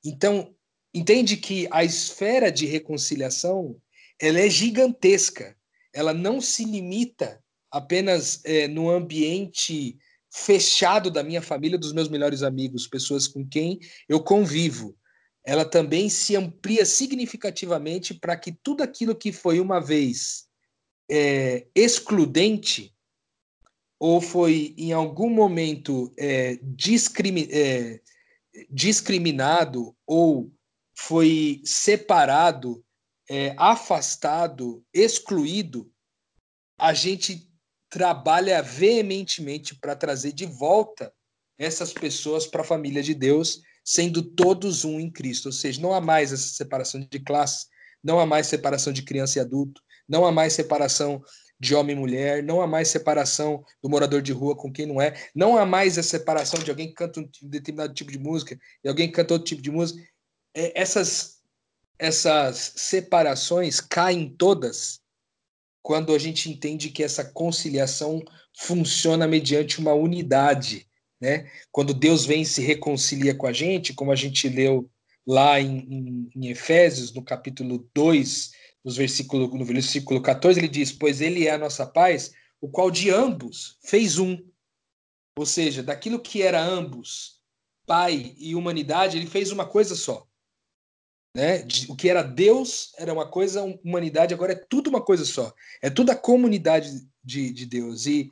Então, 0.03 0.55
entende 0.93 1.38
que 1.38 1.67
a 1.72 1.84
esfera 1.84 2.51
de 2.51 2.65
reconciliação 2.65 3.80
ela 4.20 4.39
é 4.39 4.49
gigantesca. 4.49 5.55
Ela 5.93 6.13
não 6.13 6.41
se 6.41 6.65
limita 6.65 7.41
apenas 7.72 8.43
é, 8.43 8.67
no 8.67 8.89
ambiente 8.89 9.97
fechado 10.32 11.09
da 11.09 11.24
minha 11.24 11.41
família, 11.41 11.78
dos 11.78 11.93
meus 11.93 12.09
melhores 12.09 12.43
amigos, 12.43 12.88
pessoas 12.88 13.28
com 13.28 13.47
quem 13.47 13.80
eu 14.07 14.22
convivo. 14.22 14.95
Ela 15.50 15.66
também 15.66 16.10
se 16.10 16.36
amplia 16.36 16.86
significativamente 16.86 18.14
para 18.14 18.38
que 18.38 18.52
tudo 18.52 18.84
aquilo 18.84 19.16
que 19.16 19.32
foi 19.32 19.60
uma 19.60 19.80
vez 19.80 20.47
é, 21.10 21.66
excludente 21.74 22.95
ou 24.00 24.22
foi 24.22 24.76
em 24.78 24.93
algum 24.93 25.28
momento 25.28 26.14
é, 26.20 26.60
discrimi 26.62 27.50
é, 27.52 28.00
discriminado 28.70 29.97
ou 30.06 30.54
foi 30.95 31.64
separado, 31.66 32.86
é, 33.28 33.56
afastado, 33.58 34.86
excluído, 34.93 35.91
a 36.78 36.93
gente 36.93 37.52
trabalha 37.89 38.62
veementemente 38.62 39.74
para 39.74 39.95
trazer 39.95 40.32
de 40.32 40.45
volta 40.45 41.12
essas 41.58 41.91
pessoas 41.91 42.45
para 42.45 42.62
a 42.62 42.66
família 42.66 43.02
de 43.02 43.16
Deus, 43.16 43.64
sendo 43.84 44.21
todos 44.21 44.86
um 44.86 44.99
em 44.99 45.11
Cristo. 45.11 45.47
Ou 45.47 45.51
seja, 45.51 45.82
não 45.82 45.93
há 45.93 46.01
mais 46.01 46.32
essa 46.32 46.49
separação 46.49 46.99
de 46.99 47.19
classe, 47.19 47.67
não 48.03 48.19
há 48.19 48.25
mais 48.25 48.47
separação 48.47 48.93
de 48.93 49.03
criança 49.03 49.39
e 49.39 49.41
adulto, 49.41 49.82
não 50.07 50.25
há 50.25 50.32
mais 50.32 50.53
separação 50.53 51.21
de 51.59 51.75
homem 51.75 51.95
e 51.95 51.99
mulher, 51.99 52.41
não 52.41 52.61
há 52.61 52.67
mais 52.67 52.88
separação 52.88 53.63
do 53.84 53.89
morador 53.89 54.21
de 54.21 54.32
rua 54.32 54.55
com 54.55 54.71
quem 54.71 54.86
não 54.86 55.01
é, 55.01 55.13
não 55.36 55.57
há 55.57 55.65
mais 55.65 55.97
a 55.97 56.03
separação 56.03 56.63
de 56.63 56.69
alguém 56.69 56.88
que 56.88 56.93
canta 56.93 57.19
um 57.19 57.30
determinado 57.43 57.93
tipo 57.93 58.11
de 58.11 58.17
música 58.17 58.57
e 58.84 58.88
alguém 58.88 59.07
que 59.07 59.13
canta 59.13 59.34
outro 59.34 59.47
tipo 59.47 59.61
de 59.61 59.69
música. 59.69 60.01
É, 60.53 60.80
essas, 60.80 61.41
essas 61.97 62.73
separações 62.77 63.82
caem 63.82 64.34
todas 64.38 65.01
quando 65.82 66.13
a 66.13 66.19
gente 66.19 66.49
entende 66.49 66.89
que 66.89 67.03
essa 67.03 67.25
conciliação 67.25 68.23
funciona 68.57 69.27
mediante 69.27 69.80
uma 69.80 69.93
unidade. 69.93 70.89
Né? 71.20 71.51
Quando 71.72 71.93
Deus 71.93 72.26
vem 72.26 72.43
e 72.43 72.45
se 72.45 72.61
reconcilia 72.61 73.36
com 73.36 73.45
a 73.45 73.53
gente, 73.53 73.93
como 73.93 74.11
a 74.11 74.15
gente 74.15 74.47
leu 74.47 74.89
lá 75.28 75.59
em, 75.59 75.80
em, 75.80 76.30
em 76.36 76.47
Efésios, 76.49 77.13
no 77.13 77.24
capítulo 77.24 77.89
2, 77.93 78.51
nos 78.84 78.95
versículo, 78.95 79.47
no 79.55 79.65
versículo 79.65 80.22
14, 80.22 80.59
ele 80.59 80.67
diz: 80.67 80.91
Pois 80.91 81.22
ele 81.22 81.47
é 81.47 81.51
a 81.51 81.57
nossa 81.57 81.86
paz, 81.86 82.32
o 82.61 82.70
qual 82.70 82.89
de 82.89 83.09
ambos 83.09 83.78
fez 83.84 84.17
um. 84.17 84.38
Ou 85.38 85.45
seja, 85.45 85.84
daquilo 85.84 86.20
que 86.20 86.41
era 86.41 86.61
ambos, 86.61 87.39
pai 87.86 88.36
e 88.38 88.55
humanidade, 88.55 89.17
ele 89.17 89.28
fez 89.28 89.51
uma 89.51 89.65
coisa 89.65 89.95
só. 89.95 90.28
Né? 91.36 91.65
O 91.88 91.95
que 91.95 92.09
era 92.09 92.24
Deus 92.24 92.91
era 92.97 93.13
uma 93.13 93.30
coisa, 93.30 93.63
humanidade 93.84 94.34
agora 94.34 94.53
é 94.53 94.65
tudo 94.70 94.89
uma 94.89 95.01
coisa 95.01 95.24
só. 95.26 95.53
É 95.82 95.89
tudo 95.89 96.11
a 96.11 96.15
comunidade 96.15 97.07
de, 97.24 97.51
de 97.51 97.65
Deus. 97.65 98.05
E, 98.05 98.32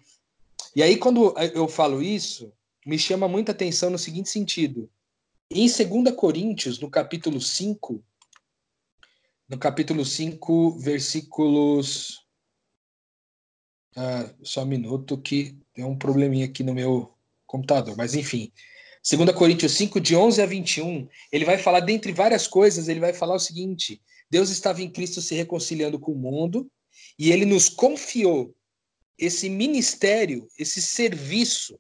e 0.76 0.82
aí, 0.82 0.98
quando 0.98 1.34
eu 1.54 1.68
falo 1.68 2.02
isso, 2.02 2.52
me 2.88 2.98
chama 2.98 3.28
muita 3.28 3.52
atenção 3.52 3.90
no 3.90 4.00
seguinte 4.00 4.30
sentido. 4.30 4.90
Em 5.52 5.68
2 5.68 6.16
Coríntios, 6.16 6.80
no 6.80 6.90
capítulo 6.90 7.42
5, 7.42 8.02
no 9.50 9.58
capítulo 9.58 10.06
5, 10.06 10.80
versículos. 10.80 12.26
Ah, 13.94 14.34
só 14.42 14.64
um 14.64 14.68
minuto 14.68 15.18
que 15.18 15.58
tem 15.74 15.84
um 15.84 15.98
probleminha 15.98 16.46
aqui 16.46 16.64
no 16.64 16.74
meu 16.74 17.14
computador, 17.46 17.98
mas 17.98 18.16
enfim. 18.16 18.54
2 19.10 19.34
Coríntios 19.34 19.74
5, 19.74 20.00
de 20.00 20.16
11 20.16 20.42
a 20.42 20.46
21, 20.46 21.10
ele 21.30 21.44
vai 21.44 21.58
falar, 21.58 21.82
dentre 21.82 22.14
várias 22.14 22.48
coisas, 22.48 22.88
ele 22.88 23.02
vai 23.02 23.12
falar 23.12 23.36
o 23.36 23.40
seguinte: 23.40 24.02
Deus 24.32 24.50
estava 24.50 24.82
em 24.82 24.90
Cristo 24.90 25.22
se 25.22 25.36
reconciliando 25.36 26.00
com 26.00 26.14
o 26.14 26.18
mundo 26.18 26.72
e 27.20 27.34
ele 27.34 27.46
nos 27.46 27.68
confiou 27.68 28.56
esse 29.18 29.50
ministério, 29.50 30.48
esse 30.58 30.82
serviço, 30.82 31.78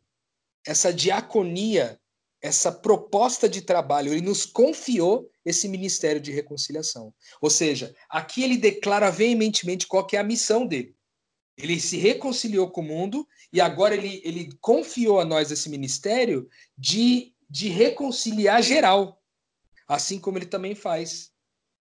essa 0.67 0.93
diaconia, 0.93 1.99
essa 2.41 2.71
proposta 2.71 3.47
de 3.47 3.61
trabalho, 3.61 4.11
ele 4.11 4.21
nos 4.21 4.45
confiou 4.45 5.31
esse 5.45 5.67
ministério 5.67 6.19
de 6.19 6.31
reconciliação. 6.31 7.13
Ou 7.41 7.49
seja, 7.49 7.95
aqui 8.09 8.43
ele 8.43 8.57
declara 8.57 9.09
veementemente 9.09 9.87
qual 9.87 10.05
é 10.11 10.17
a 10.17 10.23
missão 10.23 10.67
dele. 10.67 10.93
Ele 11.57 11.79
se 11.79 11.97
reconciliou 11.97 12.69
com 12.69 12.81
o 12.81 12.83
mundo 12.83 13.27
e 13.51 13.59
agora 13.61 13.95
ele, 13.95 14.21
ele 14.23 14.49
confiou 14.61 15.19
a 15.19 15.25
nós 15.25 15.49
esse 15.49 15.69
ministério 15.69 16.47
de, 16.77 17.33
de 17.49 17.69
reconciliar 17.69 18.61
geral. 18.61 19.19
Assim 19.87 20.19
como 20.19 20.37
ele 20.37 20.45
também 20.45 20.75
faz 20.75 21.31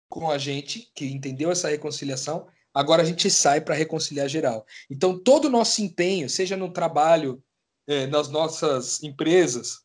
com 0.09 0.31
a 0.31 0.37
gente, 0.37 0.91
que 0.95 1.07
entendeu 1.07 1.51
essa 1.51 1.71
reconciliação, 1.71 2.47
agora 2.75 3.03
a 3.03 3.07
gente 3.07 3.31
sai 3.31 3.61
para 3.61 3.75
reconciliar 3.75 4.29
geral. 4.29 4.67
Então, 4.91 5.19
todo 5.19 5.47
o 5.47 5.51
nosso 5.51 5.81
empenho, 5.81 6.29
seja 6.29 6.57
no 6.57 6.73
trabalho, 6.73 7.43
é, 7.87 8.07
nas 8.07 8.29
nossas 8.29 9.03
empresas, 9.03 9.81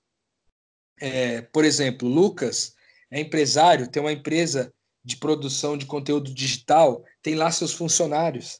é, 0.99 1.41
por 1.41 1.65
exemplo, 1.65 2.07
Lucas 2.07 2.73
é 3.11 3.19
empresário, 3.19 3.89
tem 3.89 4.01
uma 4.01 4.11
empresa 4.11 4.73
de 5.03 5.17
produção 5.17 5.77
de 5.77 5.85
conteúdo 5.85 6.33
digital, 6.33 7.03
tem 7.21 7.35
lá 7.35 7.51
seus 7.51 7.73
funcionários. 7.73 8.59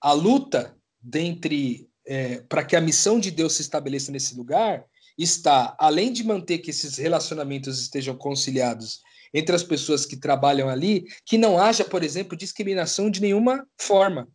A 0.00 0.12
luta 0.12 0.76
dentre 1.00 1.88
é, 2.08 2.40
para 2.48 2.64
que 2.64 2.74
a 2.74 2.80
missão 2.80 3.20
de 3.20 3.30
Deus 3.30 3.54
se 3.54 3.62
estabeleça 3.62 4.10
nesse 4.10 4.34
lugar 4.34 4.84
está, 5.16 5.76
além 5.78 6.10
de 6.10 6.24
manter 6.24 6.58
que 6.58 6.70
esses 6.70 6.96
relacionamentos 6.96 7.78
estejam 7.80 8.16
conciliados 8.16 9.00
entre 9.34 9.54
as 9.54 9.62
pessoas 9.62 10.06
que 10.06 10.16
trabalham 10.16 10.70
ali, 10.70 11.04
que 11.26 11.36
não 11.36 11.58
haja, 11.58 11.84
por 11.84 12.02
exemplo, 12.02 12.36
discriminação 12.36 13.10
de 13.10 13.20
nenhuma 13.20 13.66
forma. 13.78 14.26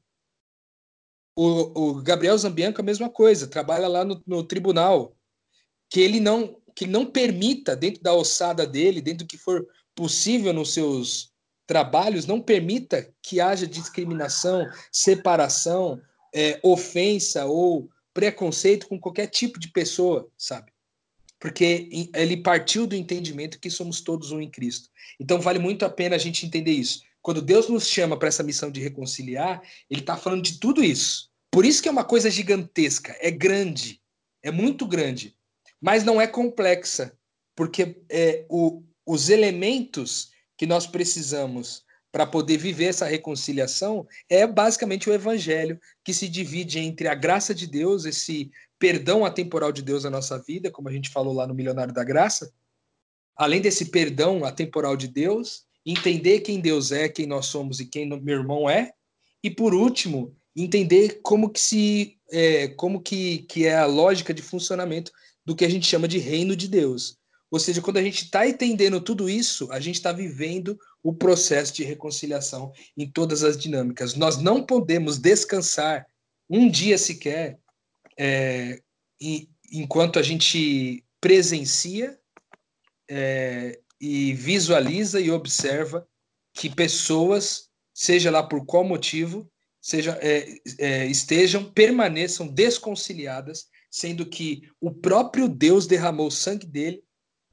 O, 1.36 1.90
o 1.90 2.04
Gabriel 2.04 2.38
Zambianco 2.38 2.82
a 2.82 2.84
mesma 2.84 3.10
coisa, 3.10 3.48
trabalha 3.48 3.88
lá 3.88 4.06
no, 4.06 4.22
no 4.26 4.44
tribunal, 4.44 5.16
que 5.90 6.00
ele 6.00 6.20
não 6.20 6.62
que 6.76 6.88
não 6.88 7.06
permita, 7.06 7.76
dentro 7.76 8.02
da 8.02 8.14
ossada 8.14 8.66
dele, 8.66 9.00
dentro 9.00 9.26
do 9.26 9.28
que 9.28 9.38
for 9.38 9.64
possível 9.94 10.52
nos 10.52 10.74
seus 10.74 11.32
trabalhos, 11.68 12.26
não 12.26 12.42
permita 12.42 13.14
que 13.22 13.40
haja 13.40 13.68
discriminação, 13.68 14.68
separação, 14.92 16.02
é, 16.34 16.60
ofensa 16.64 17.46
ou 17.46 17.90
preconceito 18.14 18.88
com 18.88 19.00
qualquer 19.00 19.28
tipo 19.28 19.60
de 19.60 19.70
pessoa, 19.70 20.30
sabe? 20.38 20.72
Porque 21.40 22.10
ele 22.16 22.38
partiu 22.38 22.88
do 22.88 22.96
entendimento 22.96 23.60
que 23.60 23.70
somos 23.70 24.02
todos 24.02 24.32
um 24.32 24.42
em 24.42 24.50
Cristo. 24.50 24.90
Então 25.20 25.42
vale 25.42 25.60
muito 25.60 25.86
a 25.86 25.90
pena 25.90 26.16
a 26.16 26.20
gente 26.20 26.46
entender 26.46 26.72
isso. 26.72 27.02
Quando 27.24 27.42
Deus 27.42 27.68
nos 27.68 27.88
chama 27.88 28.20
para 28.20 28.28
essa 28.28 28.44
missão 28.44 28.70
de 28.70 28.80
reconciliar, 28.80 29.64
ele 29.90 30.02
está 30.02 30.16
falando 30.16 30.44
de 30.44 30.60
tudo 30.60 30.84
isso. 30.84 31.32
Por 31.50 31.66
isso 31.66 31.82
que 31.82 31.90
é 31.90 31.92
uma 31.92 32.04
coisa 32.04 32.30
gigantesca, 32.30 33.18
é 33.20 33.32
grande, 33.32 34.00
é 34.44 34.52
muito 34.52 34.86
grande 34.86 35.36
mas 35.84 36.06
não 36.06 36.22
é 36.22 36.26
complexa, 36.26 37.12
porque 37.54 38.02
é, 38.10 38.46
o, 38.48 38.82
os 39.06 39.30
elementos 39.30 40.32
que 40.56 40.66
nós 40.66 40.88
precisamos 40.88 41.84
para 42.10 42.26
poder 42.26 42.56
viver 42.58 42.86
essa 42.86 43.06
reconciliação 43.06 44.08
é 44.30 44.48
basicamente 44.48 45.10
o 45.10 45.14
evangelho 45.14 45.78
que 46.02 46.14
se 46.14 46.30
divide 46.30 46.80
entre 46.80 47.10
a 47.10 47.14
graça 47.14 47.54
de 47.54 47.68
Deus, 47.68 48.06
esse 48.06 48.50
perdão 48.80 49.26
atemporal 49.26 49.74
de 49.74 49.82
Deus 49.82 50.06
na 50.06 50.10
nossa 50.10 50.40
vida, 50.40 50.72
como 50.72 50.88
a 50.88 50.92
gente 50.92 51.10
falou 51.10 51.34
lá 51.34 51.46
no 51.46 51.54
Milionário 51.54 51.94
da 51.94 52.04
Graça, 52.04 52.54
além 53.36 53.60
desse 53.60 53.88
perdão 53.88 54.46
atemporal 54.46 54.96
de 54.96 55.10
Deus, 55.10 55.66
entender 55.86 56.42
quem 56.42 56.60
Deus 56.60 56.92
é, 56.92 57.10
quem 57.10 57.26
nós 57.26 57.48
somos 57.48 57.80
e 57.80 57.86
quem 57.86 58.08
meu 58.08 58.40
irmão 58.40 58.70
é, 58.70 58.94
e 59.44 59.50
por 59.50 59.74
último, 59.74 60.36
entender 60.56 61.20
como 61.22 61.50
que 61.50 61.60
se 61.60 62.18
é, 62.32 62.70
como 62.70 63.02
que, 63.02 63.40
que 63.40 63.66
é 63.66 63.76
a 63.76 63.86
lógica 63.86 64.34
de 64.34 64.42
funcionamento 64.42 65.12
do 65.46 65.56
que 65.56 65.66
a 65.66 65.70
gente 65.70 65.86
chama 65.86 66.08
de 66.08 66.18
reino 66.18 66.56
de 66.56 66.68
Deus. 66.68 67.18
Ou 67.52 67.60
seja, 67.60 67.82
quando 67.82 67.98
a 67.98 68.02
gente 68.02 68.24
está 68.24 68.48
entendendo 68.48 69.00
tudo 69.00 69.30
isso, 69.30 69.72
a 69.72 69.80
gente 69.80 69.96
está 69.96 70.12
vivendo 70.12 70.80
o 71.04 71.14
processo 71.14 71.74
de 71.74 71.84
reconciliação 71.84 72.72
em 72.98 73.08
todas 73.08 73.44
as 73.44 73.58
dinâmicas. 73.58 74.16
Nós 74.16 74.38
não 74.38 74.66
podemos 74.66 75.20
descansar 75.20 76.08
um 76.50 76.70
dia 76.70 76.98
sequer 76.98 77.60
é, 78.18 78.80
enquanto 79.72 80.18
a 80.18 80.24
gente 80.24 81.04
presencia 81.22 82.18
é, 83.10 83.80
e 84.06 84.34
visualiza 84.34 85.22
e 85.22 85.32
observa 85.32 86.06
que 86.54 86.70
pessoas, 86.70 87.70
seja 87.94 88.30
lá 88.30 88.44
por 88.44 88.66
qual 88.66 88.84
motivo, 88.84 89.50
seja, 89.80 90.20
é, 90.22 90.46
é, 90.78 91.06
estejam, 91.06 91.72
permaneçam 91.72 92.46
desconciliadas, 92.46 93.70
sendo 93.90 94.26
que 94.26 94.64
o 94.82 94.92
próprio 94.92 95.48
Deus 95.48 95.88
derramou 95.88 96.28
o 96.28 96.32
sangue 96.32 96.68
dele, 96.68 97.02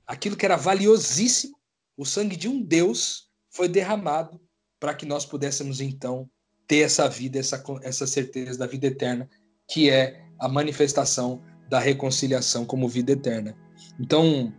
aquilo 0.05 0.37
que 0.37 0.45
era 0.45 0.57
valiosíssimo, 0.57 1.57
o 1.97 2.05
sangue 2.05 2.35
de 2.35 2.49
um 2.49 2.61
Deus 2.61 3.29
foi 3.49 3.69
derramado 3.69 4.41
para 4.81 4.93
que 4.93 5.07
nós 5.07 5.25
pudéssemos 5.25 5.81
então 5.81 6.29
ter 6.67 6.81
essa 6.81 7.09
vida, 7.09 7.39
essa, 7.39 7.63
essa 7.83 8.09
certeza 8.09 8.59
da 8.59 8.67
vida 8.67 8.89
eterna, 8.89 9.31
que 9.71 9.89
é 9.89 10.27
a 10.37 10.49
manifestação 10.49 11.45
da 11.69 11.79
reconciliação 11.79 12.67
como 12.67 12.89
vida 12.89 13.13
eterna. 13.13 13.57
Então, 14.01 14.53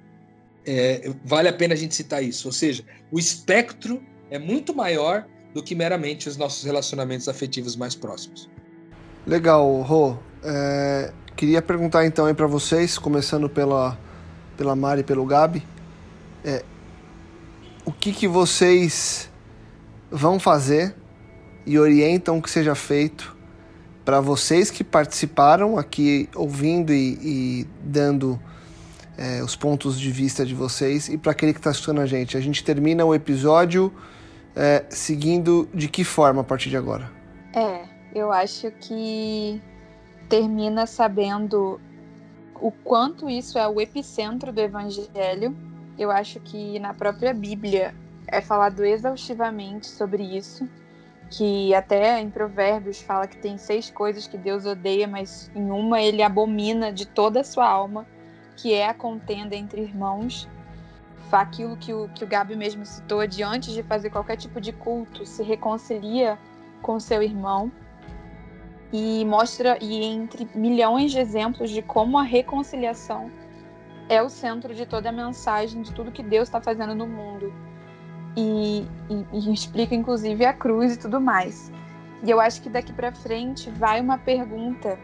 é, 0.65 1.11
vale 1.23 1.47
a 1.47 1.53
pena 1.53 1.73
a 1.73 1.77
gente 1.77 1.95
citar 1.95 2.23
isso. 2.23 2.47
Ou 2.47 2.51
seja, 2.51 2.83
o 3.11 3.19
espectro 3.19 4.01
é 4.29 4.39
muito 4.39 4.73
maior 4.73 5.25
do 5.53 5.61
que 5.61 5.75
meramente 5.75 6.29
os 6.29 6.37
nossos 6.37 6.63
relacionamentos 6.63 7.27
afetivos 7.27 7.75
mais 7.75 7.95
próximos. 7.95 8.49
Legal, 9.25 9.81
Rô. 9.81 10.17
É, 10.43 11.11
queria 11.35 11.61
perguntar 11.61 12.05
então 12.05 12.25
aí 12.25 12.33
para 12.33 12.47
vocês, 12.47 12.97
começando 12.97 13.49
pela, 13.49 13.97
pela 14.57 14.75
Mari 14.75 15.01
e 15.01 15.03
pelo 15.03 15.25
Gabi, 15.25 15.63
é, 16.43 16.63
o 17.85 17.91
que, 17.91 18.11
que 18.11 18.27
vocês 18.27 19.29
vão 20.09 20.39
fazer 20.39 20.95
e 21.65 21.77
orientam 21.77 22.41
que 22.41 22.49
seja 22.49 22.73
feito 22.73 23.35
para 24.03 24.19
vocês 24.19 24.71
que 24.71 24.83
participaram 24.83 25.77
aqui 25.77 26.27
ouvindo 26.35 26.91
e, 26.91 27.19
e 27.21 27.67
dando 27.83 28.39
é, 29.21 29.43
os 29.43 29.55
pontos 29.55 29.99
de 29.99 30.11
vista 30.11 30.43
de 30.43 30.55
vocês 30.55 31.07
e 31.07 31.15
para 31.15 31.31
aquele 31.31 31.53
que 31.53 31.59
está 31.59 31.69
assistindo 31.69 32.01
a 32.01 32.07
gente. 32.07 32.35
A 32.35 32.41
gente 32.41 32.63
termina 32.63 33.05
o 33.05 33.13
episódio 33.13 33.93
é, 34.55 34.83
seguindo 34.89 35.69
de 35.71 35.87
que 35.87 36.03
forma 36.03 36.41
a 36.41 36.43
partir 36.43 36.71
de 36.71 36.77
agora? 36.77 37.11
É, 37.53 37.83
eu 38.15 38.31
acho 38.31 38.71
que 38.71 39.61
termina 40.27 40.87
sabendo 40.87 41.79
o 42.59 42.71
quanto 42.71 43.29
isso 43.29 43.59
é 43.59 43.67
o 43.67 43.79
epicentro 43.79 44.51
do 44.51 44.59
evangelho. 44.59 45.55
Eu 45.99 46.09
acho 46.09 46.39
que 46.39 46.79
na 46.79 46.95
própria 46.95 47.31
Bíblia 47.31 47.93
é 48.27 48.41
falado 48.41 48.83
exaustivamente 48.83 49.85
sobre 49.85 50.23
isso, 50.23 50.67
que 51.29 51.75
até 51.75 52.19
em 52.19 52.29
Provérbios 52.29 53.01
fala 53.01 53.27
que 53.27 53.37
tem 53.37 53.55
seis 53.59 53.91
coisas 53.91 54.25
que 54.25 54.37
Deus 54.37 54.65
odeia, 54.65 55.07
mas 55.07 55.51
em 55.53 55.69
uma 55.69 56.01
ele 56.01 56.23
abomina 56.23 56.91
de 56.91 57.05
toda 57.05 57.41
a 57.41 57.43
sua 57.43 57.69
alma 57.69 58.07
que 58.61 58.73
é 58.73 58.87
a 58.87 58.93
contenda 58.93 59.55
entre 59.55 59.81
irmãos. 59.81 60.47
Aquilo 61.31 61.77
que 61.77 61.93
o, 61.93 62.09
que 62.09 62.25
o 62.25 62.27
Gabi 62.27 62.55
mesmo 62.55 62.85
citou, 62.85 63.25
de 63.25 63.41
antes 63.41 63.73
de 63.73 63.81
fazer 63.81 64.09
qualquer 64.09 64.35
tipo 64.35 64.59
de 64.59 64.73
culto, 64.73 65.25
se 65.25 65.41
reconcilia 65.41 66.37
com 66.81 66.99
seu 66.99 67.23
irmão 67.23 67.71
e 68.91 69.23
mostra, 69.23 69.77
e 69.81 70.03
entre 70.03 70.47
milhões 70.53 71.11
de 71.11 71.19
exemplos 71.19 71.69
de 71.69 71.81
como 71.81 72.17
a 72.17 72.23
reconciliação 72.23 73.31
é 74.09 74.21
o 74.21 74.29
centro 74.29 74.75
de 74.75 74.85
toda 74.85 75.07
a 75.07 75.11
mensagem, 75.11 75.81
de 75.81 75.93
tudo 75.93 76.11
que 76.11 76.21
Deus 76.21 76.49
está 76.49 76.59
fazendo 76.59 76.93
no 76.93 77.07
mundo. 77.07 77.53
E, 78.35 78.85
e, 79.09 79.25
e, 79.31 79.53
explica, 79.53 79.95
inclusive, 79.95 80.45
a 80.45 80.51
cruz 80.51 80.95
e 80.95 80.99
tudo 80.99 81.21
mais. 81.21 81.71
E 82.23 82.29
eu 82.29 82.41
acho 82.41 82.61
que 82.61 82.69
daqui 82.69 82.91
para 82.91 83.13
frente 83.13 83.69
vai 83.69 84.01
uma 84.01 84.17
pergunta 84.17 84.99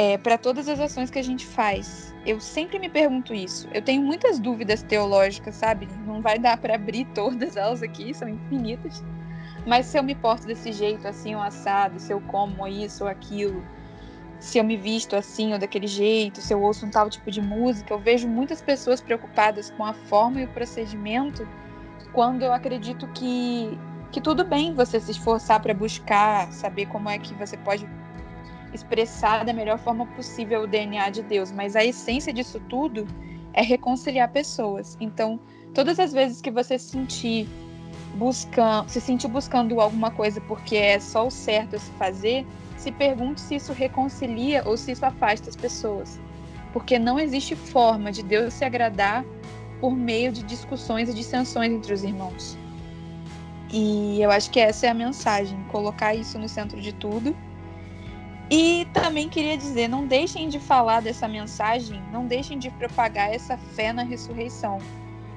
é, 0.00 0.16
para 0.16 0.38
todas 0.38 0.66
as 0.66 0.80
ações 0.80 1.10
que 1.10 1.18
a 1.18 1.22
gente 1.22 1.44
faz. 1.44 2.14
Eu 2.24 2.40
sempre 2.40 2.78
me 2.78 2.88
pergunto 2.88 3.34
isso. 3.34 3.68
Eu 3.70 3.82
tenho 3.82 4.00
muitas 4.00 4.38
dúvidas 4.38 4.82
teológicas, 4.82 5.56
sabe? 5.56 5.86
Não 6.06 6.22
vai 6.22 6.38
dar 6.38 6.56
para 6.56 6.74
abrir 6.74 7.04
todas 7.14 7.54
elas 7.54 7.82
aqui, 7.82 8.14
são 8.14 8.26
infinitas. 8.26 9.04
Mas 9.66 9.84
se 9.84 9.98
eu 9.98 10.02
me 10.02 10.14
porto 10.14 10.46
desse 10.46 10.72
jeito, 10.72 11.06
assim, 11.06 11.34
ou 11.34 11.42
assado, 11.42 12.00
se 12.00 12.14
eu 12.14 12.20
como 12.22 12.66
isso 12.66 13.04
ou 13.04 13.10
aquilo, 13.10 13.62
se 14.38 14.56
eu 14.56 14.64
me 14.64 14.74
visto 14.74 15.14
assim 15.14 15.52
ou 15.52 15.58
daquele 15.58 15.86
jeito, 15.86 16.40
se 16.40 16.54
eu 16.54 16.62
ouço 16.62 16.86
um 16.86 16.90
tal 16.90 17.10
tipo 17.10 17.30
de 17.30 17.42
música, 17.42 17.92
eu 17.92 17.98
vejo 17.98 18.26
muitas 18.26 18.62
pessoas 18.62 19.02
preocupadas 19.02 19.70
com 19.72 19.84
a 19.84 19.92
forma 19.92 20.40
e 20.40 20.44
o 20.44 20.48
procedimento, 20.48 21.46
quando 22.14 22.42
eu 22.42 22.54
acredito 22.54 23.06
que 23.08 23.78
que 24.10 24.20
tudo 24.20 24.44
bem 24.44 24.74
você 24.74 24.98
se 24.98 25.12
esforçar 25.12 25.60
para 25.60 25.72
buscar, 25.72 26.50
saber 26.52 26.86
como 26.86 27.08
é 27.08 27.16
que 27.16 27.32
você 27.34 27.56
pode 27.58 27.86
expressar 28.72 29.44
da 29.44 29.52
melhor 29.52 29.78
forma 29.78 30.06
possível 30.06 30.62
o 30.62 30.66
DNA 30.66 31.10
de 31.10 31.22
Deus, 31.22 31.50
mas 31.50 31.76
a 31.76 31.84
essência 31.84 32.32
disso 32.32 32.60
tudo 32.68 33.06
é 33.52 33.62
reconciliar 33.62 34.30
pessoas. 34.30 34.96
Então, 35.00 35.40
todas 35.74 35.98
as 35.98 36.12
vezes 36.12 36.40
que 36.40 36.50
você 36.50 36.78
sentir 36.78 37.48
buscando, 38.14 38.88
se 38.88 39.00
sentir 39.00 39.28
buscando 39.28 39.80
alguma 39.80 40.10
coisa 40.10 40.40
porque 40.42 40.76
é 40.76 40.98
só 40.98 41.26
o 41.26 41.30
certo 41.30 41.76
a 41.76 41.78
se 41.78 41.90
fazer, 41.92 42.46
se 42.76 42.90
pergunte 42.92 43.40
se 43.40 43.56
isso 43.56 43.72
reconcilia 43.72 44.62
ou 44.66 44.76
se 44.76 44.92
isso 44.92 45.04
afasta 45.04 45.48
as 45.48 45.56
pessoas. 45.56 46.20
Porque 46.72 46.98
não 46.98 47.18
existe 47.18 47.56
forma 47.56 48.12
de 48.12 48.22
Deus 48.22 48.54
se 48.54 48.64
agradar 48.64 49.24
por 49.80 49.96
meio 49.96 50.30
de 50.30 50.42
discussões 50.42 51.08
e 51.08 51.14
dissensões 51.14 51.72
entre 51.72 51.92
os 51.92 52.04
irmãos. 52.04 52.56
E 53.72 54.20
eu 54.20 54.30
acho 54.30 54.50
que 54.50 54.60
essa 54.60 54.86
é 54.86 54.90
a 54.90 54.94
mensagem, 54.94 55.62
colocar 55.64 56.14
isso 56.14 56.38
no 56.38 56.48
centro 56.48 56.80
de 56.80 56.92
tudo 56.92 57.36
e 58.50 58.86
também 58.92 59.28
queria 59.28 59.56
dizer, 59.56 59.88
não 59.88 60.06
deixem 60.06 60.48
de 60.48 60.58
falar 60.58 61.00
dessa 61.00 61.28
mensagem, 61.28 62.02
não 62.12 62.26
deixem 62.26 62.58
de 62.58 62.68
propagar 62.70 63.32
essa 63.32 63.56
fé 63.56 63.92
na 63.92 64.02
ressurreição, 64.02 64.78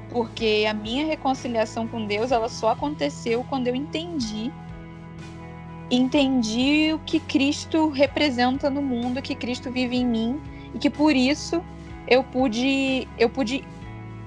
porque 0.10 0.66
a 0.68 0.74
minha 0.74 1.06
reconciliação 1.06 1.88
com 1.88 2.08
Deus, 2.08 2.32
ela 2.32 2.50
só 2.50 2.70
aconteceu 2.70 3.46
quando 3.48 3.68
eu 3.68 3.76
entendi 3.76 4.52
entendi 5.92 6.92
o 6.94 7.00
que 7.00 7.20
Cristo 7.20 7.90
representa 7.90 8.70
no 8.70 8.82
mundo, 8.82 9.22
que 9.22 9.36
Cristo 9.36 9.72
vive 9.72 9.98
em 9.98 10.06
mim 10.06 10.42
e 10.74 10.80
que 10.80 10.90
por 10.90 11.16
isso 11.16 11.64
eu 12.08 12.24
pude 12.24 13.08
eu 13.18 13.30
pude 13.30 13.64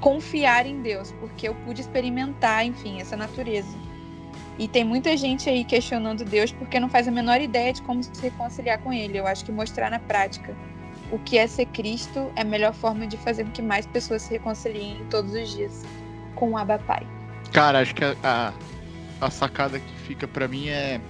confiar 0.01 0.67
em 0.67 0.81
Deus, 0.81 1.13
porque 1.19 1.49
eu 1.49 1.55
pude 1.55 1.81
experimentar, 1.81 2.65
enfim, 2.65 3.01
essa 3.01 3.17
natureza. 3.17 3.86
E 4.59 4.67
tem 4.67 4.85
muita 4.85 5.17
gente 5.17 5.51
aí 5.51 5.65
questionando 5.65 6.25
Deus 6.25 6.51
porque 6.51 6.81
não 6.81 6.89
faz 6.89 7.07
a 7.07 7.11
menor 7.11 7.41
ideia 7.41 7.73
de 7.73 7.83
como 7.83 8.03
se 8.03 8.11
reconciliar 8.23 8.79
com 8.79 8.93
Ele. 8.93 9.19
Eu 9.19 9.27
acho 9.27 9.45
que 9.45 9.53
mostrar 9.53 9.91
na 9.91 9.99
prática 9.99 10.57
o 11.13 11.19
que 11.19 11.39
é 11.39 11.47
ser 11.47 11.67
Cristo 11.67 12.33
é 12.35 12.41
a 12.41 12.45
melhor 12.45 12.73
forma 12.73 13.07
de 13.07 13.17
fazer 13.19 13.45
com 13.45 13.51
que 13.51 13.63
mais 13.63 13.87
pessoas 13.87 14.23
se 14.23 14.31
reconciliem 14.33 15.05
todos 15.11 15.33
os 15.35 15.55
dias 15.55 15.85
com 16.35 16.53
o 16.53 16.57
Abba 16.57 16.79
Pai. 16.79 17.07
Cara, 17.53 17.81
acho 17.81 17.95
que 17.95 18.05
a, 18.05 18.17
a, 18.23 18.53
a 19.21 19.31
sacada 19.31 19.79
que 19.79 19.95
fica 20.07 20.27
para 20.27 20.49
mim 20.49 20.69
é. 20.69 21.01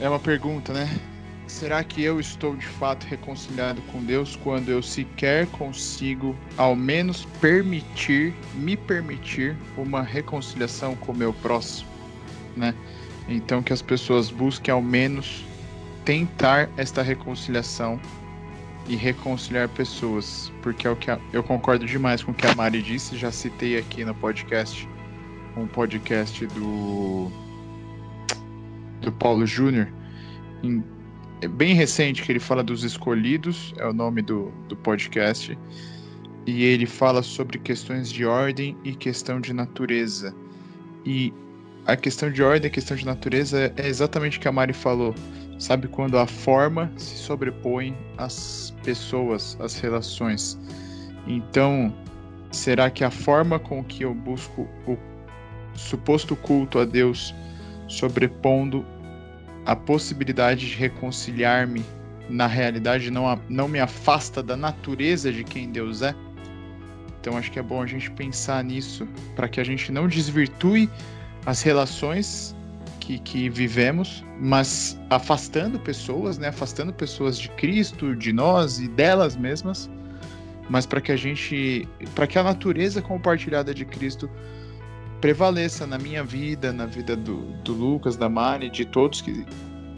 É 0.00 0.08
uma 0.08 0.20
pergunta, 0.20 0.72
né? 0.72 0.88
Será 1.48 1.82
que 1.82 2.02
eu 2.02 2.20
estou 2.20 2.54
de 2.54 2.66
fato 2.66 3.06
reconciliado 3.06 3.80
com 3.90 4.04
Deus 4.04 4.36
quando 4.36 4.68
eu 4.68 4.82
sequer 4.82 5.46
consigo, 5.46 6.36
ao 6.58 6.76
menos, 6.76 7.24
permitir, 7.40 8.34
me 8.54 8.76
permitir 8.76 9.56
uma 9.74 10.02
reconciliação 10.02 10.94
com 10.94 11.12
o 11.12 11.16
meu 11.16 11.32
próximo, 11.32 11.88
né? 12.54 12.74
Então 13.26 13.62
que 13.62 13.72
as 13.72 13.80
pessoas 13.80 14.30
busquem 14.30 14.72
ao 14.72 14.82
menos 14.82 15.42
tentar 16.04 16.68
esta 16.76 17.02
reconciliação 17.02 17.98
e 18.86 18.94
reconciliar 18.94 19.70
pessoas, 19.70 20.52
porque 20.62 20.86
é 20.86 20.90
o 20.90 20.96
que 20.96 21.10
a, 21.10 21.18
eu 21.32 21.42
concordo 21.42 21.86
demais 21.86 22.22
com 22.22 22.30
o 22.32 22.34
que 22.34 22.46
a 22.46 22.54
Mari 22.54 22.82
disse, 22.82 23.16
já 23.16 23.32
citei 23.32 23.78
aqui 23.78 24.04
no 24.04 24.14
podcast, 24.14 24.86
um 25.56 25.66
podcast 25.66 26.46
do 26.48 27.30
do 29.00 29.12
Paulo 29.12 29.46
Júnior, 29.46 29.88
é 31.40 31.48
bem 31.48 31.74
recente 31.74 32.22
que 32.22 32.32
ele 32.32 32.40
fala 32.40 32.62
dos 32.62 32.84
escolhidos, 32.84 33.74
é 33.78 33.86
o 33.86 33.92
nome 33.92 34.22
do, 34.22 34.50
do 34.68 34.76
podcast, 34.76 35.58
e 36.46 36.64
ele 36.64 36.86
fala 36.86 37.22
sobre 37.22 37.58
questões 37.58 38.10
de 38.10 38.24
ordem 38.24 38.76
e 38.84 38.94
questão 38.94 39.40
de 39.40 39.52
natureza. 39.52 40.34
E 41.04 41.32
a 41.86 41.96
questão 41.96 42.30
de 42.30 42.42
ordem 42.42 42.68
e 42.68 42.72
questão 42.72 42.96
de 42.96 43.04
natureza 43.04 43.72
é 43.76 43.86
exatamente 43.86 44.38
o 44.38 44.40
que 44.40 44.48
a 44.48 44.52
Mari 44.52 44.72
falou. 44.72 45.14
Sabe 45.58 45.88
quando 45.88 46.16
a 46.18 46.26
forma 46.26 46.90
se 46.96 47.16
sobrepõe 47.16 47.96
às 48.16 48.74
pessoas, 48.84 49.56
às 49.60 49.78
relações. 49.78 50.58
Então, 51.26 51.92
Será 52.50 52.90
que 52.90 53.04
a 53.04 53.10
forma 53.10 53.58
com 53.58 53.84
que 53.84 54.04
eu 54.04 54.14
busco 54.14 54.66
o 54.86 54.96
suposto 55.74 56.34
culto 56.34 56.78
a 56.78 56.84
Deus, 56.84 57.34
sobrepondo 57.86 58.84
a 59.68 59.76
possibilidade 59.76 60.66
de 60.66 60.74
reconciliar-me 60.76 61.84
na 62.30 62.46
realidade, 62.46 63.10
não, 63.10 63.38
não 63.50 63.68
me 63.68 63.78
afasta 63.78 64.42
da 64.42 64.56
natureza 64.56 65.30
de 65.30 65.44
quem 65.44 65.70
Deus 65.70 66.00
é? 66.00 66.14
Então 67.20 67.36
acho 67.36 67.52
que 67.52 67.58
é 67.58 67.62
bom 67.62 67.82
a 67.82 67.86
gente 67.86 68.10
pensar 68.12 68.64
nisso 68.64 69.06
para 69.36 69.46
que 69.46 69.60
a 69.60 69.64
gente 69.64 69.92
não 69.92 70.08
desvirtue 70.08 70.88
as 71.44 71.60
relações 71.60 72.56
que, 72.98 73.18
que 73.18 73.50
vivemos, 73.50 74.24
mas 74.40 74.98
afastando 75.10 75.78
pessoas, 75.78 76.38
né? 76.38 76.48
Afastando 76.48 76.90
pessoas 76.90 77.38
de 77.38 77.50
Cristo, 77.50 78.16
de 78.16 78.32
nós 78.32 78.80
e 78.80 78.88
delas 78.88 79.36
mesmas, 79.36 79.90
mas 80.70 80.86
para 80.86 81.02
que 81.02 81.12
a 81.12 81.16
gente, 81.16 81.86
para 82.14 82.26
que 82.26 82.38
a 82.38 82.42
natureza 82.42 83.02
compartilhada 83.02 83.74
de 83.74 83.84
Cristo 83.84 84.30
prevaleça 85.20 85.86
na 85.86 85.98
minha 85.98 86.22
vida, 86.22 86.72
na 86.72 86.86
vida 86.86 87.16
do, 87.16 87.40
do 87.64 87.72
Lucas, 87.72 88.16
da 88.16 88.28
Mari, 88.28 88.70
de 88.70 88.84
todos 88.84 89.20
que, 89.20 89.44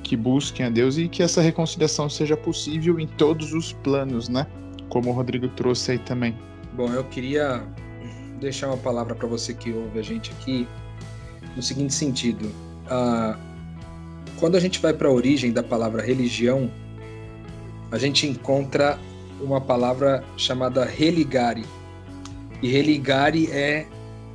que 0.03 0.17
busquem 0.17 0.67
a 0.67 0.71
Deus 0.71 0.97
e 0.99 1.09
que 1.09 1.23
essa 1.23 1.41
reconciliação 1.41 2.09
seja 2.09 2.37
possível 2.37 2.99
em 2.99 3.07
todos 3.07 3.53
os 3.53 3.73
planos, 3.73 4.29
né? 4.29 4.47
Como 4.89 5.11
o 5.11 5.13
Rodrigo 5.13 5.49
trouxe 5.49 5.93
aí 5.93 5.99
também. 5.99 6.37
Bom, 6.75 6.89
eu 6.93 7.05
queria 7.05 7.63
deixar 8.41 8.69
uma 8.69 8.77
palavra 8.77 9.15
para 9.15 9.29
você 9.29 9.53
que 9.53 9.71
ouve 9.73 9.99
a 9.99 10.03
gente 10.03 10.31
aqui 10.31 10.67
no 11.55 11.63
seguinte 11.63 11.95
sentido: 11.95 12.47
uh, 12.87 13.39
quando 14.39 14.57
a 14.57 14.61
gente 14.61 14.81
vai 14.81 14.93
para 14.93 15.09
a 15.09 15.13
origem 15.13 15.53
da 15.53 15.63
palavra 15.63 16.03
religião, 16.03 16.71
a 17.93 17.99
gente 17.99 18.27
encontra 18.27 18.99
uma 19.41 19.61
palavra 19.61 20.25
chamada 20.37 20.85
religare. 20.85 21.65
E 22.63 22.69
religare 22.69 23.51
é 23.51 23.87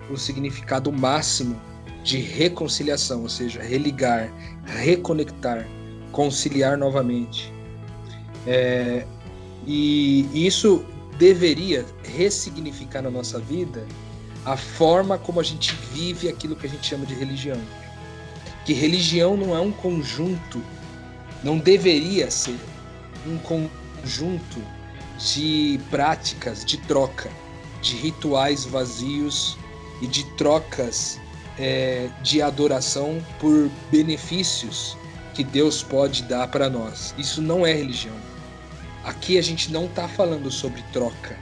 o 0.10 0.18
significado 0.18 0.91
máximo 0.91 1.60
de 2.03 2.18
reconciliação, 2.20 3.24
ou 3.24 3.30
seja, 3.30 3.62
religar, 3.62 4.32
reconectar, 4.66 5.68
conciliar 6.12 6.78
novamente. 6.78 7.51
É, 8.45 9.06
e 9.66 10.28
isso 10.34 10.86
deveria 11.18 11.86
ressignificar 12.03 13.01
na 13.01 13.10
nossa 13.10 13.39
vida 13.39 13.86
a 14.45 14.56
forma 14.56 15.18
como 15.18 15.39
a 15.39 15.43
gente 15.43 15.74
vive 15.91 16.30
aquilo 16.30 16.56
que 16.56 16.68
a 16.68 16.70
gente 16.70 16.86
chama 16.86 17.06
de 17.06 17.16
religião. 17.16 17.60
Que 18.64 18.74
religião 18.74 19.36
não 19.36 19.56
é 19.56 19.60
um 19.60 19.72
conjunto, 19.72 20.62
não 21.43 21.58
deveria 21.58 22.30
ser 22.30 22.58
um 23.26 23.38
conjunto 23.39 24.62
de 25.18 25.80
práticas 25.89 26.64
de 26.64 26.78
troca, 26.78 27.32
de 27.82 27.95
rituais 27.95 28.66
vazios 28.66 29.58
e 30.01 30.07
de 30.07 30.23
trocas 30.35 31.19
é, 31.57 32.09
de 32.21 32.41
adoração 32.41 33.23
por 33.39 33.69
benefícios 33.91 34.97
que 35.33 35.43
Deus 35.43 35.83
pode 35.83 36.23
dar 36.23 36.47
para 36.47 36.69
nós. 36.69 37.13
Isso 37.17 37.41
não 37.41 37.65
é 37.65 37.73
religião. 37.73 38.15
Aqui 39.03 39.37
a 39.37 39.41
gente 39.41 39.71
não 39.71 39.85
está 39.85 40.07
falando 40.07 40.49
sobre 40.49 40.81
troca. 40.93 41.37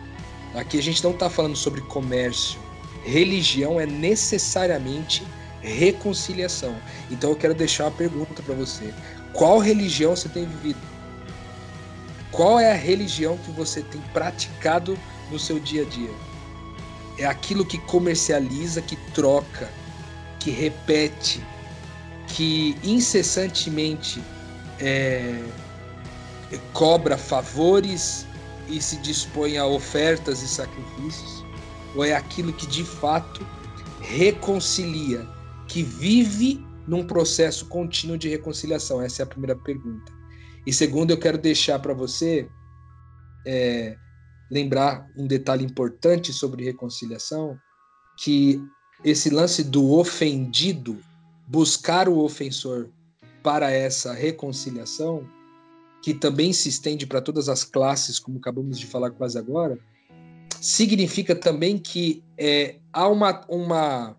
Aqui 0.55 0.77
a 0.77 0.83
gente 0.83 1.03
não 1.03 1.11
está 1.11 1.29
falando 1.29 1.55
sobre 1.55 1.81
comércio. 1.81 2.59
Religião 3.03 3.79
é 3.79 3.85
necessariamente 3.85 5.25
reconciliação. 5.61 6.75
Então 7.09 7.29
eu 7.31 7.35
quero 7.35 7.53
deixar 7.53 7.85
uma 7.85 7.91
pergunta 7.91 8.41
para 8.43 8.53
você: 8.53 8.93
qual 9.31 9.59
religião 9.59 10.15
você 10.15 10.29
tem 10.29 10.45
vivido? 10.45 10.79
Qual 12.31 12.59
é 12.59 12.71
a 12.71 12.75
religião 12.75 13.37
que 13.37 13.51
você 13.51 13.81
tem 13.81 14.01
praticado 14.11 14.97
no 15.31 15.39
seu 15.39 15.59
dia 15.59 15.83
a 15.83 15.85
dia? 15.85 16.09
É 17.17 17.25
aquilo 17.25 17.65
que 17.65 17.77
comercializa, 17.79 18.81
que 18.81 18.95
troca, 19.13 19.69
que 20.39 20.49
repete, 20.51 21.43
que 22.27 22.75
incessantemente 22.83 24.21
é, 24.79 25.43
cobra 26.73 27.17
favores 27.17 28.25
e 28.67 28.81
se 28.81 28.97
dispõe 28.97 29.57
a 29.57 29.65
ofertas 29.65 30.41
e 30.41 30.47
sacrifícios? 30.47 31.45
Ou 31.95 32.03
é 32.03 32.13
aquilo 32.13 32.51
que 32.51 32.65
de 32.65 32.83
fato 32.83 33.45
reconcilia, 34.01 35.27
que 35.67 35.83
vive 35.83 36.65
num 36.87 37.05
processo 37.05 37.67
contínuo 37.67 38.17
de 38.17 38.27
reconciliação? 38.27 39.01
Essa 39.01 39.21
é 39.21 39.23
a 39.23 39.27
primeira 39.27 39.55
pergunta. 39.55 40.11
E 40.65 40.73
segundo, 40.73 41.11
eu 41.11 41.17
quero 41.17 41.37
deixar 41.37 41.79
para 41.79 41.93
você 41.93 42.49
é, 43.45 43.97
lembrar 44.53 45.09
um 45.17 45.25
detalhe 45.25 45.65
importante 45.65 46.31
sobre 46.31 46.63
reconciliação, 46.63 47.57
que 48.17 48.61
esse 49.03 49.31
lance 49.31 49.63
do 49.63 49.93
ofendido, 49.93 50.99
buscar 51.47 52.07
o 52.07 52.19
ofensor 52.19 52.89
para 53.41 53.71
essa 53.71 54.13
reconciliação, 54.13 55.27
que 56.03 56.13
também 56.13 56.53
se 56.53 56.69
estende 56.69 57.07
para 57.07 57.19
todas 57.19 57.49
as 57.49 57.63
classes, 57.63 58.19
como 58.19 58.37
acabamos 58.37 58.77
de 58.77 58.85
falar 58.85 59.09
quase 59.09 59.39
agora, 59.39 59.79
significa 60.61 61.35
também 61.35 61.79
que 61.79 62.23
é, 62.37 62.75
há 62.93 63.07
uma, 63.07 63.43
uma, 63.49 64.15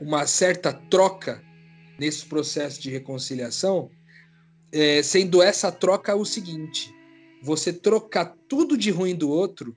uma 0.00 0.26
certa 0.26 0.72
troca 0.72 1.40
nesse 1.98 2.26
processo 2.26 2.82
de 2.82 2.90
reconciliação, 2.90 3.88
é, 4.72 5.02
sendo 5.02 5.40
essa 5.40 5.70
troca 5.70 6.16
o 6.16 6.24
seguinte: 6.24 6.92
você 7.42 7.72
trocar 7.72 8.36
tudo 8.48 8.76
de 8.76 8.90
ruim 8.90 9.14
do 9.14 9.28
outro 9.28 9.76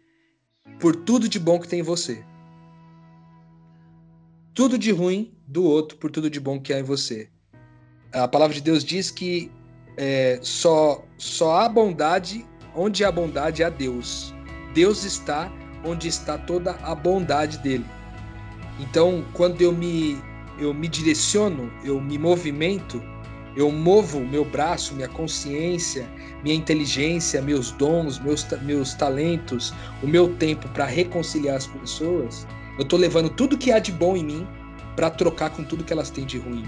por 0.79 0.95
tudo 0.95 1.27
de 1.27 1.39
bom 1.39 1.59
que 1.59 1.67
tem 1.67 1.79
em 1.79 1.83
você 1.83 2.23
tudo 4.55 4.77
de 4.77 4.89
ruim 4.89 5.33
do 5.45 5.65
outro 5.65 5.97
por 5.97 6.09
tudo 6.09 6.29
de 6.29 6.39
bom 6.39 6.59
que 6.59 6.73
há 6.73 6.79
em 6.79 6.83
você. 6.83 7.29
A 8.13 8.25
palavra 8.25 8.55
de 8.55 8.61
Deus 8.61 8.85
diz 8.85 9.11
que 9.11 9.51
é, 9.97 10.39
só, 10.41 11.03
só 11.17 11.57
há 11.57 11.69
bondade 11.69 12.45
onde 12.73 13.03
há 13.03 13.11
bondade 13.11 13.63
há 13.63 13.69
Deus. 13.69 14.33
Deus 14.73 15.03
está 15.03 15.51
onde 15.83 16.07
está 16.07 16.37
toda 16.37 16.71
a 16.71 16.95
bondade 16.95 17.57
dele. 17.57 17.85
Então, 18.79 19.25
quando 19.33 19.61
eu 19.61 19.73
me, 19.73 20.17
eu 20.57 20.73
me 20.73 20.87
direciono, 20.87 21.71
eu 21.83 21.99
me 21.99 22.17
movimento, 22.17 23.03
eu 23.57 23.69
movo 23.69 24.21
meu 24.21 24.45
braço, 24.45 24.95
minha 24.95 25.09
consciência, 25.09 26.07
minha 26.45 26.55
inteligência, 26.55 27.41
meus 27.41 27.71
dons, 27.71 28.19
meus, 28.19 28.45
meus 28.61 28.93
talentos, 28.93 29.73
o 30.03 30.07
meu 30.07 30.35
tempo 30.35 30.69
para 30.69 30.85
reconciliar 30.85 31.55
as 31.55 31.65
pessoas, 31.65 32.45
eu 32.77 32.83
estou 32.83 32.99
levando 32.99 33.31
tudo 33.31 33.57
que 33.57 33.71
há 33.71 33.79
de 33.79 33.91
bom 33.91 34.15
em 34.15 34.23
mim 34.23 34.47
para 34.95 35.09
trocar 35.09 35.49
com 35.49 35.63
tudo 35.63 35.83
que 35.83 35.91
elas 35.91 36.11
têm 36.11 36.23
de 36.23 36.37
ruim. 36.37 36.63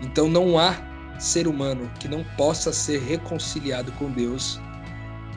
Então 0.00 0.28
não 0.28 0.58
há 0.58 0.74
ser 1.18 1.46
humano 1.46 1.90
que 2.00 2.08
não 2.08 2.24
possa 2.38 2.72
ser 2.72 3.02
reconciliado 3.02 3.92
com 3.92 4.10
Deus. 4.10 4.58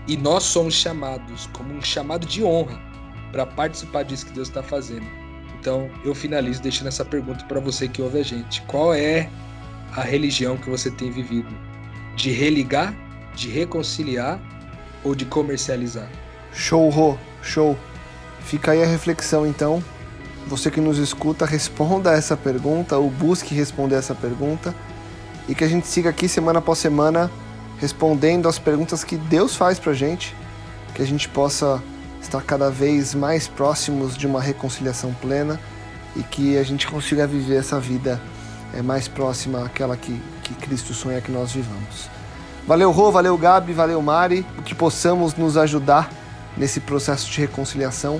E 0.07 0.15
nós 0.15 0.43
somos 0.43 0.73
chamados 0.73 1.47
como 1.47 1.73
um 1.73 1.81
chamado 1.81 2.25
de 2.25 2.45
honra 2.45 2.79
para 3.33 3.45
participar 3.45 4.03
disso 4.03 4.25
que 4.25 4.31
Deus 4.31 4.47
está 4.47 4.63
fazendo. 4.63 5.05
Então 5.59 5.89
eu 6.05 6.15
finalizo 6.15 6.61
deixando 6.61 6.87
essa 6.87 7.03
pergunta 7.03 7.43
para 7.43 7.59
você 7.59 7.89
que 7.89 8.01
ouve 8.01 8.19
a 8.19 8.23
gente: 8.23 8.61
qual 8.61 8.93
é 8.93 9.29
a 9.91 10.01
religião 10.01 10.55
que 10.55 10.69
você 10.69 10.89
tem 10.89 11.11
vivido? 11.11 11.53
De 12.15 12.31
religar, 12.31 12.95
de 13.35 13.49
reconciliar 13.49 14.39
ou 15.03 15.13
de 15.13 15.25
comercializar? 15.25 16.09
Show, 16.53 16.89
Rô, 16.89 17.17
show. 17.41 17.77
Fica 18.39 18.71
aí 18.71 18.81
a 18.81 18.85
reflexão 18.85 19.45
então 19.45 19.83
você 20.47 20.69
que 20.69 20.79
nos 20.79 20.99
escuta 20.99 21.45
responda 21.45 22.11
essa 22.11 22.37
pergunta 22.37 22.97
ou 22.97 23.09
busque 23.09 23.55
responder 23.55 23.95
essa 23.95 24.13
pergunta 24.13 24.75
e 25.49 25.55
que 25.55 25.63
a 25.63 25.67
gente 25.67 25.87
siga 25.87 26.11
aqui 26.11 26.27
semana 26.27 26.59
após 26.59 26.77
semana 26.77 27.31
respondendo 27.79 28.47
as 28.47 28.59
perguntas 28.59 29.03
que 29.03 29.17
Deus 29.17 29.55
faz 29.55 29.79
pra 29.79 29.93
gente, 29.93 30.35
que 30.93 31.01
a 31.01 31.05
gente 31.05 31.27
possa 31.27 31.81
estar 32.21 32.41
cada 32.41 32.69
vez 32.69 33.13
mais 33.13 33.47
próximos 33.47 34.15
de 34.15 34.27
uma 34.27 34.41
reconciliação 34.41 35.13
plena 35.15 35.59
e 36.15 36.23
que 36.23 36.57
a 36.57 36.63
gente 36.63 36.87
consiga 36.87 37.27
viver 37.27 37.57
essa 37.57 37.79
vida 37.79 38.21
é, 38.73 38.81
mais 38.81 39.07
próxima 39.07 39.65
àquela 39.65 39.97
que, 39.97 40.19
que 40.43 40.53
Cristo 40.53 40.93
sonha 40.93 41.21
que 41.21 41.31
nós 41.31 41.51
vivamos. 41.51 42.09
Valeu, 42.67 42.89
Rô, 42.89 43.11
valeu, 43.11 43.37
Gabi, 43.37 43.73
valeu, 43.73 44.01
Mari, 44.01 44.43
que 44.65 44.73
possamos 44.73 45.35
nos 45.35 45.55
ajudar 45.55 46.11
nesse 46.57 46.79
processo 46.79 47.29
de 47.29 47.39
reconciliação 47.41 48.19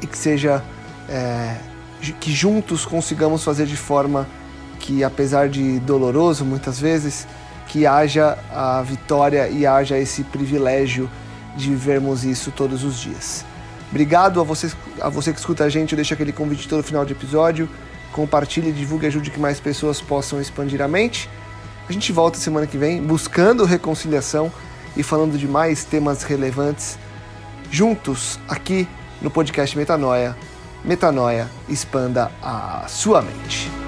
e 0.00 0.06
que 0.06 0.16
seja 0.16 0.62
é, 1.08 1.56
que 2.20 2.30
juntos 2.30 2.84
consigamos 2.84 3.42
fazer 3.42 3.66
de 3.66 3.76
forma 3.76 4.28
que, 4.78 5.02
apesar 5.02 5.48
de 5.48 5.80
doloroso 5.80 6.44
muitas 6.44 6.78
vezes, 6.78 7.26
que 7.66 7.84
haja 7.84 8.38
a 8.52 8.80
vitória 8.82 9.48
e 9.48 9.66
haja 9.66 9.98
esse 9.98 10.22
privilégio 10.22 11.10
de 11.56 11.70
vivermos 11.70 12.24
isso 12.24 12.52
todos 12.52 12.84
os 12.84 12.96
dias. 12.96 13.44
Obrigado 13.90 14.40
a 14.40 14.44
você, 14.44 14.70
a 15.00 15.08
você 15.08 15.32
que 15.32 15.40
escuta 15.40 15.64
a 15.64 15.68
gente, 15.68 15.92
eu 15.92 15.96
deixo 15.96 16.14
aquele 16.14 16.32
convite 16.32 16.68
todo 16.68 16.80
final 16.84 17.04
de 17.04 17.12
episódio. 17.12 17.68
Compartilhe, 18.12 18.70
divulgue, 18.70 19.06
ajude 19.06 19.32
que 19.32 19.40
mais 19.40 19.58
pessoas 19.58 20.00
possam 20.00 20.40
expandir 20.40 20.80
a 20.80 20.86
mente. 20.86 21.28
A 21.88 21.92
gente 21.92 22.12
volta 22.12 22.38
semana 22.38 22.66
que 22.66 22.76
vem 22.76 23.00
buscando 23.00 23.64
reconciliação 23.64 24.50
e 24.96 25.02
falando 25.02 25.38
de 25.38 25.46
mais 25.46 25.84
temas 25.84 26.24
relevantes 26.24 26.98
juntos 27.70 28.40
aqui 28.48 28.88
no 29.22 29.30
podcast 29.30 29.76
Metanoia. 29.76 30.36
Metanoia, 30.84 31.48
expanda 31.68 32.30
a 32.42 32.86
sua 32.88 33.22
mente. 33.22 33.85